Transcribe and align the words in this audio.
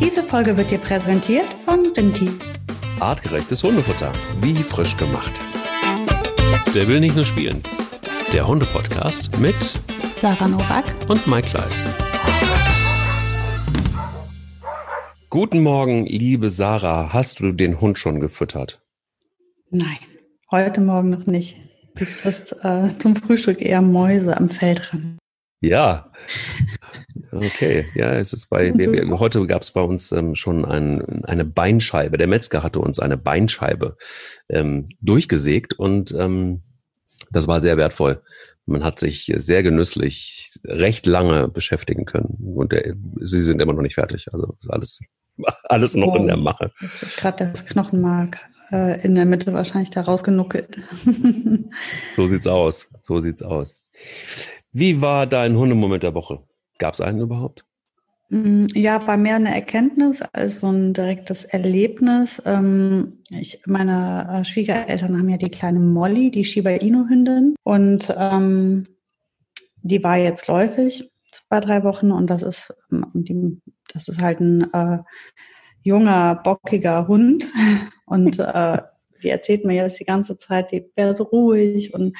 Diese 0.00 0.22
Folge 0.22 0.56
wird 0.56 0.70
dir 0.70 0.78
präsentiert 0.78 1.46
von 1.64 1.86
Rinti. 1.96 2.30
Artgerechtes 3.00 3.64
Hundefutter, 3.64 4.12
wie 4.40 4.54
frisch 4.62 4.96
gemacht. 4.96 5.40
Der 6.72 6.86
will 6.86 7.00
nicht 7.00 7.16
nur 7.16 7.24
spielen. 7.24 7.64
Der 8.32 8.46
Hunde-Podcast 8.46 9.36
mit 9.40 9.74
Sarah 10.16 10.46
Novak 10.46 10.84
und 11.08 11.26
Mike 11.26 11.48
Kleiss. 11.48 11.82
Guten 15.30 15.62
Morgen, 15.62 16.06
liebe 16.06 16.48
Sarah. 16.48 17.12
Hast 17.12 17.40
du 17.40 17.50
den 17.50 17.80
Hund 17.80 17.98
schon 17.98 18.20
gefüttert? 18.20 18.80
Nein, 19.70 19.98
heute 20.52 20.80
Morgen 20.80 21.10
noch 21.10 21.26
nicht. 21.26 21.56
Du 21.96 22.04
kriegst 22.04 22.54
äh, 22.62 22.96
zum 22.98 23.16
Frühstück 23.16 23.60
eher 23.60 23.82
Mäuse 23.82 24.36
am 24.36 24.48
Feldrand. 24.48 25.18
Ja. 25.60 26.12
Okay, 27.30 27.86
ja, 27.94 28.14
es 28.14 28.32
ist 28.32 28.48
bei, 28.48 28.76
wir, 28.76 28.92
wir, 28.92 29.06
heute 29.18 29.46
gab 29.46 29.62
es 29.62 29.70
bei 29.70 29.80
uns 29.80 30.12
ähm, 30.12 30.34
schon 30.34 30.64
ein, 30.64 31.24
eine 31.24 31.44
Beinscheibe. 31.44 32.18
Der 32.18 32.26
Metzger 32.26 32.62
hatte 32.62 32.80
uns 32.80 32.98
eine 32.98 33.16
Beinscheibe 33.16 33.96
ähm, 34.48 34.88
durchgesägt 35.00 35.74
und 35.74 36.12
ähm, 36.12 36.62
das 37.30 37.48
war 37.48 37.60
sehr 37.60 37.76
wertvoll. 37.76 38.22
Man 38.66 38.84
hat 38.84 38.98
sich 38.98 39.32
sehr 39.36 39.62
genüsslich 39.62 40.58
recht 40.64 41.06
lange 41.06 41.48
beschäftigen 41.48 42.04
können 42.04 42.36
und 42.54 42.72
der, 42.72 42.94
sie 43.20 43.42
sind 43.42 43.60
immer 43.60 43.72
noch 43.72 43.82
nicht 43.82 43.94
fertig. 43.94 44.32
Also 44.32 44.56
alles, 44.68 45.00
alles 45.64 45.94
noch 45.94 46.12
oh, 46.12 46.16
in 46.16 46.26
der 46.26 46.36
Mache. 46.36 46.72
Gerade 47.16 47.50
das 47.50 47.66
Knochenmark 47.66 48.38
äh, 48.70 49.00
in 49.02 49.14
der 49.14 49.24
Mitte 49.24 49.52
wahrscheinlich 49.52 49.90
da 49.90 50.02
rausgenuckelt. 50.02 50.78
so 52.16 52.26
sieht's 52.26 52.46
aus. 52.46 52.90
So 53.02 53.20
sieht's 53.20 53.42
aus. 53.42 53.82
Wie 54.72 55.00
war 55.00 55.26
dein 55.26 55.56
Hundemoment 55.56 56.02
der 56.02 56.14
Woche? 56.14 56.47
Gab 56.78 56.94
es 56.94 57.00
einen 57.00 57.20
überhaupt? 57.20 57.64
Mm, 58.30 58.66
ja, 58.74 59.06
war 59.06 59.16
mehr 59.16 59.36
eine 59.36 59.54
Erkenntnis 59.54 60.22
als 60.32 60.60
so 60.60 60.68
ein 60.68 60.92
direktes 60.92 61.44
Erlebnis. 61.44 62.42
Ähm, 62.44 63.18
ich, 63.30 63.62
meine 63.66 64.40
äh, 64.40 64.44
Schwiegereltern 64.44 65.18
haben 65.18 65.28
ja 65.28 65.38
die 65.38 65.50
kleine 65.50 65.80
Molly, 65.80 66.30
die 66.30 66.44
Shiba 66.44 66.70
Inu-Hündin. 66.70 67.54
Und 67.64 68.14
ähm, 68.16 68.86
die 69.82 70.02
war 70.04 70.18
jetzt 70.18 70.46
läufig, 70.48 71.10
zwei, 71.30 71.60
drei 71.60 71.84
Wochen. 71.84 72.12
Und 72.12 72.28
das 72.30 72.42
ist, 72.42 72.74
ähm, 72.92 73.62
das 73.92 74.08
ist 74.08 74.20
halt 74.20 74.40
ein 74.40 74.72
äh, 74.72 74.98
junger, 75.82 76.36
bockiger 76.44 77.08
Hund. 77.08 77.46
Und 78.06 78.38
äh, 78.38 78.78
die 79.22 79.30
erzählt 79.30 79.64
mir 79.64 79.74
jetzt 79.74 79.98
die 80.00 80.04
ganze 80.04 80.38
Zeit, 80.38 80.70
die 80.70 80.84
wäre 80.96 81.14
so 81.14 81.24
ruhig. 81.24 81.94
Und 81.94 82.16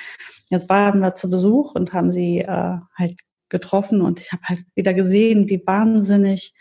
jetzt 0.50 0.68
waren 0.68 1.00
wir 1.00 1.14
zu 1.14 1.30
Besuch 1.30 1.74
und 1.74 1.92
haben 1.92 2.12
sie 2.12 2.40
äh, 2.40 2.76
halt 2.96 3.20
getroffen 3.48 4.00
und 4.00 4.20
ich 4.20 4.32
habe 4.32 4.42
halt 4.44 4.64
wieder 4.74 4.94
gesehen, 4.94 5.48
wie 5.48 5.62
wahnsinnig 5.64 6.54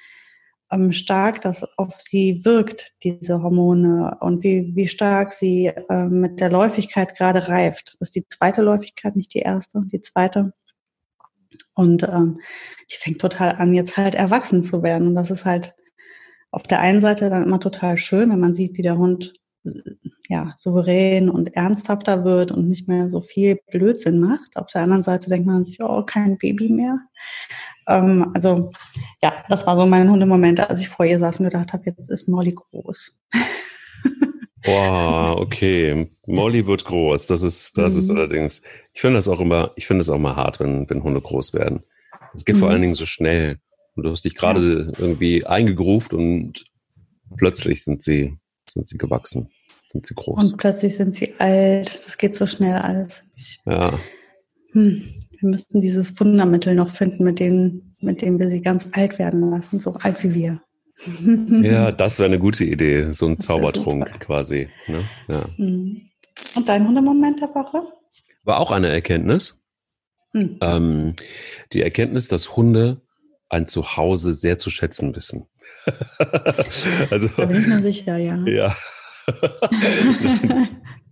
ähm, 0.71 0.91
stark 0.91 1.41
das 1.41 1.63
auf 1.77 1.99
sie 1.99 2.43
wirkt, 2.43 2.93
diese 3.03 3.41
Hormone 3.41 4.17
und 4.19 4.43
wie, 4.43 4.75
wie 4.75 4.87
stark 4.87 5.31
sie 5.31 5.67
äh, 5.67 6.05
mit 6.05 6.39
der 6.39 6.51
Läufigkeit 6.51 7.15
gerade 7.15 7.47
reift. 7.47 7.95
Das 7.99 8.09
ist 8.09 8.15
die 8.15 8.27
zweite 8.27 8.61
Läufigkeit, 8.61 9.15
nicht 9.15 9.33
die 9.33 9.39
erste, 9.39 9.81
die 9.85 10.01
zweite. 10.01 10.53
Und 11.73 12.03
ähm, 12.03 12.39
die 12.91 12.97
fängt 12.97 13.21
total 13.21 13.55
an, 13.55 13.73
jetzt 13.73 13.97
halt 13.97 14.15
erwachsen 14.15 14.63
zu 14.63 14.83
werden. 14.83 15.07
Und 15.07 15.15
das 15.15 15.31
ist 15.31 15.45
halt 15.45 15.75
auf 16.51 16.63
der 16.63 16.79
einen 16.81 17.01
Seite 17.01 17.29
dann 17.29 17.43
immer 17.43 17.59
total 17.59 17.97
schön, 17.97 18.29
wenn 18.29 18.39
man 18.39 18.53
sieht, 18.53 18.77
wie 18.77 18.81
der 18.81 18.97
Hund 18.97 19.33
ja, 20.29 20.53
souverän 20.57 21.29
und 21.29 21.55
ernsthafter 21.55 22.25
wird 22.25 22.51
und 22.51 22.67
nicht 22.67 22.87
mehr 22.87 23.09
so 23.09 23.21
viel 23.21 23.59
Blödsinn 23.71 24.19
macht. 24.19 24.57
Auf 24.57 24.67
der 24.67 24.81
anderen 24.81 25.03
Seite 25.03 25.29
denkt 25.29 25.47
man 25.47 25.65
sich, 25.65 25.81
oh, 25.81 26.03
kein 26.03 26.37
Baby 26.37 26.69
mehr. 26.69 26.99
Ähm, 27.87 28.31
also 28.33 28.71
ja, 29.21 29.43
das 29.47 29.65
war 29.65 29.75
so 29.75 29.85
mein 29.85 30.09
Hundemoment, 30.09 30.59
als 30.69 30.81
ich 30.81 30.89
vor 30.89 31.05
ihr 31.05 31.19
saß 31.19 31.39
und 31.39 31.45
gedacht 31.45 31.71
habe, 31.73 31.83
jetzt 31.85 32.09
ist 32.09 32.27
Molly 32.27 32.53
groß. 32.53 33.17
Boah, 34.63 35.37
okay. 35.39 36.09
Molly 36.25 36.67
wird 36.67 36.83
groß. 36.83 37.25
Das 37.27 37.43
ist, 37.43 37.77
das 37.77 37.93
mhm. 37.93 37.99
ist 37.99 38.11
allerdings, 38.11 38.61
ich 38.93 38.99
finde 38.99 39.15
das 39.15 39.29
auch 39.29 39.39
immer, 39.39 39.71
ich 39.75 39.87
finde 39.87 40.01
es 40.01 40.09
auch 40.09 40.19
mal 40.19 40.35
hart, 40.35 40.59
wenn, 40.59 40.89
wenn 40.89 41.03
Hunde 41.03 41.21
groß 41.21 41.53
werden. 41.53 41.83
Es 42.33 42.43
geht 42.43 42.55
mhm. 42.55 42.59
vor 42.59 42.69
allen 42.69 42.81
Dingen 42.81 42.95
so 42.95 43.05
schnell. 43.05 43.59
Und 43.95 44.03
du 44.03 44.11
hast 44.11 44.25
dich 44.25 44.35
gerade 44.35 44.91
ja. 44.91 44.99
irgendwie 44.99 45.45
eingegruft 45.45 46.13
und 46.13 46.65
plötzlich 47.37 47.83
sind 47.83 48.01
sie, 48.01 48.37
sind 48.69 48.87
sie 48.87 48.97
gewachsen 48.97 49.49
sind 49.89 50.05
sie 50.05 50.15
groß. 50.15 50.43
Und 50.43 50.57
plötzlich 50.57 50.95
sind 50.95 51.15
sie 51.15 51.33
alt. 51.39 52.05
Das 52.05 52.17
geht 52.17 52.35
so 52.35 52.45
schnell 52.45 52.75
alles. 52.75 53.23
Ja. 53.65 53.99
Hm. 54.71 55.13
Wir 55.39 55.49
müssten 55.49 55.81
dieses 55.81 56.19
Wundermittel 56.19 56.73
noch 56.73 56.91
finden, 56.91 57.23
mit 57.23 57.39
dem, 57.39 57.95
mit 57.99 58.21
dem 58.21 58.39
wir 58.39 58.49
sie 58.49 58.61
ganz 58.61 58.89
alt 58.93 59.19
werden 59.19 59.51
lassen, 59.51 59.79
so 59.79 59.93
alt 59.93 60.23
wie 60.23 60.33
wir. 60.33 60.61
Ja, 61.63 61.91
das 61.91 62.17
wäre 62.17 62.27
eine 62.27 62.39
gute 62.39 62.65
Idee, 62.65 63.11
so 63.11 63.27
ein 63.27 63.37
Zaubertrunk 63.37 64.19
quasi. 64.19 64.67
Ne? 64.87 65.03
Ja. 65.29 65.45
Hm. 65.55 66.01
Und 66.55 66.69
dein 66.69 66.87
Hundemoment 66.87 67.39
der 67.39 67.49
Woche? 67.49 67.83
War 68.43 68.59
auch 68.59 68.71
eine 68.71 68.89
Erkenntnis. 68.89 69.63
Hm. 70.31 70.57
Ähm, 70.61 71.15
die 71.73 71.81
Erkenntnis, 71.83 72.27
dass 72.27 72.55
Hunde 72.55 73.01
ein 73.49 73.67
Zuhause 73.67 74.33
sehr 74.33 74.57
zu 74.57 74.69
schätzen 74.69 75.15
wissen. 75.15 75.47
also, 77.11 77.29
da 77.37 77.45
bin 77.45 77.61
ich 77.61 77.67
mir 77.67 77.81
sicher, 77.81 78.17
ja. 78.17 78.43
Ja, 78.45 78.75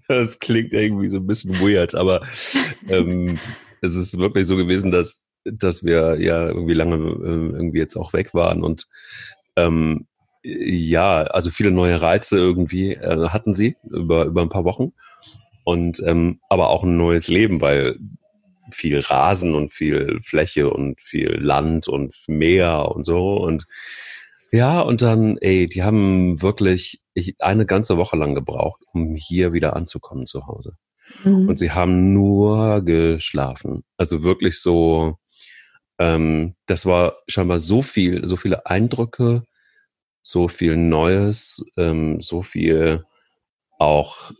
das 0.08 0.40
klingt 0.40 0.74
irgendwie 0.74 1.10
so 1.10 1.18
ein 1.18 1.28
bisschen 1.28 1.60
weird, 1.60 1.96
aber 1.96 2.22
ähm, 2.88 3.40
es 3.82 3.96
ist 3.96 4.18
wirklich 4.18 4.48
so 4.48 4.56
gewesen, 4.56 4.92
dass, 4.92 5.24
dass 5.44 5.84
wir 5.84 6.20
ja 6.22 6.48
irgendwie 6.48 6.74
lange 6.74 6.96
äh, 6.96 7.56
irgendwie 7.56 7.80
jetzt 7.80 7.96
auch 7.96 8.14
weg 8.14 8.34
waren 8.34 8.64
und 8.64 8.88
ähm, 9.56 10.08
ja, 10.44 11.24
also 11.24 11.50
viele 11.50 11.72
neue 11.72 12.02
Reize 12.02 12.38
irgendwie 12.38 12.94
äh, 12.94 13.30
hatten 13.30 13.54
sie 13.54 13.78
über, 13.90 14.26
über 14.26 14.42
ein 14.42 14.50
paar 14.50 14.66
Wochen 14.66 14.94
und 15.64 16.02
ähm, 16.06 16.40
aber 16.50 16.70
auch 16.70 16.84
ein 16.84 16.98
neues 16.98 17.28
Leben, 17.28 17.62
weil 17.62 17.98
viel 18.72 19.00
Rasen 19.00 19.56
und 19.56 19.74
viel 19.74 20.20
Fläche 20.22 20.70
und 20.70 21.02
viel 21.02 21.32
Land 21.40 21.88
und 21.88 22.16
Meer 22.28 22.92
und 22.92 23.04
so 23.06 23.38
und 23.38 23.66
ja, 24.52 24.80
und 24.80 25.02
dann, 25.02 25.38
ey, 25.40 25.68
die 25.68 25.84
haben 25.84 26.42
wirklich 26.42 27.02
ich, 27.16 27.36
eine 27.40 27.66
ganze 27.66 27.98
Woche 27.98 28.18
lang 28.18 28.36
gebraucht, 28.36 28.84
um 28.94 29.16
hier 29.16 29.54
wieder 29.54 29.76
anzukommen 29.76 30.26
zu 30.28 30.46
Hause. 30.46 30.78
Mhm. 31.24 31.50
Und 31.50 31.58
sie 31.58 31.72
haben 31.72 32.14
nur 32.14 32.84
geschlafen. 32.84 33.84
Also 33.98 34.24
wirklich 34.24 34.62
so, 34.62 35.18
ähm, 35.98 36.56
das 36.68 36.86
war 36.86 37.16
scheinbar 37.28 37.60
so 37.60 37.82
viel, 37.82 38.28
so 38.28 38.38
viele 38.38 38.66
Eindrücke, 38.66 39.44
so 40.22 40.48
viel 40.48 40.76
Neues, 40.76 41.66
ähm, 41.78 42.20
so 42.20 42.42
viel 42.42 43.04
auch 43.80 44.32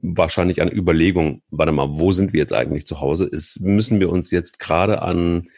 wahrscheinlich 0.00 0.62
eine 0.62 0.72
Überlegung, 0.72 1.42
warte 1.50 1.72
mal, 1.72 1.88
wo 1.90 2.12
sind 2.12 2.32
wir 2.32 2.40
jetzt 2.40 2.52
eigentlich 2.52 2.86
zu 2.86 3.00
Hause? 3.00 3.26
Ist, 3.26 3.60
müssen 3.60 4.00
wir 4.00 4.10
uns 4.10 4.30
jetzt 4.30 4.58
gerade 4.58 5.02
an 5.02 5.48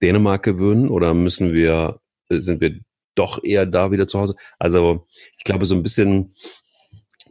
Dänemark 0.00 0.44
gewöhnen 0.44 0.88
oder 0.88 1.14
müssen 1.14 1.52
wir, 1.52 2.00
äh, 2.30 2.40
sind 2.40 2.60
wir 2.60 2.78
doch 3.18 3.42
eher 3.42 3.66
da 3.66 3.90
wieder 3.90 4.06
zu 4.06 4.18
Hause. 4.18 4.34
Also 4.58 5.06
ich 5.36 5.44
glaube, 5.44 5.64
so 5.64 5.74
ein 5.74 5.82
bisschen 5.82 6.34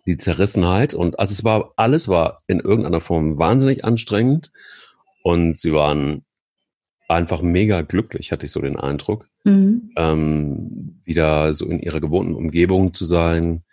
die 0.06 0.18
Zerrissenheit 0.18 0.94
und 0.94 1.20
also 1.20 1.32
es 1.32 1.44
war, 1.44 1.74
alles 1.76 2.08
war 2.08 2.40
in 2.48 2.60
irgendeiner 2.60 3.02
Form 3.02 3.38
wahnsinnig 3.38 3.84
anstrengend 3.84 4.52
und 5.24 5.58
sie 5.58 5.74
waren 5.74 6.24
einfach 7.10 7.42
mega 7.42 7.82
glücklich, 7.82 8.32
hatte 8.32 8.46
ich 8.46 8.52
so 8.52 8.62
den 8.62 8.78
Eindruck, 8.78 9.28
mhm. 9.44 9.92
ähm, 9.98 11.02
wieder 11.04 11.52
so 11.54 11.66
in 11.66 11.80
ihrer 11.80 12.00
gewohnten 12.00 12.36
Umgebung 12.36 12.94
zu 12.94 13.06
sein, 13.06 13.64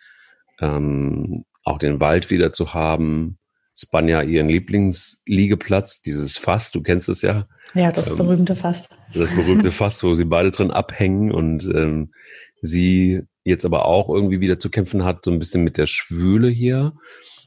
ähm, 0.61 1.45
auch 1.65 1.79
den 1.79 2.01
Wald 2.01 2.31
wieder 2.31 2.53
zu 2.53 2.75
haben, 2.75 3.39
Spanja 3.77 4.23
ihren 4.23 4.49
Lieblingsliegeplatz, 4.49 6.03
dieses 6.03 6.39
Fass, 6.39 6.71
du 6.71 6.83
kennst 6.83 7.09
es 7.09 7.23
ja. 7.23 7.49
Ja, 7.75 7.91
das 7.91 8.09
ähm, 8.09 8.17
berühmte 8.17 8.55
Fass. 8.55 8.89
Das 9.13 9.35
berühmte 9.35 9.71
Fass, 9.73 10.03
wo 10.05 10.15
sie 10.15 10.25
beide 10.25 10.51
drin 10.51 10.71
abhängen 10.71 11.33
und 11.33 11.69
ähm, 11.75 12.13
sie 12.61 13.23
jetzt 13.43 13.65
aber 13.65 13.87
auch 13.87 14.09
irgendwie 14.09 14.41
wieder 14.41 14.59
zu 14.59 14.71
kämpfen 14.71 15.05
hat, 15.05 15.25
so 15.25 15.31
ein 15.31 15.39
bisschen 15.39 15.65
mit 15.65 15.77
der 15.77 15.87
Schwüle 15.87 16.49
hier. 16.49 16.95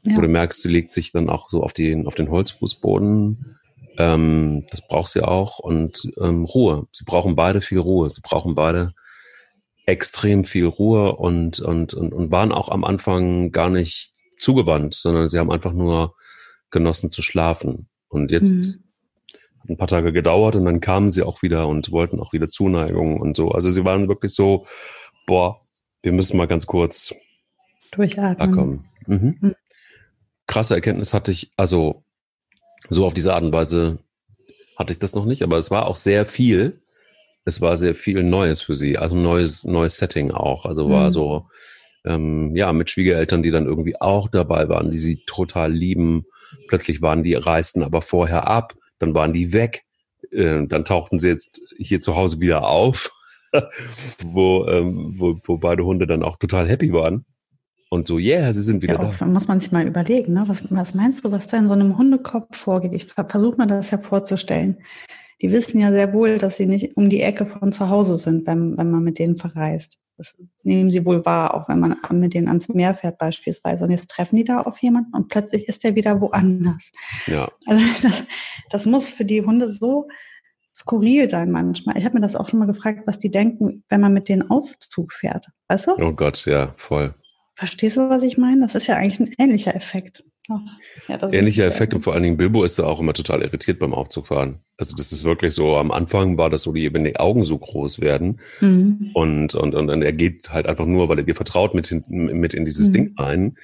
Ja. 0.04 0.16
Wo 0.16 0.20
du 0.20 0.28
merkst, 0.28 0.62
sie 0.62 0.68
legt 0.68 0.92
sich 0.92 1.12
dann 1.12 1.28
auch 1.28 1.48
so 1.48 1.62
auf 1.62 1.72
den, 1.72 2.06
auf 2.06 2.14
den 2.14 2.30
Holzfußboden. 2.30 3.58
Ähm, 3.98 4.66
das 4.70 4.86
braucht 4.86 5.08
sie 5.08 5.22
auch. 5.22 5.58
Und 5.58 6.02
ähm, 6.20 6.44
Ruhe. 6.44 6.86
Sie 6.92 7.04
brauchen 7.04 7.34
beide 7.34 7.60
viel 7.60 7.78
Ruhe. 7.78 8.08
Sie 8.10 8.20
brauchen 8.22 8.54
beide 8.54 8.92
extrem 9.86 10.44
viel 10.44 10.66
Ruhe 10.66 11.16
und, 11.16 11.60
und, 11.60 11.94
und, 11.94 12.12
und 12.12 12.30
waren 12.30 12.52
auch 12.52 12.68
am 12.68 12.84
Anfang 12.84 13.50
gar 13.50 13.70
nicht 13.70 14.12
zugewandt, 14.38 14.94
sondern 14.94 15.28
sie 15.28 15.38
haben 15.38 15.50
einfach 15.50 15.72
nur 15.72 16.14
genossen 16.70 17.10
zu 17.10 17.22
schlafen. 17.22 17.88
Und 18.08 18.30
jetzt 18.30 18.52
mhm. 18.52 18.82
hat 19.60 19.70
ein 19.70 19.76
paar 19.76 19.88
Tage 19.88 20.12
gedauert 20.12 20.56
und 20.56 20.64
dann 20.64 20.80
kamen 20.80 21.10
sie 21.10 21.22
auch 21.22 21.42
wieder 21.42 21.68
und 21.68 21.90
wollten 21.90 22.20
auch 22.20 22.32
wieder 22.32 22.48
Zuneigung 22.48 23.20
und 23.20 23.36
so. 23.36 23.50
Also 23.50 23.70
sie 23.70 23.84
waren 23.84 24.08
wirklich 24.08 24.34
so, 24.34 24.64
boah, 25.26 25.60
wir 26.02 26.12
müssen 26.12 26.36
mal 26.36 26.46
ganz 26.46 26.66
kurz 26.66 27.14
durchatmen. 27.90 28.84
Mhm. 29.06 29.36
Mhm. 29.40 29.54
Krasse 30.46 30.74
Erkenntnis 30.74 31.12
hatte 31.12 31.32
ich, 31.32 31.52
also 31.56 32.04
so 32.88 33.04
auf 33.04 33.14
diese 33.14 33.34
Art 33.34 33.42
und 33.42 33.52
Weise 33.52 33.98
hatte 34.76 34.92
ich 34.92 34.98
das 34.98 35.14
noch 35.14 35.26
nicht, 35.26 35.42
aber 35.42 35.58
es 35.58 35.70
war 35.70 35.86
auch 35.86 35.96
sehr 35.96 36.24
viel 36.24 36.80
es 37.48 37.60
war 37.62 37.76
sehr 37.76 37.94
viel 37.94 38.22
Neues 38.22 38.60
für 38.60 38.74
sie, 38.74 38.98
also 38.98 39.16
neues, 39.16 39.64
neues 39.64 39.96
Setting 39.96 40.30
auch. 40.30 40.66
Also 40.66 40.90
war 40.90 41.06
mhm. 41.06 41.10
so, 41.10 41.46
ähm, 42.08 42.56
ja, 42.56 42.72
mit 42.72 42.90
Schwiegereltern, 42.90 43.42
die 43.42 43.50
dann 43.50 43.66
irgendwie 43.66 44.00
auch 44.00 44.28
dabei 44.28 44.68
waren, 44.68 44.90
die 44.90 44.98
sie 44.98 45.22
total 45.26 45.72
lieben. 45.72 46.24
Plötzlich 46.68 47.02
waren 47.02 47.22
die, 47.22 47.34
reisten 47.34 47.82
aber 47.82 48.02
vorher 48.02 48.46
ab, 48.48 48.74
dann 48.98 49.14
waren 49.14 49.32
die 49.32 49.52
weg, 49.52 49.84
äh, 50.30 50.66
dann 50.66 50.84
tauchten 50.84 51.18
sie 51.18 51.28
jetzt 51.28 51.60
hier 51.76 52.00
zu 52.00 52.16
Hause 52.16 52.40
wieder 52.40 52.66
auf, 52.66 53.10
wo, 54.24 54.66
ähm, 54.66 55.14
wo, 55.16 55.38
wo 55.44 55.58
beide 55.58 55.84
Hunde 55.84 56.06
dann 56.06 56.22
auch 56.22 56.36
total 56.36 56.68
happy 56.68 56.92
waren. 56.92 57.24
Und 57.90 58.06
so, 58.06 58.18
yeah, 58.18 58.52
sie 58.52 58.60
sind 58.60 58.82
wieder 58.82 59.00
ja, 59.02 59.12
da. 59.18 59.26
Muss 59.26 59.48
man 59.48 59.60
sich 59.60 59.72
mal 59.72 59.86
überlegen, 59.86 60.34
ne? 60.34 60.44
was, 60.46 60.62
was 60.70 60.92
meinst 60.92 61.24
du, 61.24 61.32
was 61.32 61.46
da 61.46 61.56
in 61.56 61.68
so 61.68 61.74
einem 61.74 61.96
Hundekopf 61.96 62.54
vorgeht? 62.54 62.92
Ich 62.92 63.06
versuche 63.06 63.56
mir 63.56 63.66
das 63.66 63.90
ja 63.90 63.98
vorzustellen 63.98 64.76
die 65.40 65.52
wissen 65.52 65.80
ja 65.80 65.92
sehr 65.92 66.12
wohl, 66.12 66.38
dass 66.38 66.56
sie 66.56 66.66
nicht 66.66 66.96
um 66.96 67.10
die 67.10 67.22
Ecke 67.22 67.46
von 67.46 67.72
zu 67.72 67.88
Hause 67.88 68.16
sind, 68.16 68.46
wenn, 68.46 68.76
wenn 68.76 68.90
man 68.90 69.02
mit 69.02 69.18
denen 69.18 69.36
verreist. 69.36 69.98
Das 70.18 70.36
nehmen 70.64 70.90
sie 70.90 71.06
wohl 71.06 71.24
wahr, 71.24 71.54
auch 71.54 71.68
wenn 71.68 71.78
man 71.78 71.96
mit 72.10 72.34
denen 72.34 72.48
ans 72.48 72.68
Meer 72.68 72.94
fährt 72.94 73.18
beispielsweise. 73.18 73.84
Und 73.84 73.90
jetzt 73.90 74.10
treffen 74.10 74.36
die 74.36 74.44
da 74.44 74.60
auf 74.62 74.78
jemanden 74.82 75.14
und 75.14 75.28
plötzlich 75.28 75.68
ist 75.68 75.84
der 75.84 75.94
wieder 75.94 76.20
woanders. 76.20 76.90
Ja. 77.26 77.48
Also 77.66 77.84
das, 78.02 78.24
das 78.68 78.86
muss 78.86 79.08
für 79.08 79.24
die 79.24 79.42
Hunde 79.42 79.70
so 79.70 80.08
skurril 80.74 81.28
sein 81.28 81.50
manchmal. 81.50 81.96
Ich 81.96 82.04
habe 82.04 82.14
mir 82.14 82.20
das 82.20 82.36
auch 82.36 82.48
schon 82.48 82.58
mal 82.58 82.66
gefragt, 82.66 83.02
was 83.06 83.18
die 83.18 83.30
denken, 83.30 83.84
wenn 83.88 84.00
man 84.00 84.12
mit 84.12 84.28
denen 84.28 84.50
Aufzug 84.50 85.12
fährt. 85.12 85.46
Weißt 85.68 85.86
du? 85.86 85.92
Oh 85.98 86.12
Gott, 86.12 86.44
ja, 86.46 86.74
voll. 86.76 87.14
Verstehst 87.54 87.96
du, 87.96 88.08
was 88.08 88.22
ich 88.22 88.38
meine? 88.38 88.60
Das 88.60 88.74
ist 88.74 88.86
ja 88.86 88.96
eigentlich 88.96 89.20
ein 89.20 89.34
ähnlicher 89.38 89.74
Effekt. 89.74 90.24
Ja, 91.08 91.28
Ähnlicher 91.30 91.66
Effekt 91.66 91.92
und 91.92 92.02
vor 92.02 92.14
allen 92.14 92.22
Dingen 92.22 92.38
Bilbo 92.38 92.64
ist 92.64 92.78
da 92.78 92.84
auch 92.84 93.00
immer 93.00 93.12
total 93.12 93.42
irritiert 93.42 93.78
beim 93.78 93.92
Aufzugfahren. 93.92 94.60
Also 94.78 94.96
das 94.96 95.12
ist 95.12 95.24
wirklich 95.24 95.52
so, 95.52 95.76
am 95.76 95.90
Anfang 95.90 96.38
war 96.38 96.48
das 96.48 96.62
so, 96.62 96.72
die, 96.72 96.92
wenn 96.94 97.04
die 97.04 97.16
Augen 97.16 97.44
so 97.44 97.58
groß 97.58 98.00
werden 98.00 98.40
mhm. 98.60 99.10
und, 99.12 99.54
und, 99.54 99.74
und, 99.74 99.90
und 99.90 100.02
er 100.02 100.12
geht 100.12 100.50
halt 100.50 100.66
einfach 100.66 100.86
nur, 100.86 101.08
weil 101.08 101.18
er 101.18 101.24
dir 101.24 101.34
vertraut, 101.34 101.74
mit, 101.74 101.94
mit 102.08 102.54
in 102.54 102.64
dieses 102.64 102.88
mhm. 102.88 102.92
Ding 102.92 103.14
rein. 103.18 103.58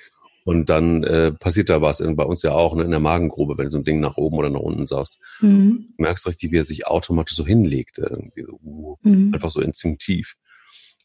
Und 0.44 0.68
dann 0.68 1.04
äh, 1.04 1.32
passiert 1.32 1.70
da 1.70 1.80
was, 1.80 2.04
bei 2.06 2.24
uns 2.24 2.42
ja 2.42 2.52
auch, 2.52 2.74
ne, 2.74 2.84
in 2.84 2.90
der 2.90 3.00
Magengrube, 3.00 3.56
wenn 3.56 3.64
du 3.64 3.70
so 3.70 3.78
ein 3.78 3.84
Ding 3.84 4.00
nach 4.00 4.18
oben 4.18 4.36
oder 4.36 4.50
nach 4.50 4.60
unten 4.60 4.84
saust. 4.84 5.18
Mhm. 5.40 5.86
Du 5.96 6.02
merkst 6.02 6.26
richtig, 6.26 6.52
wie 6.52 6.58
er 6.58 6.64
sich 6.64 6.86
automatisch 6.86 7.34
so 7.34 7.46
hinlegt. 7.46 7.96
Irgendwie 7.96 8.42
so, 8.42 8.60
uh, 8.62 8.96
mhm. 9.02 9.32
Einfach 9.32 9.50
so 9.50 9.62
instinktiv. 9.62 10.34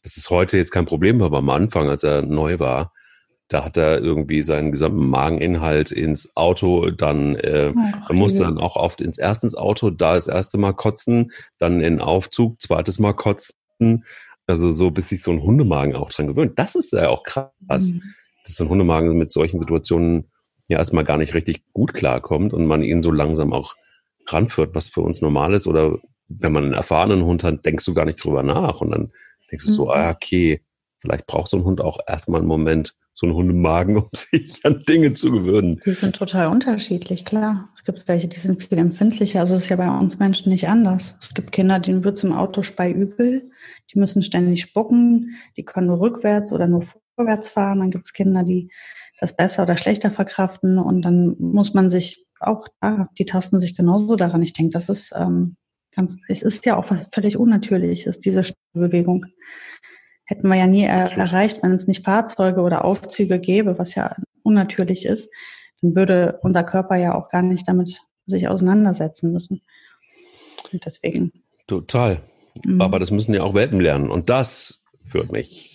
Das 0.02 0.18
ist 0.18 0.28
heute 0.28 0.58
jetzt 0.58 0.72
kein 0.72 0.84
Problem, 0.84 1.22
aber 1.22 1.38
am 1.38 1.48
Anfang, 1.48 1.88
als 1.88 2.02
er 2.02 2.20
neu 2.20 2.58
war, 2.58 2.92
da 3.50 3.64
hat 3.64 3.76
er 3.76 4.00
irgendwie 4.00 4.42
seinen 4.42 4.70
gesamten 4.70 5.10
Mageninhalt 5.10 5.90
ins 5.90 6.36
Auto, 6.36 6.90
dann 6.90 7.34
äh, 7.34 7.74
Ach, 7.76 8.10
musste 8.10 8.44
dann 8.44 8.58
auch 8.58 8.76
oft 8.76 9.00
ins 9.00 9.18
erste 9.18 9.48
ins 9.48 9.56
Auto, 9.56 9.90
da 9.90 10.14
das 10.14 10.28
erste 10.28 10.56
Mal 10.56 10.72
kotzen, 10.72 11.32
dann 11.58 11.80
in 11.80 12.00
Aufzug, 12.00 12.60
zweites 12.60 13.00
Mal 13.00 13.12
kotzen. 13.12 14.04
Also 14.46 14.70
so, 14.70 14.92
bis 14.92 15.08
sich 15.08 15.22
so 15.22 15.32
ein 15.32 15.42
Hundemagen 15.42 15.96
auch 15.96 16.10
dran 16.10 16.28
gewöhnt. 16.28 16.58
Das 16.60 16.76
ist 16.76 16.92
ja 16.92 17.08
auch 17.08 17.24
krass, 17.24 17.90
mhm. 17.92 18.02
dass 18.44 18.54
so 18.54 18.64
ein 18.64 18.70
Hundemagen 18.70 19.18
mit 19.18 19.32
solchen 19.32 19.58
Situationen 19.58 20.30
ja 20.68 20.78
erstmal 20.78 21.04
gar 21.04 21.16
nicht 21.16 21.34
richtig 21.34 21.64
gut 21.72 21.92
klarkommt 21.92 22.52
und 22.52 22.66
man 22.66 22.84
ihn 22.84 23.02
so 23.02 23.10
langsam 23.10 23.52
auch 23.52 23.74
ranführt, 24.28 24.76
was 24.76 24.86
für 24.86 25.00
uns 25.00 25.22
normal 25.22 25.54
ist. 25.54 25.66
Oder 25.66 25.98
wenn 26.28 26.52
man 26.52 26.64
einen 26.64 26.72
erfahrenen 26.72 27.24
Hund 27.24 27.42
hat, 27.42 27.66
denkst 27.66 27.84
du 27.84 27.94
gar 27.94 28.04
nicht 28.04 28.22
drüber 28.22 28.44
nach 28.44 28.80
und 28.80 28.92
dann 28.92 29.12
denkst 29.50 29.66
du 29.66 29.72
so, 29.72 29.84
mhm. 29.86 29.90
ah, 29.90 30.10
okay, 30.10 30.62
vielleicht 30.98 31.26
braucht 31.26 31.48
so 31.48 31.56
ein 31.56 31.64
Hund 31.64 31.80
auch 31.80 31.98
erstmal 32.06 32.40
einen 32.40 32.48
Moment, 32.48 32.94
so 33.20 33.26
ein 33.26 33.34
Hundemagen, 33.34 33.96
um 33.98 34.08
sich 34.12 34.64
an 34.64 34.82
Dinge 34.88 35.12
zu 35.12 35.30
gewöhnen. 35.30 35.78
Die 35.84 35.92
sind 35.92 36.16
total 36.16 36.48
unterschiedlich, 36.48 37.24
klar. 37.24 37.68
Es 37.74 37.84
gibt 37.84 38.08
welche, 38.08 38.28
die 38.28 38.38
sind 38.38 38.62
viel 38.62 38.78
empfindlicher. 38.78 39.40
Also 39.40 39.54
es 39.54 39.62
ist 39.64 39.68
ja 39.68 39.76
bei 39.76 39.90
uns 39.90 40.18
Menschen 40.18 40.50
nicht 40.50 40.68
anders. 40.68 41.16
Es 41.20 41.34
gibt 41.34 41.52
Kinder, 41.52 41.78
denen 41.78 42.02
wird 42.02 42.16
es 42.16 42.24
im 42.24 42.32
Auto 42.32 42.62
speiübel. 42.62 43.50
Die 43.92 43.98
müssen 43.98 44.22
ständig 44.22 44.62
spucken. 44.62 45.36
Die 45.56 45.64
können 45.64 45.88
nur 45.88 46.00
rückwärts 46.00 46.52
oder 46.52 46.66
nur 46.66 46.84
vorwärts 47.14 47.50
fahren. 47.50 47.80
Dann 47.80 47.90
gibt 47.90 48.06
es 48.06 48.12
Kinder, 48.12 48.42
die 48.42 48.70
das 49.20 49.36
besser 49.36 49.64
oder 49.64 49.76
schlechter 49.76 50.10
verkraften. 50.10 50.78
Und 50.78 51.02
dann 51.02 51.36
muss 51.38 51.74
man 51.74 51.90
sich 51.90 52.24
auch 52.40 52.68
da, 52.80 53.08
die 53.18 53.26
tasten 53.26 53.60
sich 53.60 53.76
genauso 53.76 54.16
daran. 54.16 54.42
Ich 54.42 54.54
denke, 54.54 54.70
das 54.70 54.88
ist 54.88 55.12
ähm, 55.14 55.56
ganz, 55.94 56.16
es 56.28 56.40
ist 56.40 56.64
ja 56.64 56.76
auch 56.76 56.90
was 56.90 57.08
völlig 57.12 57.36
Unnatürliches, 57.36 58.18
diese 58.20 58.42
Bewegung 58.72 59.26
hätten 60.30 60.48
wir 60.48 60.54
ja 60.54 60.68
nie 60.68 60.84
er 60.84 61.10
erreicht, 61.18 61.60
wenn 61.62 61.72
es 61.72 61.88
nicht 61.88 62.04
Fahrzeuge 62.04 62.60
oder 62.60 62.84
Aufzüge 62.84 63.40
gäbe, 63.40 63.78
was 63.78 63.96
ja 63.96 64.14
unnatürlich 64.44 65.04
ist, 65.04 65.28
dann 65.82 65.96
würde 65.96 66.38
unser 66.42 66.62
Körper 66.62 66.94
ja 66.94 67.16
auch 67.16 67.28
gar 67.30 67.42
nicht 67.42 67.66
damit 67.66 68.00
sich 68.26 68.46
auseinandersetzen 68.46 69.32
müssen. 69.32 69.60
Und 70.72 70.86
deswegen. 70.86 71.32
Total. 71.66 72.20
Mhm. 72.64 72.80
Aber 72.80 73.00
das 73.00 73.10
müssen 73.10 73.34
ja 73.34 73.42
auch 73.42 73.54
Welpen 73.54 73.80
lernen. 73.80 74.08
Und 74.08 74.30
das 74.30 74.84
führt 75.02 75.32
mich 75.32 75.69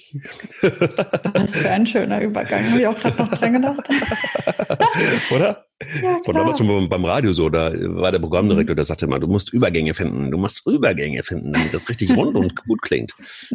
was 1.34 1.56
für 1.56 1.70
ein 1.70 1.86
schöner 1.88 2.22
Übergang, 2.22 2.70
habe 2.70 2.80
ich 2.80 2.88
auch 2.88 2.98
gerade 2.98 3.18
noch 3.18 3.30
dran 3.32 3.54
gedacht. 3.54 3.90
Oder? 5.32 5.66
Ja, 6.02 6.20
klar. 6.20 6.34
damals 6.34 6.58
schon 6.58 6.90
beim 6.90 7.06
Radio 7.06 7.34
so, 7.34 7.50
da 7.50 7.72
war 7.74 8.12
der 8.12 8.20
Programmdirektor, 8.20 8.74
mhm. 8.74 8.78
der 8.78 8.86
sagte 8.86 9.08
mal, 9.08 9.20
du 9.20 9.28
musst 9.28 9.54
Übergänge 9.54 9.94
finden, 9.94 10.32
du 10.32 10.38
musst 10.38 10.66
Übergänge 10.66 11.24
finden, 11.24 11.52
damit 11.52 11.74
das 11.74 11.90
richtig 11.90 12.16
rund 12.16 12.36
und 12.36 12.56
gut 12.56 12.82
klingt. 12.82 13.14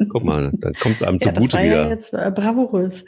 Guck 0.09 0.25
mal, 0.25 0.53
dann 0.59 0.75
kommt 0.75 0.97
es 0.97 1.03
einem 1.03 1.19
ja, 1.21 1.33
zugute 1.33 1.47
das 1.47 1.55
war 1.55 1.65
wieder. 1.65 1.83
Ja 1.83 1.89
jetzt 1.89 2.13
äh, 2.13 2.31
bravourös. 2.35 3.05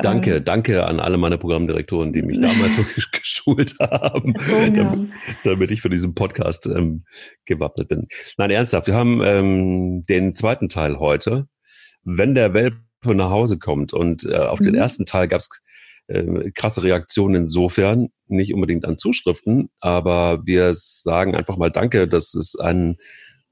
Danke, 0.00 0.36
ähm, 0.36 0.44
danke 0.44 0.86
an 0.86 1.00
alle 1.00 1.16
meine 1.16 1.38
Programmdirektoren, 1.38 2.12
die 2.12 2.22
mich 2.22 2.40
damals 2.40 2.76
wirklich 2.76 3.10
geschult 3.10 3.74
haben, 3.80 4.34
damit, 4.74 5.10
damit, 5.42 5.70
ich 5.70 5.82
für 5.82 5.90
diesen 5.90 6.14
Podcast 6.14 6.66
ähm, 6.66 7.04
gewappnet 7.44 7.88
bin. 7.88 8.08
Nein, 8.38 8.50
ernsthaft, 8.50 8.86
wir 8.86 8.94
haben 8.94 9.20
ähm, 9.22 10.06
den 10.06 10.34
zweiten 10.34 10.68
Teil 10.68 10.98
heute 10.98 11.48
wenn 12.04 12.34
der 12.34 12.54
Welpe 12.54 12.78
nach 13.06 13.30
Hause 13.30 13.58
kommt. 13.58 13.92
Und 13.92 14.24
äh, 14.24 14.36
auf 14.36 14.60
mhm. 14.60 14.64
den 14.64 14.74
ersten 14.74 15.06
Teil 15.06 15.28
gab 15.28 15.40
es 15.40 15.62
äh, 16.06 16.50
krasse 16.52 16.82
Reaktionen 16.82 17.44
insofern, 17.44 18.08
nicht 18.26 18.54
unbedingt 18.54 18.84
an 18.84 18.98
Zuschriften, 18.98 19.70
aber 19.80 20.46
wir 20.46 20.72
sagen 20.74 21.34
einfach 21.34 21.56
mal 21.56 21.70
Danke, 21.70 22.08
dass 22.08 22.34
es 22.34 22.56
einen 22.58 22.98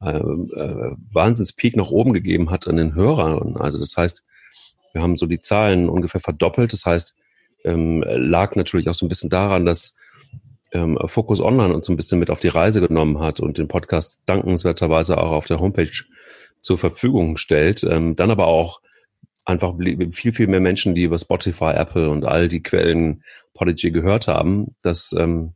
äh, 0.02 0.19
äh, 0.19 0.96
Wahnsinnspeak 1.12 1.76
nach 1.76 1.90
oben 1.90 2.12
gegeben 2.12 2.50
hat 2.50 2.66
an 2.66 2.76
den 2.76 2.94
Hörern. 2.94 3.56
Also 3.56 3.78
das 3.78 3.96
heißt, 3.96 4.25
wir 4.93 5.02
haben 5.02 5.16
so 5.16 5.26
die 5.26 5.38
Zahlen 5.38 5.88
ungefähr 5.88 6.20
verdoppelt. 6.20 6.72
Das 6.72 6.84
heißt, 6.84 7.16
ähm, 7.64 8.04
lag 8.06 8.56
natürlich 8.56 8.88
auch 8.88 8.94
so 8.94 9.06
ein 9.06 9.08
bisschen 9.08 9.31
daran, 9.31 9.64
dass 9.64 9.96
ähm, 10.72 10.99
Focus 11.06 11.40
Online 11.40 11.75
uns 11.75 11.87
so 11.87 11.93
ein 11.93 11.96
bisschen 11.96 12.19
mit 12.19 12.31
auf 12.31 12.40
die 12.40 12.49
Reise 12.49 12.81
genommen 12.81 13.20
hat 13.20 13.40
und 13.40 13.58
den 13.58 13.69
Podcast 13.69 14.20
dankenswerterweise 14.26 15.19
auch 15.19 15.32
auf 15.32 15.46
der 15.46 15.60
Homepage 15.60 16.04
zur 16.62 16.79
Verfügung 16.79 17.37
stellt. 17.37 17.85
Ähm, 17.85 18.17
dann 18.17 18.31
aber 18.31 18.47
auch 18.47 18.81
einfach 19.45 19.75
viel, 20.12 20.33
viel 20.33 20.47
mehr 20.47 20.61
Menschen, 20.61 20.95
die 20.95 21.02
über 21.02 21.19
Spotify, 21.19 21.73
Apple 21.75 22.09
und 22.09 22.25
all 22.25 22.49
die 22.49 22.62
Quellen 22.62 23.25
Podigy 23.54 23.90
gehört 23.90 24.28
haben. 24.28 24.76
Das 24.83 25.14
ähm, 25.19 25.54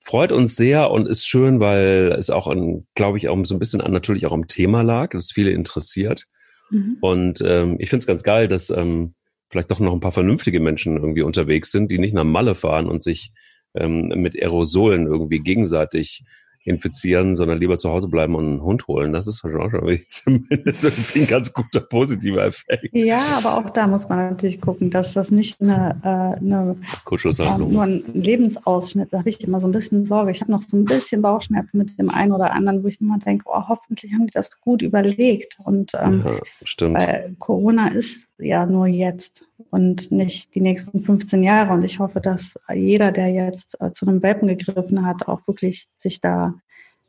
freut 0.00 0.32
uns 0.32 0.56
sehr 0.56 0.90
und 0.90 1.08
ist 1.08 1.26
schön, 1.26 1.60
weil 1.60 2.14
es 2.18 2.30
auch, 2.30 2.52
glaube 2.94 3.18
ich, 3.18 3.28
auch 3.28 3.44
so 3.44 3.54
ein 3.54 3.58
bisschen 3.58 3.80
an, 3.80 3.92
natürlich 3.92 4.26
auch 4.26 4.32
am 4.32 4.48
Thema 4.48 4.82
lag, 4.82 5.10
das 5.10 5.32
viele 5.32 5.52
interessiert. 5.52 6.26
Mhm. 6.70 6.98
Und 7.00 7.42
ähm, 7.46 7.76
ich 7.78 7.90
finde 7.90 8.02
es 8.02 8.06
ganz 8.06 8.22
geil, 8.22 8.48
dass 8.48 8.70
ähm, 8.70 9.14
vielleicht 9.50 9.70
doch 9.70 9.80
noch 9.80 9.92
ein 9.92 10.00
paar 10.00 10.12
vernünftige 10.12 10.60
Menschen 10.60 10.96
irgendwie 10.96 11.22
unterwegs 11.22 11.70
sind, 11.70 11.90
die 11.92 11.98
nicht 11.98 12.14
nach 12.14 12.24
Malle 12.24 12.54
fahren 12.54 12.88
und 12.88 13.02
sich 13.02 13.32
ähm, 13.74 14.08
mit 14.08 14.34
Aerosolen 14.34 15.06
irgendwie 15.06 15.40
gegenseitig 15.40 16.24
infizieren, 16.64 17.34
sondern 17.34 17.58
lieber 17.58 17.78
zu 17.78 17.90
Hause 17.90 18.08
bleiben 18.08 18.34
und 18.34 18.44
einen 18.44 18.62
Hund 18.62 18.86
holen. 18.86 19.12
Das 19.12 19.26
ist 19.26 19.40
schon, 19.40 19.50
schon 19.50 20.00
zumindest 20.06 20.92
ein 21.16 21.26
ganz 21.26 21.52
guter 21.52 21.80
positiver 21.80 22.44
Effekt. 22.44 22.88
Ja, 22.92 23.20
aber 23.38 23.58
auch 23.58 23.70
da 23.70 23.86
muss 23.86 24.08
man 24.08 24.30
natürlich 24.30 24.60
gucken, 24.60 24.90
dass 24.90 25.12
das 25.14 25.30
nicht 25.30 25.60
eine, 25.60 25.96
äh, 26.02 26.38
eine 26.38 26.76
äh, 27.10 27.58
nur 27.58 27.82
ein 27.82 28.04
Lebensausschnitt. 28.12 29.12
Da 29.12 29.18
habe 29.18 29.28
ich 29.28 29.42
immer 29.42 29.60
so 29.60 29.66
ein 29.66 29.72
bisschen 29.72 30.06
Sorge. 30.06 30.30
Ich 30.30 30.40
habe 30.40 30.52
noch 30.52 30.62
so 30.62 30.76
ein 30.76 30.84
bisschen 30.84 31.22
Bauchschmerzen 31.22 31.78
mit 31.78 31.98
dem 31.98 32.10
einen 32.10 32.32
oder 32.32 32.52
anderen, 32.52 32.82
wo 32.82 32.88
ich 32.88 33.00
immer 33.00 33.18
denke, 33.18 33.44
oh, 33.48 33.68
hoffentlich 33.68 34.12
haben 34.12 34.26
die 34.26 34.32
das 34.32 34.60
gut 34.60 34.82
überlegt. 34.82 35.58
Und 35.64 35.92
ähm, 35.98 36.22
ja, 36.24 36.40
stimmt. 36.62 36.98
Weil 36.98 37.34
Corona 37.38 37.88
ist 37.88 38.28
ja 38.38 38.66
nur 38.66 38.86
jetzt 38.86 39.44
und 39.70 40.10
nicht 40.10 40.54
die 40.54 40.60
nächsten 40.60 41.04
15 41.04 41.42
Jahre. 41.42 41.72
Und 41.74 41.84
ich 41.84 41.98
hoffe, 41.98 42.20
dass 42.20 42.54
jeder, 42.72 43.12
der 43.12 43.28
jetzt 43.28 43.80
äh, 43.80 43.92
zu 43.92 44.06
einem 44.06 44.22
Welpen 44.22 44.48
gegriffen 44.48 45.04
hat, 45.06 45.28
auch 45.28 45.46
wirklich 45.46 45.88
sich 45.98 46.20
da 46.20 46.54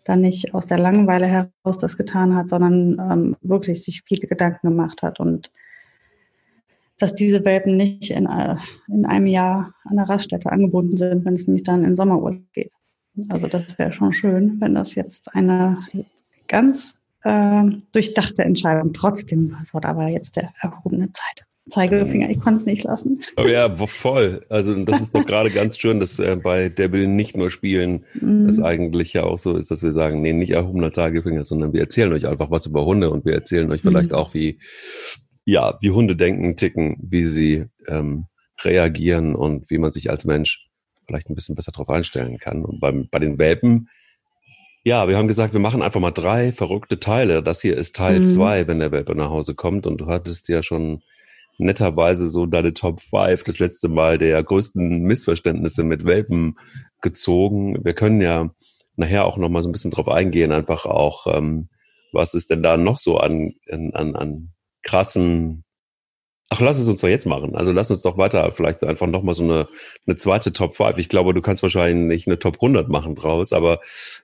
dann 0.03 0.21
nicht 0.21 0.53
aus 0.53 0.67
der 0.67 0.79
Langeweile 0.79 1.27
heraus 1.27 1.77
das 1.79 1.97
getan 1.97 2.35
hat, 2.35 2.49
sondern 2.49 2.99
ähm, 2.99 3.35
wirklich 3.41 3.83
sich 3.83 4.03
viele 4.05 4.27
Gedanken 4.27 4.67
gemacht 4.67 5.01
hat 5.01 5.19
und 5.19 5.51
dass 6.99 7.15
diese 7.15 7.43
Welpen 7.43 7.77
nicht 7.77 8.11
in, 8.11 8.25
äh, 8.25 8.55
in 8.87 9.05
einem 9.05 9.27
Jahr 9.27 9.73
an 9.85 9.97
der 9.97 10.09
Raststätte 10.09 10.51
angebunden 10.51 10.97
sind, 10.97 11.25
wenn 11.25 11.35
es 11.35 11.47
nämlich 11.47 11.63
dann 11.63 11.83
in 11.83 11.95
Sommerurlaub 11.95 12.41
geht. 12.53 12.73
Also 13.29 13.47
das 13.47 13.77
wäre 13.77 13.93
schon 13.93 14.13
schön, 14.13 14.59
wenn 14.59 14.75
das 14.75 14.95
jetzt 14.95 15.33
eine 15.35 15.79
ganz 16.47 16.95
äh, 17.23 17.63
durchdachte 17.91 18.43
Entscheidung 18.43 18.93
trotzdem 18.93 19.55
war. 19.71 19.85
Aber 19.85 20.07
jetzt 20.07 20.35
der 20.35 20.53
erhobene 20.61 21.11
Zeit. 21.13 21.45
Zeigefinger, 21.69 22.29
ich 22.29 22.39
konnte 22.39 22.57
es 22.57 22.65
nicht 22.65 22.83
lassen. 22.83 23.23
Aber 23.37 23.49
ja, 23.49 23.73
voll. 23.73 24.45
Also 24.49 24.75
das 24.83 25.01
ist 25.01 25.15
doch 25.15 25.25
gerade 25.25 25.49
ganz 25.49 25.77
schön, 25.77 25.99
dass 25.99 26.19
wir 26.19 26.35
bei 26.35 26.67
Der 26.69 26.91
will 26.91 27.07
nicht 27.07 27.37
nur 27.37 27.49
spielen, 27.49 28.05
mhm. 28.19 28.45
das 28.45 28.59
eigentlich 28.59 29.13
ja 29.13 29.23
auch 29.23 29.39
so 29.39 29.55
ist, 29.55 29.71
dass 29.71 29.81
wir 29.81 29.93
sagen, 29.93 30.21
nee, 30.21 30.33
nicht 30.33 30.51
erhobener 30.51 30.91
Zeigefinger, 30.91 31.45
sondern 31.45 31.71
wir 31.71 31.79
erzählen 31.79 32.11
euch 32.11 32.27
einfach 32.27 32.51
was 32.51 32.65
über 32.65 32.85
Hunde 32.85 33.09
und 33.09 33.23
wir 33.25 33.33
erzählen 33.33 33.71
euch 33.71 33.81
vielleicht 33.81 34.11
mhm. 34.11 34.17
auch, 34.17 34.33
wie, 34.33 34.59
ja, 35.45 35.77
wie 35.81 35.91
Hunde 35.91 36.17
denken, 36.17 36.57
ticken, 36.57 36.97
wie 37.01 37.23
sie 37.23 37.65
ähm, 37.87 38.25
reagieren 38.61 39.33
und 39.33 39.69
wie 39.69 39.77
man 39.77 39.93
sich 39.93 40.09
als 40.09 40.25
Mensch 40.25 40.67
vielleicht 41.07 41.29
ein 41.29 41.35
bisschen 41.35 41.55
besser 41.55 41.71
darauf 41.71 41.89
einstellen 41.89 42.39
kann. 42.39 42.65
Und 42.65 42.81
beim, 42.81 43.07
bei 43.09 43.19
den 43.19 43.39
Welpen, 43.39 43.87
ja, 44.83 45.07
wir 45.07 45.17
haben 45.17 45.27
gesagt, 45.27 45.53
wir 45.53 45.61
machen 45.61 45.81
einfach 45.81 46.01
mal 46.01 46.11
drei 46.11 46.51
verrückte 46.51 46.99
Teile. 46.99 47.41
Das 47.41 47.61
hier 47.61 47.77
ist 47.77 47.95
Teil 47.95 48.19
mhm. 48.19 48.25
zwei, 48.25 48.67
wenn 48.67 48.79
der 48.79 48.91
Welpe 48.91 49.15
nach 49.15 49.29
Hause 49.29 49.55
kommt. 49.55 49.87
Und 49.87 49.97
du 49.99 50.07
hattest 50.07 50.49
ja 50.49 50.61
schon 50.61 51.01
netterweise 51.57 52.27
so 52.27 52.45
deine 52.45 52.73
Top 52.73 53.01
5 53.01 53.43
das 53.43 53.59
letzte 53.59 53.89
Mal 53.89 54.17
der 54.17 54.43
größten 54.43 55.01
Missverständnisse 55.01 55.83
mit 55.83 56.05
Welpen 56.05 56.57
gezogen. 57.01 57.83
Wir 57.83 57.93
können 57.93 58.21
ja 58.21 58.51
nachher 58.95 59.25
auch 59.25 59.37
noch 59.37 59.49
mal 59.49 59.63
so 59.63 59.69
ein 59.69 59.71
bisschen 59.71 59.91
drauf 59.91 60.07
eingehen, 60.07 60.51
einfach 60.51 60.85
auch, 60.85 61.27
ähm, 61.27 61.69
was 62.11 62.33
ist 62.33 62.49
denn 62.51 62.63
da 62.63 62.77
noch 62.77 62.97
so 62.97 63.17
an, 63.17 63.53
an, 63.69 64.15
an 64.15 64.53
krassen 64.83 65.63
Ach, 66.49 66.59
lass 66.59 66.77
es 66.77 66.87
uns 66.87 67.01
doch 67.01 67.07
jetzt 67.07 67.25
machen. 67.25 67.55
Also 67.55 67.71
lass 67.71 67.89
uns 67.89 68.03
doch 68.03 68.19
weiter 68.19 68.51
vielleicht 68.51 68.85
einfach 68.85 69.07
nochmal 69.07 69.33
so 69.33 69.41
eine, 69.41 69.67
eine 70.05 70.15
zweite 70.15 70.53
Top 70.53 70.75
5. 70.75 70.99
Ich 70.99 71.09
glaube, 71.09 71.33
du 71.33 71.41
kannst 71.41 71.63
wahrscheinlich 71.63 72.05
nicht 72.05 72.27
eine 72.27 72.37
Top 72.37 72.57
100 72.57 72.89
machen 72.89 73.15
draus, 73.15 73.53
aber 73.53 73.79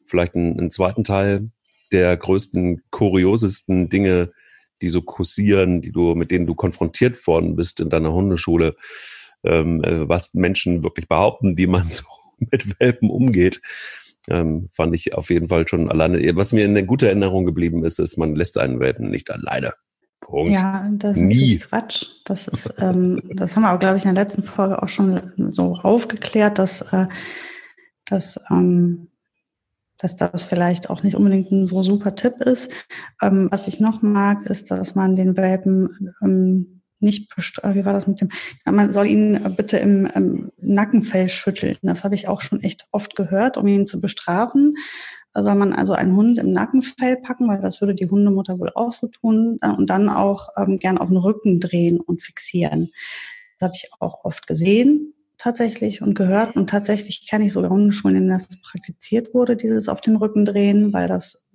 vielleicht 0.05 0.35
einen, 0.35 0.59
einen 0.59 0.69
zweiten 0.69 1.03
Teil 1.03 1.49
der 1.91 2.15
größten, 2.15 2.83
kuriosesten 2.91 3.89
Dinge, 3.89 4.31
die 4.81 4.89
so 4.89 5.01
kursieren, 5.01 5.81
die 5.81 5.91
du, 5.91 6.15
mit 6.15 6.31
denen 6.31 6.47
du 6.47 6.55
konfrontiert 6.55 7.25
worden 7.27 7.55
bist 7.55 7.79
in 7.79 7.89
deiner 7.89 8.13
Hundeschule, 8.13 8.75
ähm, 9.43 9.83
äh, 9.83 10.07
was 10.07 10.33
Menschen 10.33 10.83
wirklich 10.83 11.07
behaupten, 11.07 11.57
wie 11.57 11.67
man 11.67 11.89
so 11.89 12.03
mit 12.37 12.79
Welpen 12.79 13.09
umgeht. 13.09 13.61
Ähm, 14.29 14.69
fand 14.73 14.93
ich 14.93 15.13
auf 15.13 15.29
jeden 15.29 15.47
Fall 15.47 15.67
schon 15.67 15.89
alleine. 15.89 16.35
Was 16.35 16.53
mir 16.53 16.65
in 16.65 16.71
eine 16.71 16.85
gute 16.85 17.07
Erinnerung 17.07 17.45
geblieben 17.45 17.83
ist, 17.83 17.99
ist, 17.99 18.17
man 18.17 18.35
lässt 18.35 18.57
einen 18.57 18.79
Welpen 18.79 19.09
nicht 19.09 19.31
alleine. 19.31 19.73
Punkt. 20.21 20.53
Ja, 20.53 20.87
das 20.93 21.17
ist 21.17 21.23
Nie. 21.23 21.57
Quatsch. 21.57 22.05
Das 22.25 22.47
ist, 22.47 22.71
ähm, 22.77 23.21
das 23.33 23.55
haben 23.55 23.63
wir 23.63 23.69
aber, 23.69 23.79
glaube 23.79 23.97
ich, 23.97 24.05
in 24.05 24.13
der 24.13 24.23
letzten 24.23 24.43
Folge 24.43 24.81
auch 24.81 24.89
schon 24.89 25.33
so 25.49 25.75
aufgeklärt, 25.75 26.59
dass, 26.59 26.81
äh, 26.93 27.07
dass 28.05 28.39
ähm, 28.51 29.08
dass 29.99 30.15
das 30.15 30.45
vielleicht 30.45 30.89
auch 30.89 31.03
nicht 31.03 31.15
unbedingt 31.15 31.51
ein 31.51 31.67
so 31.67 31.83
super 31.83 32.15
Tipp 32.15 32.41
ist. 32.41 32.71
Ähm, 33.21 33.49
was 33.51 33.67
ich 33.67 33.79
noch 33.79 34.01
mag, 34.01 34.49
ist, 34.49 34.71
dass 34.71 34.95
man 34.95 35.15
den 35.15 35.37
Welpen 35.37 36.13
ähm, 36.23 36.81
nicht, 36.99 37.31
äh, 37.61 37.75
wie 37.75 37.85
war 37.85 37.93
das 37.93 38.07
mit 38.07 38.19
dem, 38.21 38.29
man 38.65 38.91
soll 38.91 39.07
ihn 39.07 39.39
bitte 39.55 39.77
im, 39.77 40.05
im 40.07 40.51
Nackenfell 40.57 41.29
schütteln. 41.29 41.77
Das 41.81 42.03
habe 42.03 42.15
ich 42.15 42.27
auch 42.27 42.41
schon 42.41 42.61
echt 42.61 42.87
oft 42.91 43.15
gehört, 43.15 43.57
um 43.57 43.67
ihn 43.67 43.85
zu 43.85 44.01
bestrafen. 44.01 44.75
Soll 45.33 45.55
man 45.55 45.73
also 45.73 45.93
einen 45.93 46.15
Hund 46.15 46.39
im 46.39 46.51
Nackenfell 46.51 47.17
packen, 47.17 47.47
weil 47.47 47.61
das 47.61 47.81
würde 47.81 47.93
die 47.93 48.09
Hundemutter 48.09 48.57
wohl 48.57 48.71
auch 48.73 48.91
so 48.91 49.07
tun, 49.07 49.59
äh, 49.61 49.69
und 49.69 49.89
dann 49.89 50.09
auch 50.09 50.49
ähm, 50.57 50.79
gern 50.79 50.97
auf 50.97 51.09
den 51.09 51.17
Rücken 51.17 51.59
drehen 51.59 51.99
und 51.99 52.23
fixieren. 52.23 52.91
Das 53.59 53.67
habe 53.67 53.75
ich 53.75 53.89
auch 53.99 54.23
oft 54.23 54.47
gesehen 54.47 55.13
tatsächlich 55.39 56.03
und 56.03 56.13
gehört. 56.13 56.55
Und 56.55 56.69
tatsächlich 56.69 57.27
kenne 57.27 57.45
ich 57.45 57.53
sogar 57.53 57.71
Hundeschulen, 57.71 58.17
in 58.17 58.23
denen 58.23 58.37
das 58.37 58.61
praktiziert 58.61 59.33
wurde, 59.33 59.55
dieses 59.55 59.89
auf 59.89 60.01
den 60.01 60.17
Rücken 60.17 60.45
drehen, 60.45 60.93
weil 60.93 61.07
das 61.07 61.47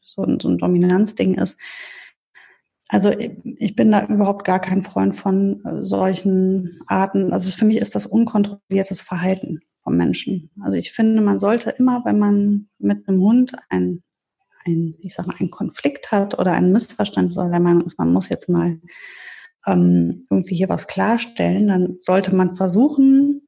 so 0.00 0.22
ein, 0.22 0.38
so 0.38 0.48
ein 0.48 0.58
Dominanzding 0.58 1.34
ist. 1.34 1.58
Also 2.88 3.10
ich 3.10 3.74
bin 3.74 3.90
da 3.90 4.04
überhaupt 4.06 4.44
gar 4.44 4.60
kein 4.60 4.82
Freund 4.82 5.16
von 5.16 5.64
äh, 5.64 5.82
solchen 5.82 6.80
Arten. 6.86 7.32
Also 7.32 7.50
für 7.50 7.64
mich 7.64 7.78
ist 7.78 7.94
das 7.94 8.06
unkontrolliertes 8.06 9.00
Verhalten 9.00 9.60
vom 9.82 9.96
Menschen. 9.96 10.50
Also 10.60 10.78
ich 10.78 10.92
finde, 10.92 11.22
man 11.22 11.38
sollte 11.38 11.70
immer, 11.70 12.04
wenn 12.04 12.18
man 12.18 12.68
mit 12.78 13.08
einem 13.08 13.20
Hund 13.22 13.54
ein, 13.70 14.02
ein 14.66 14.94
ich 14.98 15.14
sag 15.14 15.26
mal, 15.26 15.36
einen 15.38 15.50
Konflikt 15.50 16.12
hat 16.12 16.38
oder 16.38 16.52
ein 16.52 16.70
Missverständnis 16.70 17.38
oder 17.38 17.48
der 17.48 17.60
Meinung 17.60 17.86
ist, 17.86 17.98
man 17.98 18.12
muss 18.12 18.28
jetzt 18.28 18.50
mal 18.50 18.78
ähm, 19.66 20.26
irgendwie 20.30 20.56
hier 20.56 20.68
was 20.68 20.86
klarstellen, 20.86 21.68
dann 21.68 21.96
sollte 22.00 22.34
man 22.34 22.56
versuchen, 22.56 23.42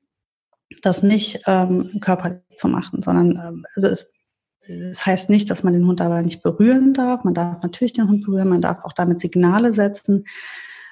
das 0.83 1.03
nicht 1.03 1.43
ähm, 1.47 1.99
körperlich 2.01 2.41
zu 2.57 2.69
machen, 2.69 3.03
sondern 3.03 3.31
ähm, 3.33 3.67
also 3.75 3.89
es, 3.89 4.13
es 4.61 5.05
heißt 5.05 5.31
nicht, 5.31 5.51
dass 5.51 5.63
man 5.63 5.73
den 5.73 5.87
Hund 5.87 6.01
dabei 6.01 6.23
nicht 6.23 6.43
berühren 6.43 6.95
darf. 6.95 7.25
Man 7.25 7.35
darf 7.35 7.63
natürlich 7.63 7.93
den 7.93 8.09
Hund 8.09 8.25
berühren, 8.25 8.49
man 8.49 8.63
darf 8.63 8.79
auch 8.85 8.93
damit 8.93 9.21
Signale 9.21 9.73
setzen. 9.73 10.25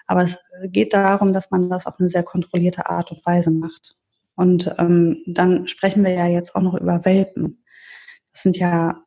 Aber 0.06 0.24
es 0.24 0.38
geht 0.66 0.92
darum, 0.92 1.32
dass 1.32 1.50
man 1.50 1.70
das 1.70 1.86
auf 1.86 1.98
eine 1.98 2.08
sehr 2.08 2.22
kontrollierte 2.22 2.88
Art 2.90 3.10
und 3.12 3.24
Weise 3.24 3.50
macht. 3.50 3.96
Und 4.34 4.74
ähm, 4.78 5.22
dann 5.26 5.66
sprechen 5.68 6.04
wir 6.04 6.12
ja 6.12 6.26
jetzt 6.26 6.54
auch 6.54 6.62
noch 6.62 6.74
über 6.74 7.04
Welpen. 7.04 7.62
Das 8.30 8.42
sind 8.42 8.58
ja 8.58 9.02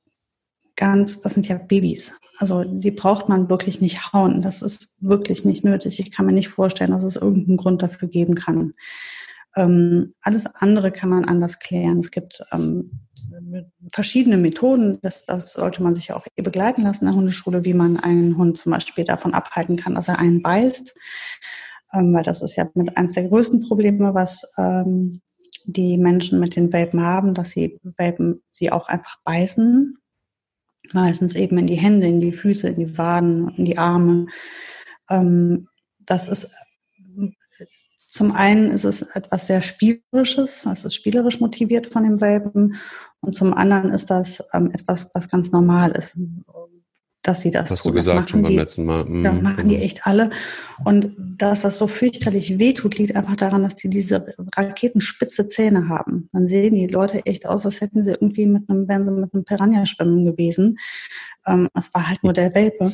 ganz, 0.75 1.19
das 1.19 1.33
sind 1.33 1.47
ja 1.47 1.57
Babys. 1.57 2.13
Also 2.37 2.63
die 2.63 2.91
braucht 2.91 3.29
man 3.29 3.49
wirklich 3.49 3.81
nicht 3.81 4.11
hauen. 4.11 4.41
Das 4.41 4.61
ist 4.61 4.95
wirklich 4.99 5.45
nicht 5.45 5.63
nötig. 5.63 5.99
Ich 5.99 6.11
kann 6.11 6.25
mir 6.25 6.33
nicht 6.33 6.49
vorstellen, 6.49 6.91
dass 6.91 7.03
es 7.03 7.15
irgendeinen 7.15 7.57
Grund 7.57 7.81
dafür 7.81 8.07
geben 8.07 8.35
kann. 8.35 8.73
Ähm, 9.55 10.13
alles 10.21 10.45
andere 10.45 10.91
kann 10.91 11.09
man 11.09 11.25
anders 11.25 11.59
klären. 11.59 11.99
Es 11.99 12.11
gibt 12.11 12.43
ähm, 12.51 12.91
verschiedene 13.93 14.37
Methoden. 14.37 14.99
Das, 15.01 15.23
das 15.23 15.53
sollte 15.53 15.81
man 15.81 15.95
sich 15.95 16.11
auch 16.11 16.25
begleiten 16.35 16.83
lassen 16.83 17.05
in 17.05 17.11
der 17.11 17.15
Hundeschule, 17.15 17.63
wie 17.63 17.73
man 17.73 17.97
einen 17.97 18.37
Hund 18.37 18.57
zum 18.57 18.73
Beispiel 18.73 19.05
davon 19.05 19.33
abhalten 19.33 19.77
kann, 19.77 19.95
dass 19.95 20.09
er 20.09 20.19
einen 20.19 20.41
beißt. 20.41 20.93
Ähm, 21.93 22.13
weil 22.13 22.23
das 22.23 22.41
ist 22.41 22.57
ja 22.57 22.69
mit 22.73 22.97
eines 22.97 23.13
der 23.13 23.29
größten 23.29 23.61
Probleme, 23.61 24.13
was 24.13 24.45
ähm, 24.57 25.21
die 25.63 25.97
Menschen 25.97 26.39
mit 26.39 26.57
den 26.57 26.73
Welpen 26.73 27.01
haben, 27.01 27.33
dass 27.33 27.51
sie 27.51 27.79
Welpen 27.97 28.43
sie 28.49 28.71
auch 28.71 28.89
einfach 28.89 29.19
beißen 29.23 29.97
meistens 30.93 31.35
eben 31.35 31.57
in 31.57 31.67
die 31.67 31.75
Hände, 31.75 32.07
in 32.07 32.21
die 32.21 32.31
Füße, 32.31 32.69
in 32.69 32.75
die 32.75 32.97
Waden, 32.97 33.49
in 33.57 33.65
die 33.65 33.77
Arme. 33.77 34.27
Ähm, 35.09 35.67
das 35.99 36.27
ist 36.27 36.49
zum 38.07 38.31
einen 38.31 38.71
ist 38.71 38.85
es 38.85 39.01
etwas 39.01 39.47
sehr 39.47 39.61
Spielerisches, 39.61 40.65
es 40.65 40.85
ist 40.85 40.95
spielerisch 40.95 41.41
motiviert 41.41 41.87
von 41.87 42.03
dem 42.03 42.21
Welpen 42.21 42.75
und 43.19 43.33
zum 43.33 43.53
anderen 43.53 43.89
ist 43.89 44.09
das 44.09 44.41
ähm, 44.53 44.71
etwas, 44.71 45.09
was 45.13 45.29
ganz 45.29 45.51
normal 45.51 45.91
ist 45.91 46.17
dass 47.27 47.41
sie 47.41 47.51
das 47.51 47.71
Hast 47.71 47.83
tun. 47.83 47.91
du 47.91 47.95
gesagt 47.95 48.29
schon 48.29 48.41
beim 48.41 48.51
die, 48.51 48.57
letzten 48.57 48.85
Mal. 48.85 49.05
Mhm. 49.05 49.25
Ja, 49.25 49.33
machen 49.33 49.67
die 49.67 49.77
echt 49.77 50.05
alle. 50.05 50.29
Und 50.83 51.11
dass 51.17 51.61
das 51.61 51.77
so 51.77 51.87
fürchterlich 51.87 52.59
wehtut, 52.59 52.97
liegt 52.97 53.15
einfach 53.15 53.35
daran, 53.35 53.63
dass 53.63 53.75
die 53.75 53.89
diese 53.89 54.35
raketenspitze 54.55 55.47
Zähne 55.47 55.89
haben. 55.89 56.29
Dann 56.33 56.47
sehen 56.47 56.75
die 56.75 56.87
Leute 56.87 57.25
echt 57.25 57.47
aus, 57.47 57.65
als 57.65 57.81
hätten 57.81 58.03
sie 58.03 58.11
irgendwie 58.11 58.45
mit 58.45 58.69
einem, 58.69 58.87
wären 58.87 59.03
sie 59.03 59.11
mit 59.11 59.33
einem 59.33 59.43
Piranha 59.43 59.85
schwimmen 59.85 60.25
gewesen. 60.25 60.77
Ähm, 61.47 61.69
es 61.73 61.93
war 61.93 62.07
halt 62.07 62.23
nur 62.23 62.33
der 62.33 62.53
Welpe. 62.53 62.93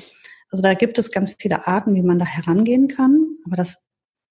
Also 0.49 0.61
da 0.61 0.73
gibt 0.73 0.97
es 0.99 1.11
ganz 1.11 1.33
viele 1.37 1.67
Arten, 1.67 1.93
wie 1.95 2.01
man 2.01 2.19
da 2.19 2.25
herangehen 2.25 2.87
kann. 2.87 3.37
Aber 3.45 3.55
das 3.55 3.81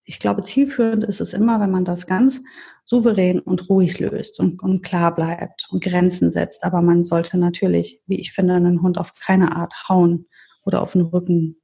ich 0.04 0.18
glaube, 0.18 0.42
zielführend 0.42 1.04
ist 1.04 1.20
es 1.20 1.32
immer, 1.32 1.60
wenn 1.60 1.70
man 1.70 1.84
das 1.84 2.06
ganz 2.06 2.42
souverän 2.84 3.38
und 3.38 3.68
ruhig 3.68 4.00
löst 4.00 4.40
und, 4.40 4.62
und, 4.62 4.82
klar 4.82 5.14
bleibt 5.14 5.68
und 5.70 5.82
Grenzen 5.82 6.30
setzt. 6.30 6.64
Aber 6.64 6.82
man 6.82 7.04
sollte 7.04 7.38
natürlich, 7.38 8.00
wie 8.06 8.18
ich 8.18 8.32
finde, 8.32 8.54
einen 8.54 8.82
Hund 8.82 8.98
auf 8.98 9.14
keine 9.14 9.54
Art 9.54 9.88
hauen 9.88 10.26
oder 10.64 10.82
auf 10.82 10.92
den 10.92 11.02
Rücken 11.02 11.56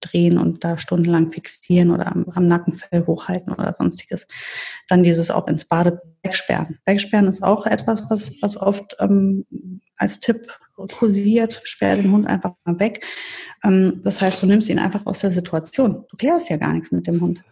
drehen 0.00 0.38
und 0.38 0.64
da 0.64 0.76
stundenlang 0.76 1.32
fixieren 1.32 1.90
oder 1.90 2.08
am, 2.08 2.26
am 2.34 2.46
Nackenfell 2.46 3.06
hochhalten 3.06 3.52
oder 3.52 3.72
sonstiges. 3.72 4.26
Dann 4.88 5.02
dieses 5.02 5.30
auch 5.30 5.48
ins 5.48 5.64
Bade 5.64 6.02
wegsperren. 6.22 6.78
Wegsperren 6.84 7.26
ist 7.26 7.42
auch 7.42 7.66
etwas, 7.66 8.04
was, 8.10 8.32
was 8.42 8.56
oft 8.56 8.96
ähm, 9.00 9.46
als 9.96 10.20
Tipp 10.20 10.46
kursiert. 10.98 11.60
Sperr 11.64 11.96
den 11.96 12.12
Hund 12.12 12.26
einfach 12.26 12.52
mal 12.64 12.78
weg. 12.78 13.04
Ähm, 13.64 14.00
das 14.04 14.20
heißt, 14.20 14.42
du 14.42 14.46
nimmst 14.46 14.68
ihn 14.68 14.78
einfach 14.78 15.06
aus 15.06 15.20
der 15.20 15.30
Situation. 15.30 16.04
Du 16.10 16.16
klärst 16.16 16.50
ja 16.50 16.56
gar 16.56 16.72
nichts 16.72 16.92
mit 16.92 17.06
dem 17.06 17.20
Hund. 17.20 17.42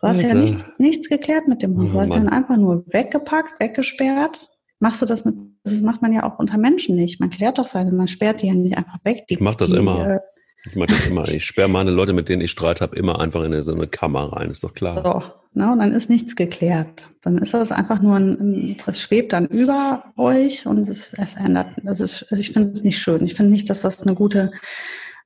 Du 0.00 0.06
hast 0.06 0.22
Alter. 0.22 0.28
ja 0.28 0.34
nichts, 0.34 0.64
nichts 0.78 1.08
geklärt 1.08 1.48
mit 1.48 1.62
dem 1.62 1.76
Hund. 1.76 1.92
Du 1.92 2.00
hast 2.00 2.14
ihn 2.14 2.28
einfach 2.28 2.56
nur 2.56 2.84
weggepackt, 2.86 3.58
weggesperrt. 3.58 4.48
Machst 4.78 5.02
du 5.02 5.06
das 5.06 5.24
mit, 5.24 5.34
das 5.64 5.80
macht 5.80 6.02
man 6.02 6.12
ja 6.12 6.22
auch 6.22 6.38
unter 6.38 6.56
Menschen 6.56 6.94
nicht. 6.94 7.18
Man 7.18 7.30
klärt 7.30 7.58
doch 7.58 7.66
seine, 7.66 7.90
man 7.90 8.06
sperrt 8.06 8.42
die 8.42 8.46
ja 8.46 8.54
nicht 8.54 8.78
einfach 8.78 8.98
weg. 9.02 9.24
Die, 9.28 9.34
ich 9.34 9.40
mach 9.40 9.56
das 9.56 9.70
die, 9.70 9.76
immer. 9.76 10.08
Äh, 10.08 10.20
ich 10.66 10.76
mache 10.76 10.88
das 10.88 11.06
immer. 11.06 11.28
Ich 11.28 11.44
sperre 11.44 11.68
meine 11.68 11.90
Leute, 11.90 12.12
mit 12.12 12.28
denen 12.28 12.42
ich 12.42 12.52
Streit 12.52 12.80
habe, 12.80 12.94
immer 12.94 13.20
einfach 13.20 13.42
in 13.42 13.60
so 13.62 13.74
eine 13.74 13.88
Kammer 13.88 14.32
rein, 14.32 14.50
ist 14.50 14.62
doch 14.62 14.72
klar. 14.72 15.02
So, 15.02 15.58
ne, 15.60 15.72
und 15.72 15.80
dann 15.80 15.92
ist 15.92 16.08
nichts 16.08 16.36
geklärt. 16.36 17.10
Dann 17.22 17.38
ist 17.38 17.52
das 17.52 17.72
einfach 17.72 18.00
nur 18.00 18.16
ein, 18.16 18.76
das 18.86 19.00
schwebt 19.00 19.32
dann 19.32 19.46
über 19.46 20.12
euch 20.16 20.64
und 20.64 20.88
es, 20.88 21.12
es 21.14 21.34
ändert. 21.34 21.70
Das 21.82 21.98
ist, 21.98 22.22
also 22.30 22.36
ich 22.40 22.52
finde 22.52 22.70
es 22.70 22.84
nicht 22.84 23.00
schön. 23.00 23.24
Ich 23.24 23.34
finde 23.34 23.50
nicht, 23.50 23.68
dass 23.68 23.80
das 23.80 24.00
eine 24.04 24.14
gute 24.14 24.52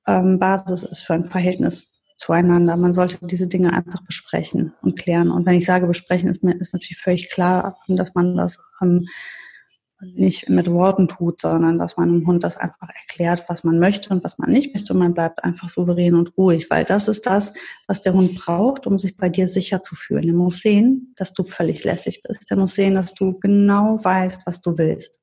ähm, 0.07 0.39
Basis 0.39 0.83
ist 0.83 1.03
für 1.03 1.13
ein 1.13 1.27
Verhältnis 1.27 2.02
zueinander. 2.23 2.77
Man 2.77 2.93
sollte 2.93 3.19
diese 3.27 3.49
Dinge 3.49 3.73
einfach 3.73 4.03
besprechen 4.05 4.73
und 4.81 4.97
klären. 4.99 5.31
Und 5.31 5.45
wenn 5.45 5.57
ich 5.57 5.65
sage 5.65 5.89
besprechen, 5.89 6.29
ist 6.29 6.45
mir 6.45 6.55
ist 6.55 6.73
natürlich 6.73 6.99
völlig 6.99 7.31
klar, 7.31 7.77
dass 7.89 8.15
man 8.15 8.37
das 8.37 8.59
ähm, 8.81 9.09
nicht 10.01 10.49
mit 10.49 10.71
Worten 10.71 11.09
tut, 11.09 11.41
sondern 11.41 11.79
dass 11.79 11.97
man 11.97 12.09
dem 12.09 12.27
Hund 12.27 12.45
das 12.45 12.57
einfach 12.57 12.89
erklärt, 12.89 13.45
was 13.49 13.65
man 13.65 13.79
möchte 13.79 14.11
und 14.11 14.23
was 14.23 14.39
man 14.39 14.51
nicht 14.51 14.75
möchte 14.75 14.93
und 14.93 14.99
man 15.01 15.15
bleibt 15.15 15.43
einfach 15.45 15.69
souverän 15.69 16.15
und 16.15 16.37
ruhig, 16.37 16.71
weil 16.71 16.85
das 16.85 17.09
ist 17.09 17.27
das, 17.27 17.53
was 17.87 18.03
der 18.03 18.13
Hund 18.13 18.37
braucht, 18.37 18.87
um 18.87 18.99
sich 18.99 19.17
bei 19.17 19.29
dir 19.29 19.49
sicher 19.49 19.83
zu 19.83 19.95
fühlen. 19.95 20.29
Er 20.29 20.35
muss 20.35 20.61
sehen, 20.61 21.15
dass 21.17 21.33
du 21.33 21.45
völlig 21.45 21.85
lässig 21.85 22.23
bist. 22.23 22.51
Er 22.51 22.57
muss 22.57 22.75
sehen, 22.75 22.95
dass 22.95 23.15
du 23.15 23.39
genau 23.39 23.99
weißt, 24.03 24.43
was 24.47 24.61
du 24.61 24.77
willst. 24.79 25.21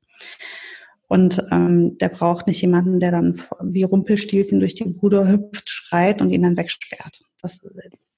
Und 1.10 1.44
ähm, 1.52 1.98
der 1.98 2.08
braucht 2.10 2.48
nicht 2.48 2.62
jemanden, 2.62 3.02
der 3.02 3.12
dann 3.12 3.44
wie 3.62 3.84
Rumpelstilzchen 3.84 4.62
durch 4.62 4.76
die 4.76 4.86
Bude 4.86 5.28
hüpft, 5.28 5.70
schreit 5.70 6.22
und 6.22 6.30
ihn 6.30 6.44
dann 6.44 6.56
wegsperrt. 6.56 7.20
Das, 7.42 7.68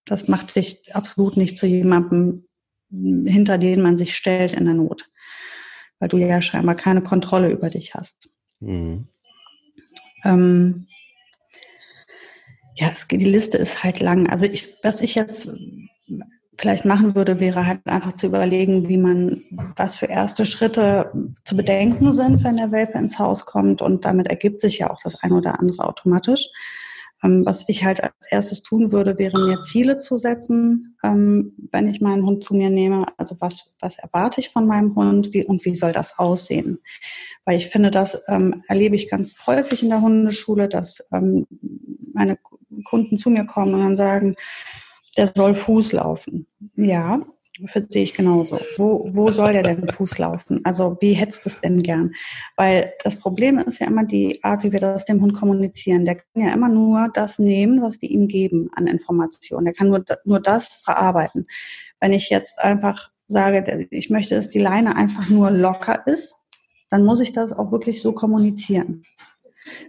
das 0.05 0.27
macht 0.27 0.55
dich 0.55 0.93
absolut 0.93 1.37
nicht 1.37 1.57
zu 1.57 1.65
jemandem, 1.65 2.45
hinter 2.91 3.57
den 3.57 3.81
man 3.81 3.97
sich 3.97 4.15
stellt 4.15 4.53
in 4.53 4.65
der 4.65 4.73
Not 4.75 5.09
weil 6.01 6.09
du 6.09 6.17
ja 6.17 6.41
scheinbar 6.41 6.75
keine 6.75 7.03
Kontrolle 7.03 7.51
über 7.51 7.69
dich 7.69 7.93
hast. 7.93 8.29
Mhm. 8.59 9.07
Ähm, 10.25 10.87
ja, 12.75 12.89
es, 12.91 13.07
die 13.07 13.17
Liste 13.17 13.57
ist 13.57 13.83
halt 13.83 13.99
lang. 13.99 14.27
Also 14.27 14.47
ich, 14.47 14.75
was 14.81 15.01
ich 15.01 15.13
jetzt 15.13 15.47
vielleicht 16.61 16.85
machen 16.85 17.15
würde, 17.15 17.39
wäre 17.39 17.65
halt 17.65 17.79
einfach 17.87 18.13
zu 18.13 18.27
überlegen, 18.27 18.87
wie 18.87 18.97
man, 18.97 19.41
was 19.75 19.97
für 19.97 20.05
erste 20.05 20.45
Schritte 20.45 21.11
zu 21.43 21.57
bedenken 21.57 22.11
sind, 22.11 22.43
wenn 22.43 22.57
der 22.57 22.71
Welpe 22.71 22.99
ins 22.99 23.17
Haus 23.17 23.47
kommt. 23.47 23.81
Und 23.81 24.05
damit 24.05 24.27
ergibt 24.27 24.61
sich 24.61 24.77
ja 24.77 24.91
auch 24.91 24.99
das 25.03 25.15
eine 25.15 25.35
oder 25.35 25.59
andere 25.59 25.87
automatisch. 25.87 26.47
Ähm, 27.23 27.43
was 27.45 27.67
ich 27.67 27.83
halt 27.83 28.03
als 28.03 28.13
erstes 28.29 28.61
tun 28.61 28.91
würde, 28.91 29.17
wäre 29.17 29.39
mir 29.39 29.63
Ziele 29.63 29.97
zu 29.97 30.17
setzen, 30.17 30.97
ähm, 31.03 31.53
wenn 31.71 31.87
ich 31.87 31.99
meinen 31.99 32.25
Hund 32.25 32.43
zu 32.43 32.53
mir 32.53 32.69
nehme. 32.69 33.07
Also 33.17 33.37
was, 33.39 33.75
was 33.79 33.97
erwarte 33.97 34.39
ich 34.39 34.49
von 34.49 34.67
meinem 34.67 34.95
Hund 34.95 35.33
wie, 35.33 35.43
und 35.43 35.65
wie 35.65 35.73
soll 35.73 35.93
das 35.93 36.19
aussehen? 36.19 36.77
Weil 37.43 37.57
ich 37.57 37.69
finde, 37.69 37.89
das 37.89 38.21
ähm, 38.27 38.63
erlebe 38.67 38.95
ich 38.95 39.09
ganz 39.09 39.47
häufig 39.47 39.81
in 39.81 39.89
der 39.89 40.01
Hundeschule, 40.01 40.69
dass 40.69 41.07
ähm, 41.11 41.47
meine 42.13 42.37
Kunden 42.83 43.17
zu 43.17 43.31
mir 43.31 43.45
kommen 43.45 43.73
und 43.73 43.81
dann 43.81 43.97
sagen, 43.97 44.35
der 45.17 45.31
soll 45.35 45.55
Fuß 45.55 45.93
laufen. 45.93 46.47
Ja, 46.75 47.21
das 47.59 47.85
sehe 47.89 48.03
ich 48.03 48.13
genauso. 48.13 48.59
Wo, 48.77 49.05
wo 49.09 49.29
soll 49.29 49.53
der 49.53 49.63
denn 49.63 49.87
Fuß 49.87 50.17
laufen? 50.17 50.61
Also 50.63 50.97
wie 51.01 51.13
hättest 51.13 51.45
du 51.45 51.49
es 51.49 51.59
denn 51.59 51.83
gern? 51.83 52.13
Weil 52.55 52.93
das 53.03 53.17
Problem 53.17 53.59
ist 53.59 53.79
ja 53.79 53.87
immer 53.87 54.05
die 54.05 54.43
Art, 54.43 54.63
wie 54.63 54.71
wir 54.71 54.79
das 54.79 55.05
dem 55.05 55.21
Hund 55.21 55.33
kommunizieren. 55.33 56.05
Der 56.05 56.15
kann 56.15 56.47
ja 56.47 56.53
immer 56.53 56.69
nur 56.69 57.09
das 57.13 57.39
nehmen, 57.39 57.81
was 57.81 58.01
wir 58.01 58.09
ihm 58.09 58.27
geben 58.27 58.69
an 58.73 58.87
Informationen. 58.87 59.65
Der 59.65 59.73
kann 59.73 59.89
nur, 59.89 60.03
nur 60.23 60.39
das 60.39 60.77
verarbeiten. 60.77 61.47
Wenn 61.99 62.13
ich 62.13 62.29
jetzt 62.29 62.59
einfach 62.59 63.11
sage, 63.27 63.87
ich 63.91 64.09
möchte, 64.09 64.35
dass 64.35 64.49
die 64.49 64.59
Leine 64.59 64.95
einfach 64.95 65.29
nur 65.29 65.51
locker 65.51 66.05
ist, 66.07 66.35
dann 66.89 67.05
muss 67.05 67.19
ich 67.19 67.31
das 67.31 67.53
auch 67.53 67.71
wirklich 67.71 68.01
so 68.01 68.11
kommunizieren. 68.11 69.05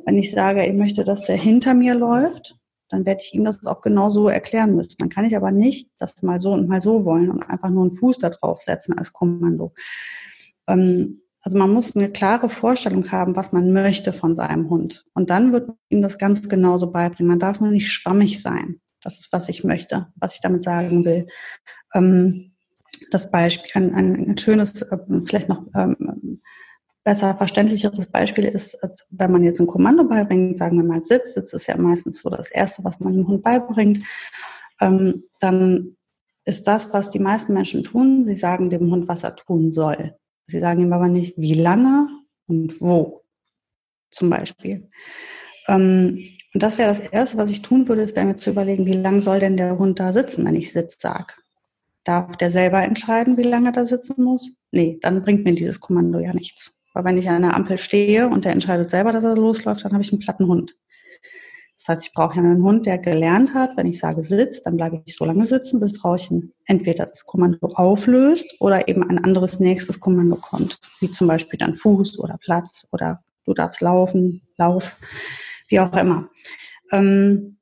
Wenn 0.05 0.19
ich 0.19 0.31
sage, 0.31 0.64
ich 0.67 0.75
möchte, 0.75 1.05
dass 1.05 1.25
der 1.25 1.37
hinter 1.37 1.75
mir 1.75 1.95
läuft, 1.95 2.57
dann 2.93 3.07
werde 3.07 3.23
ich 3.23 3.35
ihm 3.35 3.45
das 3.45 3.67
auch 3.67 3.81
genau 3.81 4.09
so 4.09 4.29
erklären 4.29 4.77
müssen. 4.77 4.97
Dann 4.99 5.09
kann 5.09 5.25
ich 5.25 5.35
aber 5.35 5.51
nicht 5.51 5.89
das 5.99 6.23
mal 6.23 6.39
so 6.39 6.53
und 6.53 6.69
mal 6.69 6.81
so 6.81 7.05
wollen 7.05 7.31
und 7.31 7.43
einfach 7.43 7.71
nur 7.71 7.83
einen 7.83 7.93
Fuß 7.93 8.19
da 8.19 8.29
drauf 8.29 8.61
setzen 8.61 8.97
als 8.97 9.13
Kommando. 9.13 9.73
Ähm, 10.69 11.23
also 11.41 11.59
man 11.59 11.71
muss 11.71 11.97
eine 11.97 12.11
klare 12.11 12.49
Vorstellung 12.49 13.11
haben, 13.11 13.35
was 13.35 13.51
man 13.51 13.73
möchte 13.73 14.13
von 14.13 14.37
seinem 14.37 14.71
Hund. 14.71 15.05
Und 15.15 15.31
dann 15.31 15.53
wird 15.53 15.71
ihm 15.89 16.03
das 16.03 16.19
ganz 16.19 16.49
genauso 16.49 16.93
beibringen. 16.93 17.31
Man 17.31 17.41
darf 17.41 17.61
nur 17.61 17.71
nicht 17.71 17.91
schwammig 17.91 18.41
sein. 18.41 18.81
Das 19.03 19.19
ist, 19.19 19.33
was 19.33 19.49
ich 19.49 19.65
möchte, 19.65 20.09
was 20.15 20.35
ich 20.35 20.41
damit 20.41 20.63
sagen 20.63 21.05
will. 21.05 21.27
Ähm, 21.95 22.53
das 23.11 23.31
Beispiel, 23.31 23.71
ein, 23.75 23.95
ein, 23.95 24.39
schönes, 24.39 24.83
äh, 24.83 24.99
vielleicht 25.25 25.49
noch 25.49 25.65
ähm, 25.75 26.41
besser 27.04 27.35
verständlicheres 27.35 28.06
Beispiel 28.06 28.44
ist, 28.44 28.78
wenn 29.11 29.32
man 29.32 29.42
jetzt 29.42 29.61
ein 29.61 29.66
Kommando 29.66 30.04
beibringt, 30.04 30.59
sagen 30.59 30.76
wir 30.76 30.85
mal 30.85 31.02
Sitz, 31.02 31.35
Sitz 31.35 31.52
ist 31.52 31.66
ja 31.66 31.76
meistens 31.76 32.21
so 32.21 32.30
das 32.30 32.49
Erste, 32.50 32.85
was 32.85 33.00
man 33.00 33.12
dem 33.12 33.26
Hund 33.26 33.42
beibringt, 33.42 34.04
ähm, 34.80 35.25
dann 35.40 35.97
ist 36.44 36.66
das, 36.66 36.92
was 36.92 37.11
die 37.11 37.18
meisten 37.18 37.54
Menschen 37.54 37.85
tun, 37.85 38.25
sie 38.25 38.37
sagen 38.37 38.71
dem 38.71 38.90
Hund, 38.90 39.09
was 39.09 39.25
er 39.25 39.37
tun 39.37 39.71
soll. 39.71 40.16
Sie 40.47 40.59
sagen 40.59 40.80
ihm 40.80 40.92
aber 40.92 41.09
nicht, 41.09 41.35
wie 41.37 41.54
lange 41.54 42.09
und 42.47 42.80
wo, 42.80 43.23
zum 44.11 44.30
Beispiel. 44.30 44.88
Ähm, 45.68 46.28
und 46.54 46.62
das 46.62 46.78
wäre 46.78 46.88
das 46.88 47.00
Erste, 47.00 47.38
was 47.38 47.50
ich 47.50 47.62
tun 47.62 47.88
würde, 47.88 48.02
ist 48.02 48.14
wäre 48.14 48.26
mir 48.26 48.37
zu 48.37 48.50
überlegen, 48.50 48.87
wie 48.87 48.92
lange 48.92 49.21
soll 49.21 49.38
denn 49.38 49.56
der 49.56 49.78
Hund 49.78 50.00
da 50.00 50.12
sitzen, 50.12 50.44
wenn 50.44 50.54
ich 50.54 50.73
Sitz 50.73 51.00
sage. 51.00 51.35
Darf 52.04 52.36
der 52.36 52.50
selber 52.50 52.82
entscheiden, 52.82 53.36
wie 53.36 53.43
lange 53.43 53.69
er 53.69 53.73
da 53.73 53.86
sitzen 53.86 54.23
muss? 54.23 54.50
Nee, 54.73 54.99
dann 55.00 55.23
bringt 55.23 55.45
mir 55.45 55.54
dieses 55.54 55.80
Kommando 55.80 56.19
ja 56.19 56.34
nichts. 56.34 56.73
Weil 56.93 57.05
wenn 57.05 57.17
ich 57.17 57.28
an 57.28 57.43
der 57.43 57.55
Ampel 57.55 57.78
stehe 57.78 58.28
und 58.28 58.45
der 58.45 58.52
entscheidet 58.52 58.91
selber, 58.91 59.13
dass 59.13 59.25
er 59.25 59.37
losläuft, 59.37 59.85
dann 59.85 59.93
habe 59.93 60.02
ich 60.02 60.13
einen 60.13 60.21
platten 60.21 60.47
Hund. 60.47 60.76
Das 61.76 61.97
heißt, 61.97 62.07
ich 62.07 62.13
brauche 62.13 62.37
ja 62.37 62.43
einen 62.43 62.63
Hund, 62.63 62.87
der 62.87 62.99
gelernt 62.99 63.55
hat, 63.55 63.76
wenn 63.76 63.89
ich 63.89 63.99
sage 63.99 64.23
sitz, 64.23 64.63
dann 64.63 64.76
bleibe 64.76 65.02
ich 65.05 65.17
so 65.17 65.25
lange 65.25 65.45
sitzen, 65.47 65.81
bis 65.81 65.97
Frauchen 65.97 66.52
entweder 66.67 67.07
das 67.07 67.25
Kommando 67.25 67.67
auflöst 67.75 68.55
oder 68.61 68.87
eben 68.87 69.02
ein 69.09 69.19
anderes 69.19 69.59
nächstes 69.59 69.99
Kommando 69.99 70.37
kommt, 70.37 70.78
wie 71.00 71.11
zum 71.11 71.26
Beispiel 71.26 71.59
dann 71.59 71.75
Fuß 71.75 72.21
oder 72.21 72.39
Platz 72.39 72.87
oder 72.93 73.25
du 73.47 73.52
darfst 73.52 73.81
laufen, 73.81 74.43
Lauf, 74.59 74.97
wie 75.69 75.81
auch 75.81 75.93
immer. 75.97 76.28
Ähm, 76.93 77.57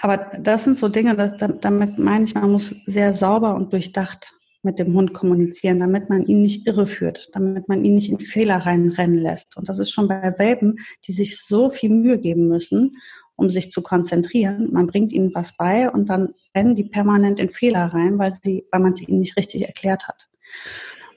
aber 0.00 0.30
das 0.38 0.64
sind 0.64 0.78
so 0.78 0.88
Dinge, 0.88 1.14
damit 1.60 1.98
meine 1.98 2.24
ich, 2.24 2.34
man 2.34 2.52
muss 2.52 2.74
sehr 2.86 3.12
sauber 3.12 3.54
und 3.54 3.70
durchdacht 3.72 4.32
mit 4.62 4.78
dem 4.78 4.94
Hund 4.94 5.14
kommunizieren, 5.14 5.80
damit 5.80 6.10
man 6.10 6.26
ihn 6.26 6.42
nicht 6.42 6.66
irreführt, 6.66 7.30
damit 7.32 7.68
man 7.68 7.84
ihn 7.84 7.94
nicht 7.94 8.10
in 8.10 8.20
Fehler 8.20 8.56
reinrennen 8.56 9.18
lässt. 9.18 9.56
Und 9.56 9.68
das 9.68 9.78
ist 9.78 9.90
schon 9.90 10.08
bei 10.08 10.38
Welpen, 10.38 10.78
die 11.06 11.12
sich 11.12 11.42
so 11.42 11.70
viel 11.70 11.90
Mühe 11.90 12.18
geben 12.18 12.48
müssen, 12.48 12.96
um 13.36 13.48
sich 13.48 13.70
zu 13.70 13.82
konzentrieren. 13.82 14.70
Man 14.72 14.86
bringt 14.86 15.12
ihnen 15.12 15.34
was 15.34 15.56
bei 15.56 15.90
und 15.90 16.10
dann 16.10 16.34
rennen 16.54 16.74
die 16.74 16.84
permanent 16.84 17.40
in 17.40 17.50
Fehler 17.50 17.86
rein, 17.86 18.18
weil 18.18 18.32
sie, 18.32 18.66
weil 18.70 18.80
man 18.80 18.94
sie 18.94 19.04
ihnen 19.04 19.20
nicht 19.20 19.36
richtig 19.38 19.66
erklärt 19.66 20.06
hat. 20.08 20.28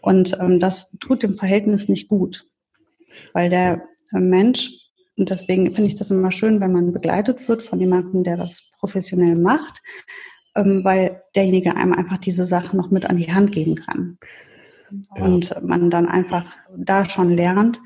Und 0.02 0.38
ähm, 0.40 0.60
das 0.60 0.96
tut 1.00 1.24
dem 1.24 1.38
Verhältnis 1.38 1.90
nicht 1.90 2.08
gut, 2.08 2.46
weil 3.34 3.50
der 3.50 3.84
äh, 4.14 4.20
Mensch 4.20 4.84
und 5.16 5.30
deswegen 5.30 5.66
finde 5.76 5.88
ich 5.88 5.96
das 5.96 6.12
immer 6.12 6.32
schön, 6.32 6.60
wenn 6.60 6.72
man 6.72 6.92
begleitet 6.92 7.48
wird 7.48 7.62
von 7.62 7.80
jemandem, 7.80 8.24
der 8.24 8.38
das 8.38 8.72
professionell 8.80 9.36
macht, 9.36 9.82
weil 10.56 11.24
derjenige 11.36 11.76
einem 11.76 11.94
einfach 11.94 12.18
diese 12.18 12.46
Sachen 12.46 12.78
noch 12.78 12.92
mit 12.92 13.06
an 13.10 13.18
die 13.18 13.34
Hand 13.34 13.52
geben 13.52 13.76
kann. 13.76 14.18
Ja. 15.16 15.24
Und 15.24 15.56
man 15.64 15.90
dann 15.90 16.08
einfach 16.08 16.46
da 16.76 17.10
schon 17.10 17.30
lernt, 17.30 17.82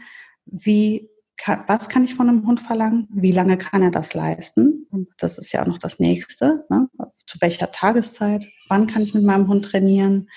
wie 0.46 1.10
kann, 1.38 1.64
was 1.68 1.88
kann 1.88 2.04
ich 2.04 2.16
von 2.16 2.28
einem 2.28 2.46
Hund 2.46 2.60
verlangen? 2.60 3.08
Wie 3.12 3.32
lange 3.32 3.58
kann 3.58 3.84
er 3.84 3.92
das 3.92 4.14
leisten? 4.14 4.88
Das 5.18 5.38
ist 5.38 5.52
ja 5.52 5.62
auch 5.62 5.68
noch 5.68 5.78
das 5.78 6.00
Nächste. 6.00 6.66
Ne? 6.70 6.90
Zu 7.26 7.40
welcher 7.42 7.72
Tageszeit? 7.72 8.48
Wann 8.68 8.88
kann 8.88 9.04
ich 9.04 9.14
mit 9.14 9.24
meinem 9.24 9.48
Hund 9.48 9.66
trainieren? 9.66 10.30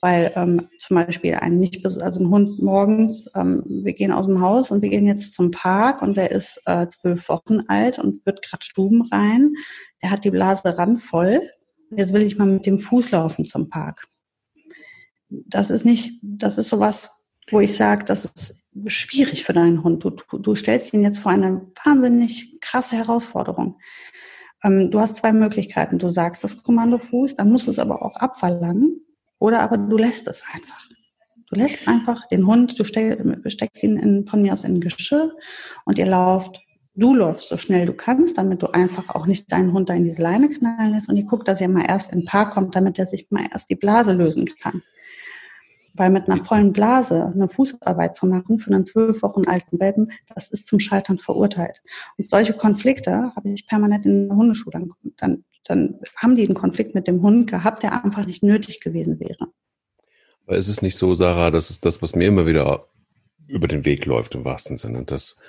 Weil 0.00 0.32
ähm, 0.34 0.68
zum 0.78 0.96
Beispiel 0.96 1.34
ein 1.34 1.58
nicht 1.58 1.84
also 1.84 2.20
ein 2.20 2.30
Hund 2.30 2.62
morgens, 2.62 3.30
ähm, 3.36 3.62
wir 3.66 3.92
gehen 3.92 4.12
aus 4.12 4.24
dem 4.24 4.40
Haus 4.40 4.70
und 4.70 4.80
wir 4.80 4.88
gehen 4.88 5.06
jetzt 5.06 5.34
zum 5.34 5.50
Park 5.50 6.00
und 6.00 6.16
der 6.16 6.30
ist 6.30 6.62
äh, 6.64 6.88
zwölf 6.88 7.28
Wochen 7.28 7.60
alt 7.68 7.98
und 7.98 8.24
wird 8.24 8.40
gerade 8.40 8.64
Stuben 8.64 9.02
rein. 9.12 9.52
Der 10.02 10.10
hat 10.10 10.24
die 10.24 10.30
Blase 10.30 10.78
randvoll 10.78 11.42
jetzt 11.90 12.12
will 12.12 12.22
ich 12.22 12.38
mal 12.38 12.46
mit 12.46 12.66
dem 12.66 12.78
Fuß 12.78 13.10
laufen 13.10 13.44
zum 13.44 13.68
Park. 13.68 14.06
Das 15.28 15.70
ist 15.70 15.84
nicht, 15.84 16.18
das 16.22 16.58
ist 16.58 16.68
sowas, 16.68 17.10
wo 17.50 17.60
ich 17.60 17.76
sage, 17.76 18.04
das 18.04 18.24
ist 18.24 18.64
schwierig 18.86 19.44
für 19.44 19.52
deinen 19.52 19.82
Hund. 19.82 20.04
Du, 20.04 20.10
du 20.10 20.54
stellst 20.54 20.92
ihn 20.92 21.02
jetzt 21.02 21.18
vor 21.18 21.32
eine 21.32 21.66
wahnsinnig 21.84 22.60
krasse 22.60 22.96
Herausforderung. 22.96 23.78
Ähm, 24.64 24.90
du 24.90 25.00
hast 25.00 25.16
zwei 25.16 25.32
Möglichkeiten. 25.32 25.98
Du 25.98 26.08
sagst 26.08 26.44
das 26.44 26.62
Kommando 26.62 26.98
Fuß, 26.98 27.36
dann 27.36 27.50
musst 27.50 27.66
du 27.66 27.70
es 27.70 27.78
aber 27.78 28.02
auch 28.02 28.16
abverlangen. 28.16 29.04
Oder 29.38 29.60
aber 29.60 29.78
du 29.78 29.96
lässt 29.96 30.28
es 30.28 30.42
einfach. 30.52 30.86
Du 31.48 31.58
lässt 31.58 31.88
einfach 31.88 32.28
den 32.28 32.46
Hund, 32.46 32.78
du 32.78 32.84
steckst 32.84 33.82
ihn 33.82 33.96
in, 33.96 34.26
von 34.26 34.42
mir 34.42 34.52
aus 34.52 34.62
in 34.62 34.80
Geschirr 34.80 35.34
und 35.84 35.98
ihr 35.98 36.06
lauft 36.06 36.60
du 36.94 37.14
läufst 37.14 37.48
so 37.48 37.56
schnell 37.56 37.86
du 37.86 37.92
kannst, 37.92 38.38
damit 38.38 38.62
du 38.62 38.68
einfach 38.68 39.08
auch 39.10 39.26
nicht 39.26 39.50
deinen 39.52 39.72
Hund 39.72 39.88
da 39.88 39.94
in 39.94 40.04
diese 40.04 40.22
Leine 40.22 40.48
knallen 40.48 40.92
lässt 40.92 41.08
und 41.08 41.16
ihr 41.16 41.24
guckt, 41.24 41.48
dass 41.48 41.60
er 41.60 41.68
mal 41.68 41.86
erst 41.86 42.12
in 42.12 42.24
Park 42.24 42.52
kommt, 42.52 42.74
damit 42.74 42.98
er 42.98 43.06
sich 43.06 43.30
mal 43.30 43.46
erst 43.50 43.70
die 43.70 43.76
Blase 43.76 44.12
lösen 44.12 44.46
kann. 44.60 44.82
Weil 45.94 46.10
mit 46.10 46.28
einer 46.28 46.44
vollen 46.44 46.72
Blase 46.72 47.32
eine 47.34 47.48
Fußarbeit 47.48 48.14
zu 48.14 48.26
machen 48.26 48.58
für 48.58 48.72
einen 48.72 48.84
zwölf 48.84 49.22
Wochen 49.22 49.46
alten 49.46 49.80
Welpen, 49.80 50.12
das 50.34 50.48
ist 50.48 50.66
zum 50.66 50.78
Scheitern 50.78 51.18
verurteilt. 51.18 51.82
Und 52.16 52.28
solche 52.28 52.54
Konflikte 52.54 53.32
habe 53.34 53.50
ich 53.50 53.66
permanent 53.66 54.06
in 54.06 54.28
der 54.28 54.36
Hundeschule. 54.36 54.86
Dann, 55.16 55.44
dann 55.64 56.00
haben 56.16 56.36
die 56.36 56.44
einen 56.44 56.54
Konflikt 56.54 56.94
mit 56.94 57.08
dem 57.08 57.22
Hund 57.22 57.50
gehabt, 57.50 57.82
der 57.82 58.04
einfach 58.04 58.24
nicht 58.24 58.42
nötig 58.42 58.80
gewesen 58.80 59.18
wäre. 59.18 59.48
Aber 60.46 60.56
ist 60.56 60.68
es 60.68 60.82
nicht 60.82 60.96
so, 60.96 61.14
Sarah, 61.14 61.50
das 61.50 61.70
ist 61.70 61.84
das, 61.84 62.02
was 62.02 62.14
mir 62.14 62.28
immer 62.28 62.46
wieder 62.46 62.86
über 63.46 63.68
den 63.68 63.84
Weg 63.84 64.06
läuft 64.06 64.34
im 64.34 64.44
wahrsten 64.44 64.76
Sinne, 64.76 65.04
dass 65.04 65.40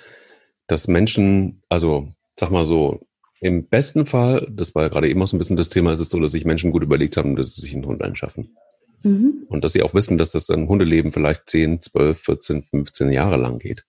dass 0.66 0.88
Menschen, 0.88 1.62
also 1.68 2.08
sag 2.38 2.50
mal 2.50 2.66
so, 2.66 3.00
im 3.40 3.66
besten 3.66 4.06
Fall, 4.06 4.46
das 4.50 4.74
war 4.74 4.84
ja 4.84 4.88
gerade 4.88 5.08
eben 5.08 5.20
auch 5.20 5.26
so 5.26 5.36
ein 5.36 5.38
bisschen 5.38 5.56
das 5.56 5.68
Thema, 5.68 5.92
ist 5.92 6.00
es 6.00 6.10
so, 6.10 6.20
dass 6.20 6.32
sich 6.32 6.44
Menschen 6.44 6.70
gut 6.70 6.82
überlegt 6.82 7.16
haben, 7.16 7.34
dass 7.34 7.56
sie 7.56 7.62
sich 7.62 7.74
einen 7.74 7.86
Hund 7.86 8.02
einschaffen. 8.02 8.56
Mhm. 9.02 9.46
Und 9.48 9.64
dass 9.64 9.72
sie 9.72 9.82
auch 9.82 9.94
wissen, 9.94 10.16
dass 10.16 10.30
das 10.30 10.48
ein 10.48 10.68
Hundeleben 10.68 11.12
vielleicht 11.12 11.50
10, 11.50 11.80
12, 11.80 12.20
14, 12.20 12.62
15 12.62 13.10
Jahre 13.10 13.36
lang 13.36 13.58
geht. 13.58 13.84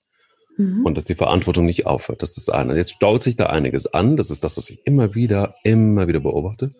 Mhm. 0.57 0.85
Und 0.85 0.97
dass 0.97 1.05
die 1.05 1.15
Verantwortung 1.15 1.65
nicht 1.65 1.85
aufhört. 1.85 2.21
Das 2.23 2.31
ist 2.31 2.47
das 2.47 2.49
eine. 2.49 2.75
Jetzt 2.75 2.93
staut 2.93 3.21
sich 3.21 3.35
da 3.35 3.47
einiges 3.47 3.85
an. 3.85 4.17
Das 4.17 4.31
ist 4.31 4.43
das, 4.43 4.57
was 4.57 4.69
ich 4.71 4.79
immer 4.85 5.13
wieder, 5.13 5.55
immer 5.63 6.07
wieder 6.07 6.19
beobachte. 6.19 6.73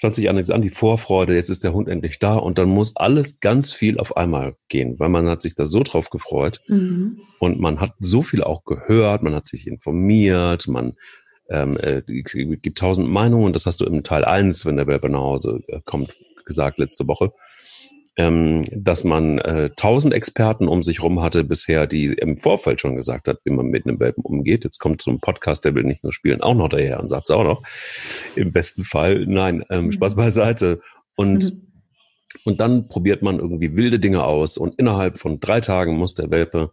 Staut 0.00 0.14
sich 0.14 0.30
einiges 0.30 0.48
an, 0.48 0.62
die 0.62 0.70
Vorfreude, 0.70 1.34
jetzt 1.34 1.50
ist 1.50 1.62
der 1.62 1.74
Hund 1.74 1.86
endlich 1.86 2.18
da 2.18 2.36
und 2.36 2.56
dann 2.56 2.70
muss 2.70 2.96
alles 2.96 3.40
ganz 3.40 3.70
viel 3.70 3.98
auf 3.98 4.16
einmal 4.16 4.56
gehen, 4.70 4.98
weil 4.98 5.10
man 5.10 5.28
hat 5.28 5.42
sich 5.42 5.56
da 5.56 5.66
so 5.66 5.82
drauf 5.82 6.08
gefreut 6.08 6.62
mhm. 6.68 7.20
und 7.38 7.60
man 7.60 7.80
hat 7.80 7.92
so 7.98 8.22
viel 8.22 8.42
auch 8.42 8.64
gehört, 8.64 9.22
man 9.22 9.34
hat 9.34 9.46
sich 9.46 9.66
informiert, 9.66 10.68
man 10.68 10.94
ähm, 11.50 11.76
äh, 11.76 12.00
gibt 12.06 12.78
tausend 12.78 13.10
Meinungen, 13.10 13.52
das 13.52 13.66
hast 13.66 13.82
du 13.82 13.84
im 13.84 14.02
Teil 14.02 14.24
eins, 14.24 14.64
wenn 14.64 14.76
der 14.76 14.86
Welpe 14.86 15.10
nach 15.10 15.20
Hause 15.20 15.60
äh, 15.66 15.80
kommt, 15.84 16.14
gesagt 16.46 16.78
letzte 16.78 17.06
Woche 17.06 17.34
ähm, 18.20 18.64
dass 18.70 19.02
man 19.02 19.38
äh, 19.38 19.70
tausend 19.76 20.12
Experten 20.12 20.68
um 20.68 20.82
sich 20.82 21.02
rum 21.02 21.22
hatte 21.22 21.42
bisher, 21.42 21.86
die 21.86 22.12
im 22.12 22.36
Vorfeld 22.36 22.78
schon 22.78 22.94
gesagt 22.94 23.28
hat, 23.28 23.38
wie 23.44 23.50
man 23.50 23.68
mit 23.68 23.86
einem 23.86 23.98
Welpen 23.98 24.22
umgeht. 24.22 24.62
Jetzt 24.62 24.78
kommt 24.78 25.00
so 25.00 25.10
ein 25.10 25.20
Podcast, 25.20 25.64
der 25.64 25.74
will 25.74 25.84
nicht 25.84 26.04
nur 26.04 26.12
spielen, 26.12 26.42
auch 26.42 26.54
noch 26.54 26.68
daher 26.68 27.00
und 27.00 27.08
sagt 27.08 27.30
es 27.30 27.30
auch 27.30 27.44
noch. 27.44 27.62
Im 28.36 28.52
besten 28.52 28.84
Fall, 28.84 29.24
nein, 29.26 29.64
ähm, 29.70 29.86
mhm. 29.86 29.92
Spaß 29.92 30.16
beiseite. 30.16 30.80
Und 31.16 31.44
mhm. 31.44 31.66
Und 32.44 32.60
dann 32.60 32.86
probiert 32.86 33.22
man 33.22 33.40
irgendwie 33.40 33.76
wilde 33.76 33.98
Dinge 33.98 34.22
aus 34.22 34.56
und 34.56 34.76
innerhalb 34.78 35.18
von 35.18 35.40
drei 35.40 35.60
Tagen 35.60 35.96
muss 35.96 36.14
der 36.14 36.30
Welpe 36.30 36.70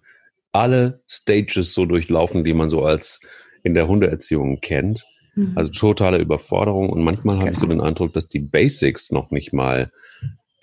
alle 0.51 1.01
Stages 1.09 1.73
so 1.73 1.87
durchlaufen, 1.87 2.43
die 2.43 2.53
man 2.53 2.69
so 2.69 2.83
als 2.83 3.21
in 3.63 3.73
der 3.73 3.87
Hundeerziehung 3.87 4.59
kennt. 4.61 5.05
Mhm. 5.33 5.53
Also 5.55 5.71
totale 5.71 6.19
Überforderung 6.19 6.91
und 6.91 7.03
manchmal 7.03 7.39
habe 7.39 7.49
ich 7.49 7.57
so 7.57 7.67
genau. 7.67 7.81
den 7.81 7.87
Eindruck, 7.87 8.13
dass 8.13 8.27
die 8.27 8.39
Basics 8.39 9.11
noch 9.11 9.31
nicht 9.31 9.51
mal 9.51 9.89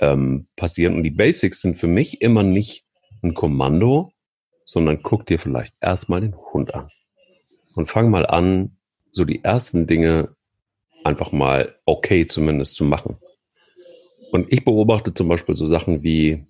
ähm, 0.04 0.46
passieren. 0.56 0.94
Und 0.94 1.02
die 1.02 1.10
Basics 1.10 1.60
sind 1.60 1.78
für 1.78 1.86
mich 1.86 2.20
immer 2.20 2.42
nicht 2.42 2.84
ein 3.22 3.34
Kommando, 3.34 4.12
sondern 4.64 5.02
guck 5.02 5.26
dir 5.26 5.38
vielleicht 5.38 5.74
erstmal 5.80 6.20
den 6.20 6.36
Hund 6.52 6.74
an. 6.74 6.88
Und 7.74 7.88
fang 7.88 8.10
mal 8.10 8.26
an, 8.26 8.76
so 9.10 9.24
die 9.24 9.42
ersten 9.42 9.86
Dinge 9.86 10.34
einfach 11.04 11.32
mal 11.32 11.74
okay 11.84 12.26
zumindest 12.26 12.74
zu 12.74 12.84
machen. 12.84 13.16
Und 14.32 14.52
ich 14.52 14.64
beobachte 14.64 15.14
zum 15.14 15.28
Beispiel 15.28 15.54
so 15.54 15.66
Sachen 15.66 16.02
wie, 16.02 16.46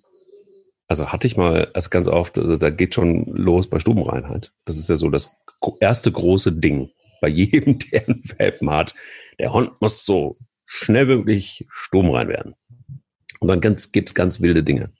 also 0.87 1.11
hatte 1.11 1.27
ich 1.27 1.37
mal, 1.37 1.71
also 1.73 1.89
ganz 1.89 2.07
oft, 2.07 2.39
also 2.39 2.57
da 2.57 2.69
geht 2.69 2.95
schon 2.95 3.25
los 3.25 3.69
bei 3.69 3.79
Stubenreinheit. 3.79 4.53
Das 4.65 4.77
ist 4.77 4.89
ja 4.89 4.95
so 4.95 5.09
das 5.09 5.35
erste 5.79 6.11
große 6.11 6.53
Ding 6.53 6.89
bei 7.21 7.27
jedem, 7.29 7.79
der 7.79 8.07
einen 8.07 8.23
Welpen 8.37 8.69
hat. 8.71 8.95
Der 9.39 9.53
Hund 9.53 9.81
muss 9.81 10.05
so 10.05 10.37
schnell 10.65 11.07
wie 11.07 11.15
möglich 11.17 11.65
stubenrein 11.69 12.27
werden. 12.27 12.55
Und 13.39 13.47
dann 13.47 13.61
ganz, 13.61 13.91
gibt's 13.91 14.13
ganz 14.13 14.41
wilde 14.41 14.63
Dinge, 14.63 14.91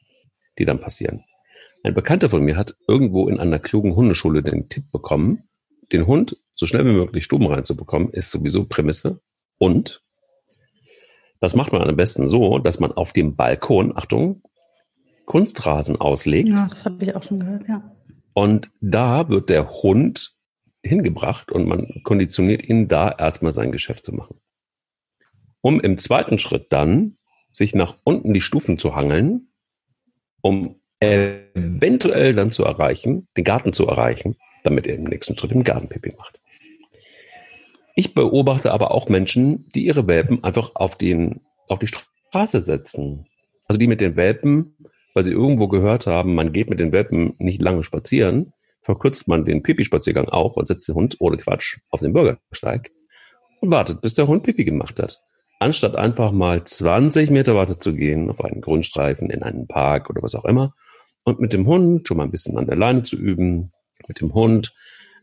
die 0.60 0.66
dann 0.66 0.82
passieren. 0.82 1.24
Ein 1.84 1.94
Bekannter 1.94 2.30
von 2.30 2.44
mir 2.44 2.58
hat 2.58 2.76
irgendwo 2.88 3.28
in 3.28 3.40
einer 3.40 3.60
klugen 3.60 3.96
Hundeschule 3.96 4.42
den 4.42 4.70
Tipp 4.70 4.92
bekommen, 4.92 5.44
den 5.92 6.08
Hund 6.08 6.38
so 6.56 6.66
schnell 6.66 6.86
wie 6.86 6.94
möglich 6.94 7.26
Stuben 7.26 7.48
reinzubekommen, 7.48 8.10
ist 8.10 8.32
sowieso 8.32 8.66
Prämisse. 8.66 9.22
Und 9.58 10.02
das 11.40 11.56
macht 11.56 11.74
man 11.74 11.82
am 11.82 11.96
besten 11.96 12.28
so, 12.28 12.60
dass 12.60 12.80
man 12.80 12.92
auf 12.92 13.14
dem 13.14 13.36
Balkon, 13.36 13.96
Achtung, 13.96 14.42
Kunstrasen 15.26 16.00
auslegt. 16.00 16.50
Ja, 16.50 16.68
das 16.70 16.86
habe 16.86 17.04
ich 17.04 17.16
auch 17.16 17.24
schon 17.24 17.42
gehört, 17.42 17.68
ja. 17.68 17.92
Und 18.34 18.72
da 18.82 19.30
wird 19.30 19.50
der 19.50 19.70
Hund 19.70 20.36
hingebracht 20.82 21.52
und 21.52 21.68
man 21.68 22.02
konditioniert 22.04 22.64
ihn 22.64 22.88
da 22.88 23.12
erstmal 23.12 23.54
sein 23.54 23.72
Geschäft 23.72 24.06
zu 24.06 24.14
machen. 24.14 24.40
Um 25.62 25.80
im 25.80 25.98
zweiten 25.98 26.38
Schritt 26.38 26.68
dann 26.72 27.18
sich 27.56 27.74
nach 27.74 27.96
unten 28.04 28.34
die 28.34 28.42
Stufen 28.42 28.78
zu 28.78 28.96
hangeln, 28.96 29.48
um 30.42 30.76
eventuell 31.00 32.34
dann 32.34 32.52
zu 32.52 32.66
erreichen, 32.66 33.28
den 33.38 33.46
Garten 33.46 33.72
zu 33.72 33.88
erreichen, 33.88 34.36
damit 34.64 34.88
er 34.88 34.96
im 34.96 35.06
nächsten 35.06 35.38
Schritt 35.38 35.52
im 35.52 35.64
Garten 35.64 35.88
Pipi 35.88 36.14
macht. 36.18 36.42
Ich 37.96 38.14
beobachte 38.14 38.74
aber 38.74 38.92
auch 38.92 39.08
Menschen, 39.08 39.70
die 39.74 39.86
ihre 39.86 40.06
Welpen 40.06 40.44
einfach 40.44 40.72
auf, 40.76 40.98
den, 40.98 41.42
auf 41.70 41.80
die 41.80 41.88
Straße 41.88 42.60
setzen. 42.60 43.26
Also 43.68 43.80
die 43.80 43.88
mit 43.88 44.02
den 44.02 44.18
Welpen, 44.18 44.76
weil 45.14 45.24
sie 45.24 45.32
irgendwo 45.32 45.70
gehört 45.70 46.08
haben, 46.08 46.36
man 46.36 46.52
geht 46.52 46.70
mit 46.70 46.82
den 46.82 46.92
Welpen 46.92 47.36
nicht 47.38 47.62
lange 47.62 47.86
spazieren, 47.86 48.52
verkürzt 48.82 49.30
man 49.30 49.46
den 49.46 49.64
Pipi-Spaziergang 49.64 50.28
auch 50.28 50.58
und 50.58 50.68
setzt 50.68 50.90
den 50.90 50.96
Hund 50.96 51.16
ohne 51.20 51.38
Quatsch 51.38 51.80
auf 51.90 52.02
den 52.02 52.12
Bürgersteig 52.12 52.92
und 53.62 53.72
wartet, 53.72 54.02
bis 54.02 54.14
der 54.14 54.28
Hund 54.28 54.44
Pipi 54.44 54.66
gemacht 54.66 55.00
hat 55.00 55.22
anstatt 55.66 55.96
einfach 55.96 56.32
mal 56.32 56.64
20 56.64 57.32
Meter 57.32 57.56
weiter 57.56 57.80
zu 57.80 57.96
gehen, 57.96 58.30
auf 58.30 58.44
einen 58.44 58.62
Grundstreifen, 58.62 59.32
in 59.32 59.42
einen 59.42 59.68
Park 59.68 60.12
oder 60.12 60.22
was 60.22 60.36
auch 60.36 60.46
immer, 60.46 60.74
und 61.24 61.40
mit 61.40 61.54
dem 61.54 61.66
Hund 61.66 62.08
schon 62.08 62.18
mal 62.18 62.24
ein 62.24 62.32
bisschen 62.32 62.58
an 62.58 62.68
der 62.68 62.76
Leine 62.76 63.02
zu 63.02 63.18
üben, 63.18 63.72
mit 64.08 64.22
dem 64.22 64.36
Hund 64.36 64.74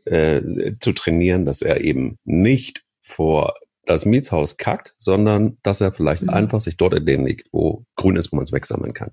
äh, 0.04 0.72
zu 0.80 0.92
trainieren, 0.92 1.44
dass 1.44 1.62
er 1.62 1.80
eben 1.80 2.18
nicht 2.24 2.82
vor 3.02 3.54
das 3.86 4.04
Mietshaus 4.04 4.56
kackt, 4.56 4.94
sondern 4.98 5.58
dass 5.62 5.80
er 5.80 5.92
vielleicht 5.92 6.24
mhm. 6.24 6.30
einfach 6.30 6.60
sich 6.60 6.76
dort 6.76 6.94
entlegt, 6.94 7.48
wo 7.52 7.84
grün 7.94 8.16
ist, 8.16 8.32
wo 8.32 8.36
man 8.36 8.42
es 8.42 8.52
wegsammeln 8.52 8.94
kann. 8.94 9.10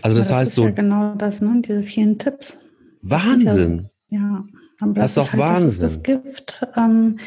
Also 0.00 0.16
das, 0.16 0.28
das 0.28 0.36
heißt 0.36 0.54
so. 0.54 0.64
Ja 0.64 0.70
genau 0.70 1.14
das, 1.16 1.42
ne? 1.42 1.60
Diese 1.62 1.82
vielen 1.82 2.18
Tipps. 2.18 2.56
Wahnsinn. 3.02 3.90
Ja, 4.08 4.18
ja. 4.18 4.44
Aber 4.80 4.94
das, 4.94 5.14
das 5.14 5.24
ist 5.26 5.34
doch 5.34 5.38
halt, 5.38 5.42
Wahnsinn. 5.42 5.82
Das, 5.82 5.92
das 5.94 6.02
Gift. 6.02 6.66
Ähm, 6.76 7.18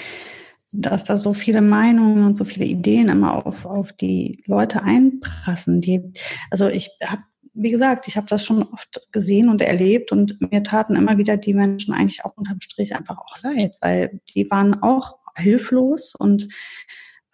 dass 0.72 1.04
da 1.04 1.18
so 1.18 1.34
viele 1.34 1.62
Meinungen 1.62 2.26
und 2.26 2.38
so 2.38 2.46
viele 2.46 2.66
Ideen 2.66 3.10
immer 3.10 3.46
auf, 3.46 3.66
auf 3.66 3.94
die 3.94 4.44
Leute 4.48 4.84
einprassen. 4.84 5.82
Die, 5.82 6.14
also 6.52 6.68
ich 6.68 6.90
habe, 7.04 7.24
wie 7.54 7.72
gesagt, 7.72 8.08
ich 8.08 8.18
habe 8.18 8.28
das 8.28 8.46
schon 8.46 8.64
oft 8.64 9.08
gesehen 9.12 9.50
und 9.50 9.62
erlebt 9.62 10.12
und 10.12 10.40
mir 10.52 10.64
taten 10.64 10.96
immer 10.96 11.18
wieder 11.18 11.38
die 11.38 11.54
Menschen 11.54 11.94
eigentlich 11.94 12.26
auch 12.26 12.36
unterm 12.36 12.62
Strich 12.62 12.96
einfach 12.96 13.18
auch 13.18 13.42
leid, 13.42 13.76
weil 13.82 14.22
die 14.34 14.50
waren 14.52 14.82
auch 14.82 15.18
hilflos 15.36 16.16
und 16.16 16.50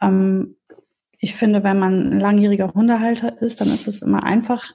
ähm, 0.02 0.56
ich 1.24 1.36
finde, 1.36 1.64
wenn 1.64 1.80
man 1.80 2.10
ein 2.10 2.20
langjähriger 2.20 2.74
Hundehalter 2.74 3.42
ist, 3.42 3.62
dann 3.62 3.74
ist 3.74 3.88
es 3.88 4.02
immer 4.02 4.26
einfach, 4.26 4.74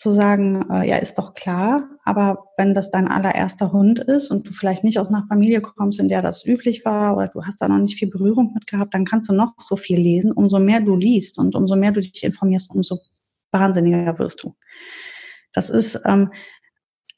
zu 0.00 0.10
sagen, 0.12 0.64
äh, 0.70 0.88
ja, 0.88 0.96
ist 0.96 1.18
doch 1.18 1.34
klar, 1.34 1.86
aber 2.04 2.46
wenn 2.56 2.72
das 2.72 2.90
dein 2.90 3.06
allererster 3.06 3.70
Hund 3.70 3.98
ist 3.98 4.30
und 4.30 4.48
du 4.48 4.52
vielleicht 4.52 4.82
nicht 4.82 4.98
aus 4.98 5.08
einer 5.08 5.26
Familie 5.28 5.60
kommst, 5.60 6.00
in 6.00 6.08
der 6.08 6.22
das 6.22 6.46
üblich 6.46 6.86
war 6.86 7.18
oder 7.18 7.28
du 7.28 7.44
hast 7.44 7.60
da 7.60 7.68
noch 7.68 7.76
nicht 7.76 7.98
viel 7.98 8.08
Berührung 8.08 8.54
mit 8.54 8.66
gehabt, 8.66 8.94
dann 8.94 9.04
kannst 9.04 9.30
du 9.30 9.34
noch 9.34 9.52
so 9.58 9.76
viel 9.76 10.00
lesen. 10.00 10.32
Umso 10.32 10.58
mehr 10.58 10.80
du 10.80 10.96
liest 10.96 11.38
und 11.38 11.54
umso 11.54 11.76
mehr 11.76 11.92
du 11.92 12.00
dich 12.00 12.24
informierst, 12.24 12.70
umso 12.70 12.98
wahnsinniger 13.52 14.18
wirst 14.18 14.42
du. 14.42 14.56
Das 15.52 15.68
ist, 15.68 16.00
ähm, 16.06 16.32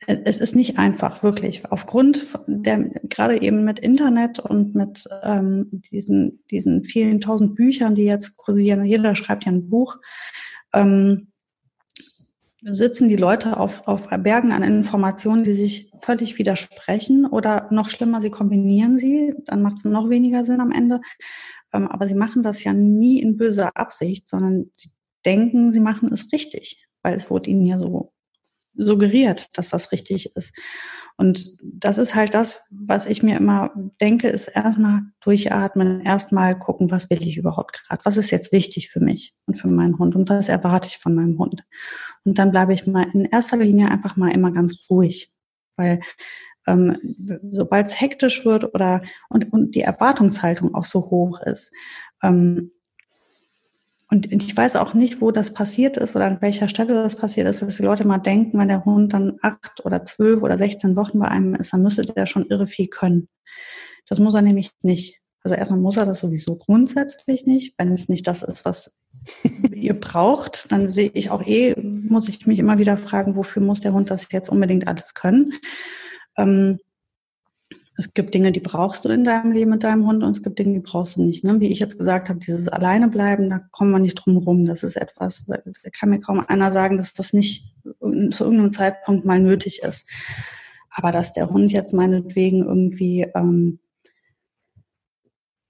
es 0.08 0.40
ist 0.40 0.56
nicht 0.56 0.76
einfach, 0.76 1.22
wirklich. 1.22 1.62
Aufgrund 1.70 2.26
der, 2.48 2.78
gerade 3.04 3.40
eben 3.40 3.62
mit 3.62 3.78
Internet 3.78 4.40
und 4.40 4.74
mit 4.74 5.04
ähm, 5.22 5.68
diesen, 5.92 6.42
diesen 6.50 6.82
vielen 6.82 7.20
tausend 7.20 7.54
Büchern, 7.54 7.94
die 7.94 8.06
jetzt 8.06 8.36
kursieren, 8.38 8.84
jeder 8.84 9.14
schreibt 9.14 9.44
ja 9.44 9.52
ein 9.52 9.68
Buch, 9.68 9.98
ähm, 10.74 11.28
sitzen 12.64 13.08
die 13.08 13.16
Leute 13.16 13.56
auf, 13.56 13.86
auf 13.86 14.08
Bergen 14.08 14.52
an 14.52 14.62
Informationen, 14.62 15.44
die 15.44 15.54
sich 15.54 15.90
völlig 16.00 16.38
widersprechen 16.38 17.26
oder 17.26 17.68
noch 17.70 17.88
schlimmer, 17.88 18.20
sie 18.20 18.30
kombinieren 18.30 18.98
sie, 18.98 19.34
dann 19.46 19.62
macht 19.62 19.78
es 19.78 19.84
noch 19.84 20.10
weniger 20.10 20.44
Sinn 20.44 20.60
am 20.60 20.72
Ende. 20.72 21.00
Ähm, 21.72 21.88
aber 21.88 22.06
sie 22.06 22.14
machen 22.14 22.42
das 22.42 22.62
ja 22.64 22.72
nie 22.72 23.20
in 23.20 23.36
böser 23.36 23.76
Absicht, 23.76 24.28
sondern 24.28 24.70
sie 24.76 24.90
denken, 25.24 25.72
sie 25.72 25.80
machen 25.80 26.12
es 26.12 26.32
richtig, 26.32 26.86
weil 27.02 27.14
es 27.16 27.30
wurde 27.30 27.50
ihnen 27.50 27.66
ja 27.66 27.78
so 27.78 28.12
suggeriert, 28.74 29.56
dass 29.58 29.70
das 29.70 29.92
richtig 29.92 30.34
ist. 30.36 30.54
Und 31.16 31.46
das 31.62 31.98
ist 31.98 32.14
halt 32.14 32.34
das, 32.34 32.66
was 32.70 33.06
ich 33.06 33.22
mir 33.22 33.36
immer 33.36 33.72
denke, 34.00 34.28
ist 34.28 34.48
erstmal 34.48 35.02
durchatmen, 35.20 36.00
erstmal 36.00 36.58
gucken, 36.58 36.90
was 36.90 37.10
will 37.10 37.22
ich 37.22 37.36
überhaupt 37.36 37.84
gerade, 37.86 38.04
was 38.04 38.16
ist 38.16 38.30
jetzt 38.30 38.50
wichtig 38.50 38.90
für 38.90 39.00
mich 39.00 39.34
und 39.46 39.54
für 39.54 39.68
meinen 39.68 39.98
Hund 39.98 40.16
und 40.16 40.28
was 40.28 40.48
erwarte 40.48 40.88
ich 40.88 40.98
von 40.98 41.14
meinem 41.14 41.38
Hund. 41.38 41.64
Und 42.24 42.38
dann 42.38 42.50
bleibe 42.50 42.72
ich 42.72 42.86
mal 42.86 43.06
in 43.12 43.26
erster 43.26 43.58
Linie 43.58 43.90
einfach 43.90 44.16
mal 44.16 44.32
immer 44.32 44.52
ganz 44.52 44.86
ruhig, 44.88 45.32
weil 45.76 46.00
ähm, 46.66 46.96
sobald 47.50 47.88
es 47.88 48.00
hektisch 48.00 48.44
wird 48.44 48.72
oder 48.74 49.02
und, 49.28 49.52
und 49.52 49.74
die 49.74 49.82
Erwartungshaltung 49.82 50.74
auch 50.74 50.84
so 50.84 51.10
hoch 51.10 51.40
ist, 51.40 51.72
ähm, 52.22 52.70
und 54.12 54.30
ich 54.30 54.54
weiß 54.54 54.76
auch 54.76 54.92
nicht, 54.92 55.22
wo 55.22 55.30
das 55.30 55.54
passiert 55.54 55.96
ist 55.96 56.14
oder 56.14 56.26
an 56.26 56.42
welcher 56.42 56.68
Stelle 56.68 56.92
das 57.02 57.16
passiert 57.16 57.48
ist, 57.48 57.62
dass 57.62 57.78
die 57.78 57.82
Leute 57.82 58.06
mal 58.06 58.18
denken, 58.18 58.58
wenn 58.58 58.68
der 58.68 58.84
Hund 58.84 59.14
dann 59.14 59.38
acht 59.40 59.82
oder 59.86 60.04
zwölf 60.04 60.42
oder 60.42 60.58
sechzehn 60.58 60.96
Wochen 60.96 61.18
bei 61.18 61.28
einem 61.28 61.54
ist, 61.54 61.72
dann 61.72 61.80
müsste 61.80 62.02
der 62.02 62.26
schon 62.26 62.44
irre 62.44 62.66
viel 62.66 62.88
können. 62.88 63.28
Das 64.10 64.18
muss 64.18 64.34
er 64.34 64.42
nämlich 64.42 64.70
nicht. 64.82 65.22
Also 65.42 65.54
erstmal 65.54 65.80
muss 65.80 65.96
er 65.96 66.04
das 66.04 66.20
sowieso 66.20 66.56
grundsätzlich 66.56 67.46
nicht. 67.46 67.74
Wenn 67.78 67.90
es 67.90 68.10
nicht 68.10 68.26
das 68.26 68.42
ist, 68.42 68.66
was 68.66 68.94
ihr 69.72 69.98
braucht, 69.98 70.66
dann 70.68 70.90
sehe 70.90 71.10
ich 71.14 71.30
auch 71.30 71.46
eh, 71.46 71.74
muss 71.80 72.28
ich 72.28 72.46
mich 72.46 72.58
immer 72.58 72.76
wieder 72.76 72.98
fragen, 72.98 73.34
wofür 73.34 73.62
muss 73.62 73.80
der 73.80 73.94
Hund 73.94 74.10
das 74.10 74.28
jetzt 74.30 74.50
unbedingt 74.50 74.88
alles 74.88 75.14
können. 75.14 75.54
Ähm, 76.36 76.80
Es 78.02 78.14
gibt 78.14 78.34
Dinge, 78.34 78.50
die 78.50 78.58
brauchst 78.58 79.04
du 79.04 79.10
in 79.10 79.22
deinem 79.22 79.52
Leben 79.52 79.70
mit 79.70 79.84
deinem 79.84 80.04
Hund 80.08 80.24
und 80.24 80.30
es 80.30 80.42
gibt 80.42 80.58
Dinge, 80.58 80.74
die 80.74 80.80
brauchst 80.80 81.16
du 81.16 81.22
nicht. 81.22 81.44
Ne? 81.44 81.60
Wie 81.60 81.68
ich 81.68 81.78
jetzt 81.78 81.98
gesagt 81.98 82.28
habe, 82.28 82.40
dieses 82.40 82.66
alleine 82.66 83.06
bleiben, 83.06 83.48
da 83.48 83.60
kommen 83.70 83.92
wir 83.92 84.00
nicht 84.00 84.16
drum 84.16 84.38
rum. 84.38 84.64
Das 84.66 84.82
ist 84.82 84.96
etwas, 84.96 85.46
da 85.46 85.58
kann 85.96 86.10
mir 86.10 86.18
kaum 86.18 86.40
einer 86.40 86.72
sagen, 86.72 86.96
dass 86.96 87.14
das 87.14 87.32
nicht 87.32 87.76
zu 87.84 88.08
irgendeinem 88.10 88.72
Zeitpunkt 88.72 89.24
mal 89.24 89.38
nötig 89.38 89.82
ist. 89.82 90.04
Aber 90.90 91.12
dass 91.12 91.32
der 91.32 91.50
Hund 91.50 91.70
jetzt 91.70 91.94
meinetwegen 91.94 92.64
irgendwie 92.64 93.24
ähm, 93.36 93.78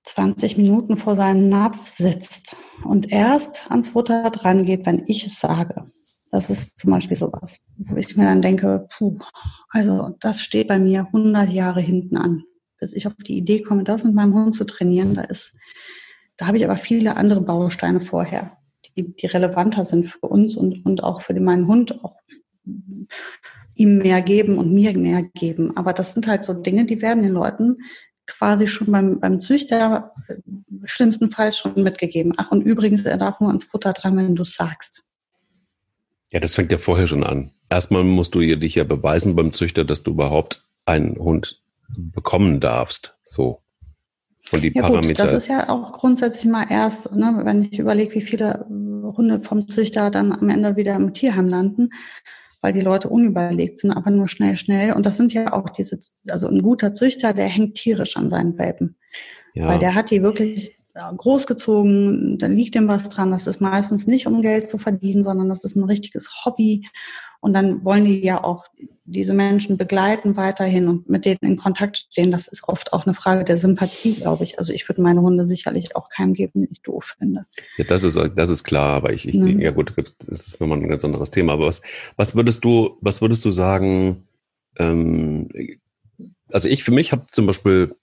20 0.04 0.56
Minuten 0.56 0.96
vor 0.96 1.14
seinem 1.14 1.50
Napf 1.50 1.86
sitzt 1.86 2.56
und 2.82 3.12
erst 3.12 3.70
ans 3.70 3.90
Futter 3.90 4.30
dran 4.30 4.64
geht, 4.64 4.86
wenn 4.86 5.04
ich 5.06 5.26
es 5.26 5.38
sage. 5.38 5.84
Das 6.32 6.48
ist 6.48 6.78
zum 6.78 6.90
Beispiel 6.90 7.16
sowas, 7.16 7.58
wo 7.76 7.94
ich 7.96 8.16
mir 8.16 8.24
dann 8.24 8.40
denke, 8.40 8.88
puh, 8.90 9.18
also 9.68 10.16
das 10.18 10.40
steht 10.40 10.66
bei 10.66 10.78
mir 10.78 11.06
100 11.06 11.50
Jahre 11.52 11.82
hinten 11.82 12.16
an, 12.16 12.44
bis 12.80 12.94
ich 12.94 13.06
auf 13.06 13.14
die 13.14 13.36
Idee 13.36 13.60
komme, 13.60 13.84
das 13.84 14.02
mit 14.02 14.14
meinem 14.14 14.32
Hund 14.32 14.54
zu 14.54 14.64
trainieren. 14.64 15.14
Da 15.14 15.22
ist, 15.22 15.54
da 16.38 16.46
habe 16.46 16.56
ich 16.56 16.64
aber 16.64 16.78
viele 16.78 17.16
andere 17.16 17.42
Bausteine 17.42 18.00
vorher, 18.00 18.56
die, 18.96 19.14
die 19.14 19.26
relevanter 19.26 19.84
sind 19.84 20.06
für 20.06 20.26
uns 20.26 20.56
und, 20.56 20.86
und 20.86 21.04
auch 21.04 21.20
für 21.20 21.38
meinen 21.38 21.66
Hund, 21.66 22.02
auch 22.02 22.16
ihm 23.74 23.98
mehr 23.98 24.22
geben 24.22 24.56
und 24.56 24.72
mir 24.72 24.96
mehr 24.98 25.22
geben. 25.22 25.76
Aber 25.76 25.92
das 25.92 26.14
sind 26.14 26.26
halt 26.26 26.44
so 26.44 26.54
Dinge, 26.54 26.86
die 26.86 27.02
werden 27.02 27.22
den 27.22 27.32
Leuten 27.32 27.76
quasi 28.26 28.68
schon 28.68 28.90
beim, 28.90 29.20
beim 29.20 29.38
Züchter 29.38 30.14
äh, 30.28 30.36
schlimmstenfalls 30.84 31.58
schon 31.58 31.82
mitgegeben. 31.82 32.32
Ach, 32.38 32.50
und 32.50 32.62
übrigens, 32.62 33.04
er 33.04 33.18
darf 33.18 33.40
nur 33.40 33.50
ans 33.50 33.64
Futter 33.64 33.92
dran, 33.92 34.16
wenn 34.16 34.34
du 34.34 34.42
es 34.42 34.54
sagst. 34.54 35.01
Ja, 36.32 36.40
das 36.40 36.54
fängt 36.54 36.72
ja 36.72 36.78
vorher 36.78 37.06
schon 37.06 37.24
an. 37.24 37.52
Erstmal 37.68 38.04
musst 38.04 38.34
du 38.34 38.40
dich 38.40 38.74
ja 38.74 38.84
beweisen 38.84 39.36
beim 39.36 39.52
Züchter, 39.52 39.84
dass 39.84 40.02
du 40.02 40.12
überhaupt 40.12 40.64
einen 40.86 41.16
Hund 41.16 41.62
bekommen 41.96 42.58
darfst. 42.58 43.18
So. 43.22 43.60
Und 44.50 44.62
die 44.62 44.72
ja 44.74 44.82
Parameter. 44.82 45.08
Gut, 45.08 45.18
das 45.18 45.32
ist 45.32 45.48
ja 45.48 45.68
auch 45.68 45.92
grundsätzlich 45.92 46.46
mal 46.46 46.66
erst, 46.68 47.12
ne, 47.12 47.42
wenn 47.44 47.62
ich 47.62 47.78
überlege, 47.78 48.14
wie 48.14 48.22
viele 48.22 48.66
Hunde 48.68 49.40
vom 49.40 49.68
Züchter 49.68 50.10
dann 50.10 50.32
am 50.32 50.48
Ende 50.48 50.74
wieder 50.76 50.96
im 50.96 51.12
Tierheim 51.12 51.48
landen, 51.48 51.90
weil 52.62 52.72
die 52.72 52.80
Leute 52.80 53.10
unüberlegt 53.10 53.76
sind, 53.78 53.92
aber 53.92 54.10
nur 54.10 54.28
schnell, 54.28 54.56
schnell. 54.56 54.94
Und 54.94 55.04
das 55.04 55.18
sind 55.18 55.34
ja 55.34 55.52
auch 55.52 55.68
diese, 55.68 55.98
also 56.30 56.48
ein 56.48 56.62
guter 56.62 56.94
Züchter, 56.94 57.34
der 57.34 57.46
hängt 57.46 57.74
tierisch 57.74 58.16
an 58.16 58.30
seinen 58.30 58.56
Welpen. 58.56 58.96
Ja. 59.54 59.68
Weil 59.68 59.78
der 59.78 59.94
hat 59.94 60.10
die 60.10 60.22
wirklich 60.22 60.78
großgezogen, 60.94 62.38
da 62.38 62.46
liegt 62.46 62.74
ihm 62.74 62.88
was 62.88 63.08
dran. 63.08 63.30
Das 63.30 63.46
ist 63.46 63.60
meistens 63.60 64.06
nicht, 64.06 64.26
um 64.26 64.42
Geld 64.42 64.68
zu 64.68 64.78
verdienen, 64.78 65.24
sondern 65.24 65.48
das 65.48 65.64
ist 65.64 65.76
ein 65.76 65.84
richtiges 65.84 66.44
Hobby. 66.44 66.86
Und 67.40 67.54
dann 67.54 67.84
wollen 67.84 68.04
die 68.04 68.22
ja 68.22 68.44
auch 68.44 68.66
diese 69.04 69.34
Menschen 69.34 69.76
begleiten 69.76 70.36
weiterhin 70.36 70.86
und 70.86 71.08
mit 71.08 71.24
denen 71.24 71.38
in 71.40 71.56
Kontakt 71.56 71.96
stehen. 71.96 72.30
Das 72.30 72.46
ist 72.46 72.68
oft 72.68 72.92
auch 72.92 73.04
eine 73.04 73.14
Frage 73.14 73.44
der 73.44 73.56
Sympathie, 73.56 74.14
glaube 74.14 74.44
ich. 74.44 74.58
Also 74.58 74.72
ich 74.72 74.88
würde 74.88 75.02
meine 75.02 75.22
Hunde 75.22 75.48
sicherlich 75.48 75.96
auch 75.96 76.08
keinem 76.08 76.34
geben, 76.34 76.60
den 76.60 76.68
ich 76.70 76.82
doof 76.82 77.16
finde. 77.18 77.46
Ja, 77.78 77.84
das 77.84 78.04
ist, 78.04 78.16
das 78.36 78.50
ist 78.50 78.62
klar, 78.62 78.90
aber 78.90 79.12
ich, 79.12 79.26
ich 79.26 79.34
ja. 79.34 79.46
ja 79.46 79.70
gut, 79.72 79.92
das 79.96 80.46
ist 80.46 80.60
nochmal 80.60 80.78
ein 80.78 80.88
ganz 80.88 81.04
anderes 81.04 81.32
Thema. 81.32 81.54
Aber 81.54 81.66
was, 81.66 81.82
was 82.16 82.36
würdest 82.36 82.64
du, 82.64 82.96
was 83.00 83.20
würdest 83.20 83.44
du 83.44 83.50
sagen, 83.50 84.28
ähm, 84.78 85.48
also 86.48 86.68
ich 86.68 86.84
für 86.84 86.92
mich 86.92 87.10
habe 87.10 87.26
zum 87.32 87.46
Beispiel 87.46 87.96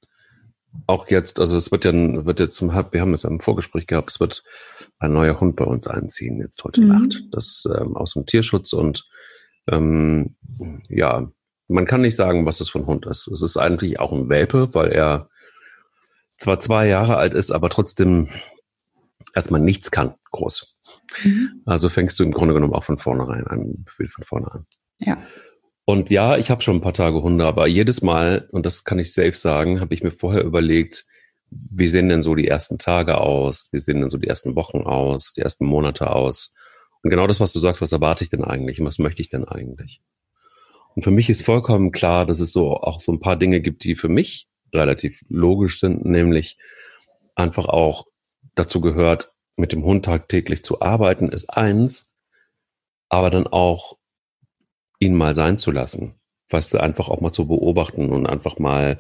auch 0.88 1.10
jetzt, 1.10 1.40
also 1.40 1.58
es 1.58 1.72
wird 1.72 1.86
ja, 1.86 1.92
wird 1.94 2.40
jetzt 2.40 2.56
zum, 2.56 2.70
wir 2.70 3.02
haben 3.02 3.14
es 3.14 3.24
im 3.24 3.40
Vorgespräch 3.40 3.88
gehabt, 3.88 4.10
es 4.10 4.20
wird 4.20 4.44
ein 5.00 5.14
neuer 5.14 5.40
Hund 5.40 5.56
bei 5.56 5.66
uns 5.66 5.88
einziehen, 5.88 6.40
jetzt 6.40 6.64
heute 6.64 6.82
mhm. 6.82 6.88
Nacht. 6.88 7.24
Das 7.32 7.64
ähm, 7.66 7.96
aus 7.96 8.14
dem 8.14 8.26
Tierschutz 8.26 8.74
und 8.74 9.06
ähm, 9.68 10.36
ja, 10.90 11.32
man 11.68 11.86
kann 11.86 12.02
nicht 12.02 12.16
sagen, 12.16 12.46
was 12.46 12.58
das 12.58 12.70
für 12.70 12.80
ein 12.80 12.88
Hund 12.88 13.06
ist. 13.06 13.28
Es 13.28 13.42
ist 13.42 13.58
eigentlich 13.58 14.00
auch 14.00 14.12
ein 14.12 14.30
Welpe, 14.30 14.74
weil 14.74 14.92
er 14.92 15.30
zwar 16.38 16.60
zwei 16.60 16.88
Jahre 16.88 17.18
alt 17.18 17.34
ist, 17.34 17.52
aber 17.52 17.70
trotzdem 17.70 18.30
erstmal 19.36 19.62
nichts 19.62 19.92
kann, 19.92 20.16
groß. 20.32 20.76
Mhm. 21.24 21.62
Also 21.66 21.90
fängst 21.90 22.20
du 22.20 22.24
im 22.24 22.32
Grunde 22.32 22.54
genommen 22.54 22.74
auch 22.74 22.84
von 22.84 22.98
vornherein 22.98 23.46
an, 23.48 23.86
von 23.88 24.24
vorne 24.24 24.52
an. 24.52 24.66
Ja. 24.98 25.18
Und 25.90 26.12
ja, 26.12 26.38
ich 26.38 26.52
habe 26.52 26.62
schon 26.62 26.78
ein 26.78 26.82
paar 26.82 26.94
Tage 26.94 27.24
Hunde, 27.24 27.48
aber 27.48 27.66
jedes 27.66 28.04
Mal, 28.04 28.48
und 28.52 28.64
das 28.64 28.84
kann 28.84 29.00
ich 29.00 29.12
safe 29.12 29.32
sagen, 29.32 29.80
habe 29.80 29.96
ich 29.96 30.04
mir 30.04 30.12
vorher 30.12 30.44
überlegt, 30.44 31.08
wie 31.50 31.88
sehen 31.88 32.10
denn 32.10 32.22
so 32.22 32.36
die 32.36 32.48
ersten 32.48 32.78
Tage 32.78 33.18
aus? 33.18 33.70
Wie 33.72 33.80
sehen 33.80 34.00
denn 34.00 34.12
so 34.12 34.20
die 34.20 34.28
ersten 34.28 34.56
Wochen 34.56 34.82
aus? 34.82 35.34
Die 35.34 35.42
ersten 35.42 35.66
Monate 35.66 36.12
aus? 36.12 36.54
Und 37.02 37.10
genau 37.10 37.26
das, 37.26 37.40
was 37.40 37.54
du 37.54 37.60
sagst, 37.60 37.82
was 37.82 37.92
erwarte 37.92 38.24
ich 38.24 38.30
denn 38.30 38.44
eigentlich 38.44 38.80
und 38.80 38.86
was 38.86 39.00
möchte 39.00 39.24
ich 39.24 39.30
denn 39.30 39.46
eigentlich? 39.46 40.00
Und 40.94 41.02
für 41.02 41.10
mich 41.10 41.28
ist 41.28 41.42
vollkommen 41.44 41.92
klar, 41.92 42.28
dass 42.28 42.40
es 42.40 42.54
so 42.54 42.76
auch 42.76 43.00
so 43.00 43.12
ein 43.12 43.20
paar 43.20 43.36
Dinge 43.36 43.60
gibt, 43.60 43.84
die 43.84 43.96
für 43.96 44.10
mich 44.10 44.48
relativ 44.72 45.26
logisch 45.28 45.80
sind, 45.80 46.06
nämlich 46.06 46.60
einfach 47.34 47.66
auch 47.66 48.06
dazu 48.54 48.80
gehört, 48.80 49.34
mit 49.56 49.72
dem 49.72 49.84
Hund 49.84 50.06
tagtäglich 50.06 50.64
zu 50.64 50.84
arbeiten, 50.84 51.30
ist 51.30 51.50
eins, 51.50 52.14
aber 53.10 53.32
dann 53.32 53.48
auch 53.48 53.98
ihn 55.00 55.16
mal 55.16 55.34
sein 55.34 55.58
zu 55.58 55.72
lassen. 55.72 56.16
Weißt 56.50 56.74
du, 56.74 56.80
einfach 56.80 57.10
auch 57.10 57.22
mal 57.22 57.32
zu 57.32 57.48
beobachten 57.48 58.10
und 58.10 58.26
einfach 58.26 58.60
mal 58.60 59.00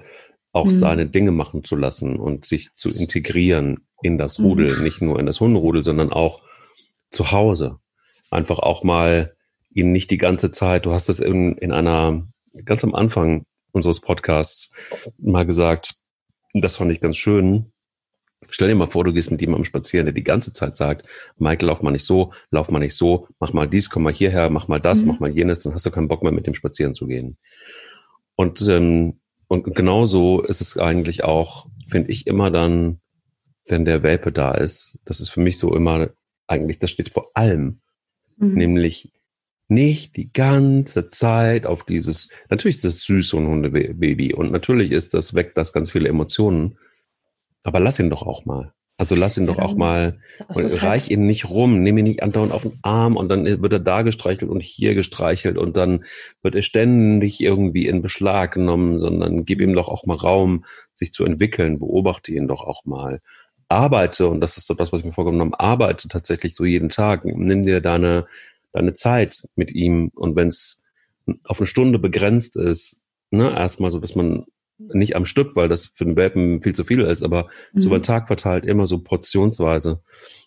auch 0.52 0.66
mhm. 0.66 0.70
seine 0.70 1.06
Dinge 1.06 1.32
machen 1.32 1.64
zu 1.64 1.76
lassen 1.76 2.18
und 2.18 2.46
sich 2.46 2.72
zu 2.74 2.90
integrieren 2.90 3.82
in 4.02 4.18
das 4.18 4.40
Rudel, 4.40 4.78
mhm. 4.78 4.84
nicht 4.84 5.02
nur 5.02 5.20
in 5.20 5.26
das 5.26 5.40
Hunderudel, 5.40 5.84
sondern 5.84 6.12
auch 6.12 6.42
zu 7.12 7.32
Hause. 7.32 7.80
Einfach 8.32 8.60
auch 8.60 8.84
mal 8.84 9.36
ihn 9.72 9.92
nicht 9.92 10.12
die 10.12 10.18
ganze 10.18 10.52
Zeit, 10.52 10.86
du 10.86 10.92
hast 10.94 11.10
das 11.10 11.20
in, 11.20 11.56
in 11.58 11.72
einer, 11.72 12.28
ganz 12.66 12.84
am 12.84 12.96
Anfang 12.96 13.44
unseres 13.72 14.00
Podcasts 14.02 14.74
mal 15.18 15.46
gesagt, 15.46 15.96
das 16.54 16.78
fand 16.78 16.92
ich 16.92 17.02
ganz 17.02 17.18
schön, 17.18 17.72
Stell 18.50 18.68
dir 18.68 18.76
mal 18.76 18.88
vor, 18.88 19.04
du 19.04 19.14
gehst 19.14 19.32
mit 19.32 19.42
jemandem 19.42 19.66
spazieren, 19.66 20.06
der 20.06 20.14
die 20.14 20.24
ganze 20.24 20.54
Zeit 20.54 20.76
sagt, 20.76 21.06
Michael, 21.38 21.68
lauf 21.68 21.82
mal 21.82 21.92
nicht 21.92 22.06
so, 22.06 22.34
lauf 22.52 22.72
mal 22.72 22.80
nicht 22.80 22.96
so, 22.96 23.28
mach 23.40 23.54
mal 23.54 23.68
dies, 23.68 23.90
komm 23.90 24.04
mal 24.04 24.14
hierher, 24.14 24.50
mach 24.50 24.68
mal 24.68 24.80
das, 24.80 25.02
mhm. 25.02 25.10
mach 25.10 25.20
mal 25.20 25.30
jenes, 25.30 25.62
dann 25.62 25.74
hast 25.74 25.86
du 25.86 25.92
keinen 25.92 26.08
Bock 26.08 26.24
mehr, 26.24 26.32
mit 26.32 26.48
dem 26.48 26.54
spazieren 26.54 26.96
zu 26.96 27.08
gehen. 27.08 27.38
Und, 28.36 28.62
ähm, 28.70 29.20
und 29.48 29.76
genauso 29.76 30.42
ist 30.42 30.62
es 30.62 30.78
eigentlich 30.78 31.24
auch, 31.24 31.68
finde 31.88 32.12
ich, 32.12 32.28
immer 32.28 32.52
dann, 32.52 33.00
wenn 33.68 33.86
der 33.86 34.04
Welpe 34.04 34.32
da 34.32 34.54
ist, 34.54 35.00
das 35.06 35.20
ist 35.20 35.30
für 35.30 35.42
mich 35.42 35.60
so 35.60 35.76
immer, 35.76 36.10
eigentlich, 36.48 36.80
das 36.80 36.92
steht 36.92 37.10
vor 37.10 37.32
allem, 37.34 37.82
mhm. 38.38 38.54
nämlich 38.54 39.12
nicht 39.70 40.18
die 40.18 40.34
ganze 40.34 41.10
Zeit 41.10 41.66
auf 41.66 41.84
dieses, 41.84 42.30
natürlich 42.50 42.78
ist 42.78 42.86
das 42.86 43.02
süß, 43.02 43.30
so 43.30 43.38
ein 43.38 43.48
Hundebaby 43.48 44.34
und 44.34 44.52
natürlich 44.52 44.92
ist 44.92 45.14
das, 45.14 45.36
weckt 45.36 45.58
das 45.58 45.74
ganz 45.74 45.92
viele 45.92 46.10
Emotionen, 46.10 46.78
aber 47.64 47.80
lass 47.80 48.00
ihn 48.00 48.10
doch 48.10 48.24
auch 48.24 48.46
mal. 48.46 48.74
Also 49.00 49.16
lass 49.16 49.38
ihn 49.38 49.48
doch 49.48 49.60
auch 49.60 49.76
mal, 49.76 50.20
reich 50.50 50.82
halt 50.82 51.10
ihn 51.10 51.26
nicht 51.26 51.50
rum, 51.50 51.82
nimm 51.84 51.98
ihn 51.98 52.04
nicht 52.04 52.22
andauernd 52.22 52.52
auf 52.52 52.64
den 52.64 52.80
Arm 52.82 53.16
und 53.16 53.30
dann 53.30 53.46
wird 53.46 53.72
er 53.72 53.80
da 53.80 54.02
gestreichelt 54.02 54.52
und 54.52 54.62
hier 54.62 54.94
gestreichelt 54.94 55.58
und 55.58 55.78
dann 55.78 56.04
wird 56.42 56.56
er 56.56 56.64
ständig 56.64 57.40
irgendwie 57.40 57.88
in 57.88 58.02
Beschlag 58.02 58.52
genommen, 58.52 59.00
sondern 59.00 59.46
gib 59.46 59.62
ihm 59.62 59.74
doch 59.74 59.88
auch 59.88 60.06
mal 60.06 60.18
Raum, 60.18 60.66
sich 60.96 61.14
zu 61.14 61.24
entwickeln, 61.24 61.80
beobachte 61.80 62.34
ihn 62.34 62.50
doch 62.50 62.62
auch 62.62 62.84
mal. 62.84 63.22
Arbeite, 63.70 64.28
und 64.28 64.42
das 64.42 64.58
ist 64.58 64.70
doch 64.70 64.76
das, 64.76 64.92
was 64.92 65.00
ich 65.00 65.06
mir 65.06 65.14
vorgenommen 65.14 65.54
habe, 65.54 65.64
arbeite 65.64 66.10
tatsächlich 66.10 66.54
so 66.54 66.66
jeden 66.66 66.90
Tag. 66.90 67.24
Nimm 67.24 67.64
dir 67.64 67.80
deine, 67.80 68.26
deine 68.74 68.92
Zeit 68.92 69.48
mit 69.56 69.72
ihm 69.72 70.12
und 70.14 70.36
wenn 70.36 70.50
es 70.50 70.84
auf 71.46 71.62
eine 71.62 71.68
Stunde 71.68 72.00
begrenzt 72.00 72.58
ist, 72.58 73.02
ne, 73.32 73.50
erstmal 73.50 73.92
so, 73.92 74.00
dass 74.00 74.16
man 74.16 74.46
nicht 74.80 75.16
am 75.16 75.26
Stück, 75.26 75.56
weil 75.56 75.68
das 75.68 75.88
für 75.88 76.06
den 76.06 76.16
Welpen 76.16 76.62
viel 76.62 76.74
zu 76.74 76.84
viel 76.84 77.02
ist, 77.02 77.22
aber 77.22 77.48
mhm. 77.74 77.82
so 77.82 77.88
über 77.90 78.00
den 78.00 78.04
Tag 78.04 78.28
verteilt 78.28 78.66
immer 78.66 78.88
so 78.88 79.00
portionsweise. 79.00 80.02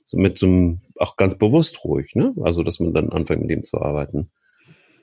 So 0.04 0.18
mit 0.18 0.38
so 0.38 0.46
einem, 0.46 0.80
auch 0.96 1.16
ganz 1.16 1.38
bewusst 1.38 1.84
ruhig, 1.84 2.14
ne? 2.14 2.34
Also, 2.42 2.64
dass 2.64 2.80
man 2.80 2.92
dann 2.92 3.10
anfängt, 3.10 3.42
mit 3.42 3.50
ihm 3.50 3.64
zu 3.64 3.80
arbeiten. 3.80 4.30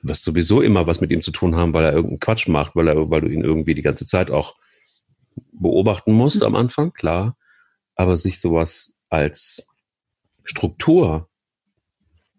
Wirst 0.02 0.24
sowieso 0.24 0.60
immer 0.60 0.86
was 0.86 1.00
mit 1.00 1.10
ihm 1.10 1.22
zu 1.22 1.30
tun 1.30 1.56
haben, 1.56 1.72
weil 1.72 1.84
er 1.84 1.92
irgendeinen 1.92 2.20
Quatsch 2.20 2.48
macht, 2.48 2.76
weil 2.76 2.88
er, 2.88 3.10
weil 3.10 3.22
du 3.22 3.28
ihn 3.28 3.42
irgendwie 3.42 3.74
die 3.74 3.82
ganze 3.82 4.04
Zeit 4.04 4.30
auch 4.30 4.56
beobachten 5.52 6.12
musst 6.12 6.40
mhm. 6.40 6.46
am 6.46 6.56
Anfang, 6.56 6.92
klar. 6.92 7.36
Aber 7.94 8.16
sich 8.16 8.40
sowas 8.40 9.00
als 9.08 9.68
Struktur 10.44 11.28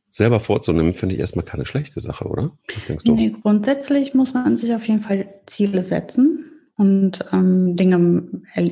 selber 0.10 0.39
vorzunehmen, 0.39 0.93
finde 0.93 1.15
ich 1.15 1.21
erstmal 1.21 1.45
keine 1.45 1.65
schlechte 1.65 2.01
Sache, 2.01 2.25
oder? 2.25 2.51
Was 2.75 2.86
denkst 2.86 3.06
du? 3.06 3.15
Nee, 3.15 3.34
grundsätzlich 3.41 4.13
muss 4.13 4.34
man 4.34 4.58
sich 4.58 4.73
auf 4.73 4.88
jeden 4.88 4.99
Fall 4.99 5.34
Ziele 5.45 5.84
setzen 5.84 6.51
und 6.82 7.24
ähm, 7.32 7.76
Dinge, 7.76 8.00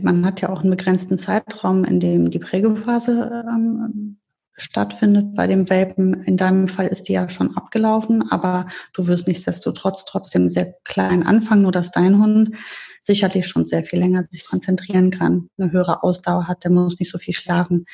man 0.01 0.25
hat 0.25 0.41
ja 0.41 0.49
auch 0.49 0.61
einen 0.61 0.71
begrenzten 0.71 1.19
Zeitraum, 1.19 1.83
in 1.83 1.99
dem 1.99 2.31
die 2.31 2.39
Prägephase 2.39 3.45
ähm, 3.47 4.17
stattfindet 4.55 5.35
bei 5.35 5.45
dem 5.45 5.69
Welpen. 5.69 6.23
In 6.23 6.35
deinem 6.35 6.69
Fall 6.69 6.87
ist 6.87 7.03
die 7.03 7.13
ja 7.13 7.29
schon 7.29 7.55
abgelaufen, 7.55 8.23
aber 8.31 8.65
du 8.93 9.05
wirst 9.05 9.27
nichtsdestotrotz 9.27 10.05
trotzdem 10.05 10.49
sehr 10.49 10.73
klein 10.85 11.21
anfangen, 11.21 11.61
nur 11.61 11.71
dass 11.71 11.91
dein 11.91 12.17
Hund 12.17 12.55
sicherlich 12.99 13.47
schon 13.47 13.67
sehr 13.67 13.83
viel 13.83 13.99
länger 13.99 14.23
sich 14.23 14.43
konzentrieren 14.43 15.11
kann, 15.11 15.47
eine 15.59 15.71
höhere 15.71 16.01
Ausdauer 16.01 16.47
hat, 16.47 16.63
der 16.63 16.71
muss 16.71 16.99
nicht 16.99 17.11
so 17.11 17.19
viel 17.19 17.35
schlafen, 17.35 17.85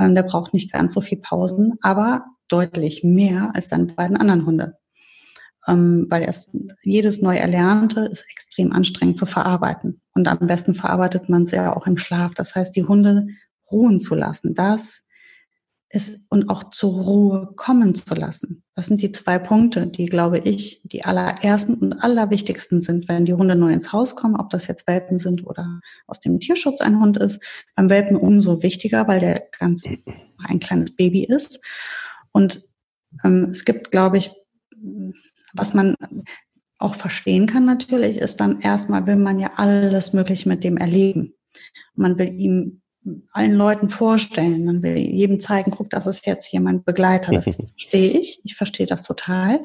ähm, 0.00 0.16
der 0.16 0.24
braucht 0.24 0.54
nicht 0.54 0.72
ganz 0.72 0.92
so 0.92 1.00
viel 1.00 1.18
Pausen, 1.18 1.74
aber 1.82 2.24
deutlich 2.48 3.04
mehr 3.04 3.52
als 3.54 3.68
deine 3.68 3.86
beiden 3.86 4.16
anderen 4.16 4.44
Hunde. 4.44 4.76
Ähm, 5.66 6.06
weil 6.08 6.22
erst 6.22 6.56
jedes 6.82 7.22
neu 7.22 7.36
Erlernte 7.36 8.02
ist 8.02 8.24
extrem 8.30 8.72
anstrengend 8.72 9.18
zu 9.18 9.26
verarbeiten. 9.26 10.00
Und 10.14 10.28
am 10.28 10.46
besten 10.46 10.74
verarbeitet 10.74 11.28
man 11.28 11.42
es 11.42 11.50
ja 11.50 11.74
auch 11.74 11.86
im 11.86 11.96
Schlaf. 11.96 12.34
Das 12.34 12.54
heißt, 12.54 12.74
die 12.76 12.84
Hunde 12.84 13.26
ruhen 13.70 14.00
zu 14.00 14.14
lassen. 14.14 14.54
Das 14.54 15.02
ist 15.88 16.26
und 16.30 16.48
auch 16.48 16.70
zur 16.70 17.00
Ruhe 17.02 17.52
kommen 17.56 17.94
zu 17.94 18.14
lassen. 18.14 18.64
Das 18.74 18.86
sind 18.86 19.02
die 19.02 19.12
zwei 19.12 19.38
Punkte, 19.38 19.86
die, 19.86 20.06
glaube 20.06 20.38
ich, 20.38 20.80
die 20.84 21.04
allerersten 21.04 21.74
und 21.74 21.92
allerwichtigsten 21.92 22.80
sind, 22.80 23.08
wenn 23.08 23.24
die 23.24 23.34
Hunde 23.34 23.54
neu 23.54 23.72
ins 23.72 23.92
Haus 23.92 24.16
kommen, 24.16 24.36
ob 24.36 24.50
das 24.50 24.66
jetzt 24.66 24.86
Welpen 24.88 25.18
sind 25.18 25.46
oder 25.46 25.80
aus 26.06 26.18
dem 26.18 26.40
Tierschutz 26.40 26.80
ein 26.80 27.00
Hund 27.00 27.16
ist. 27.16 27.40
Beim 27.76 27.88
Welpen 27.88 28.16
umso 28.16 28.62
wichtiger, 28.62 29.06
weil 29.06 29.20
der 29.20 29.44
ganz 29.58 29.84
ein 30.44 30.58
kleines 30.58 30.96
Baby 30.96 31.24
ist. 31.24 31.64
Und 32.32 32.64
ähm, 33.24 33.48
es 33.50 33.64
gibt, 33.64 33.90
glaube 33.92 34.18
ich, 34.18 34.32
was 35.56 35.74
man 35.74 35.94
auch 36.78 36.94
verstehen 36.94 37.46
kann 37.46 37.64
natürlich, 37.64 38.18
ist 38.18 38.40
dann 38.40 38.60
erstmal 38.60 39.06
will 39.06 39.16
man 39.16 39.38
ja 39.38 39.52
alles 39.56 40.12
Mögliche 40.12 40.48
mit 40.48 40.62
dem 40.62 40.76
erleben. 40.76 41.34
Man 41.94 42.18
will 42.18 42.32
ihm 42.34 42.82
allen 43.32 43.54
Leuten 43.54 43.88
vorstellen. 43.88 44.64
Man 44.64 44.82
will 44.82 44.98
jedem 44.98 45.40
zeigen, 45.40 45.70
guck, 45.70 45.90
das 45.90 46.06
ist 46.06 46.26
jetzt 46.26 46.46
hier 46.46 46.60
mein 46.60 46.82
Begleiter. 46.82 47.32
Das 47.32 47.44
verstehe 47.78 48.10
ich. 48.10 48.40
Ich 48.44 48.56
verstehe 48.56 48.86
das 48.86 49.02
total. 49.02 49.62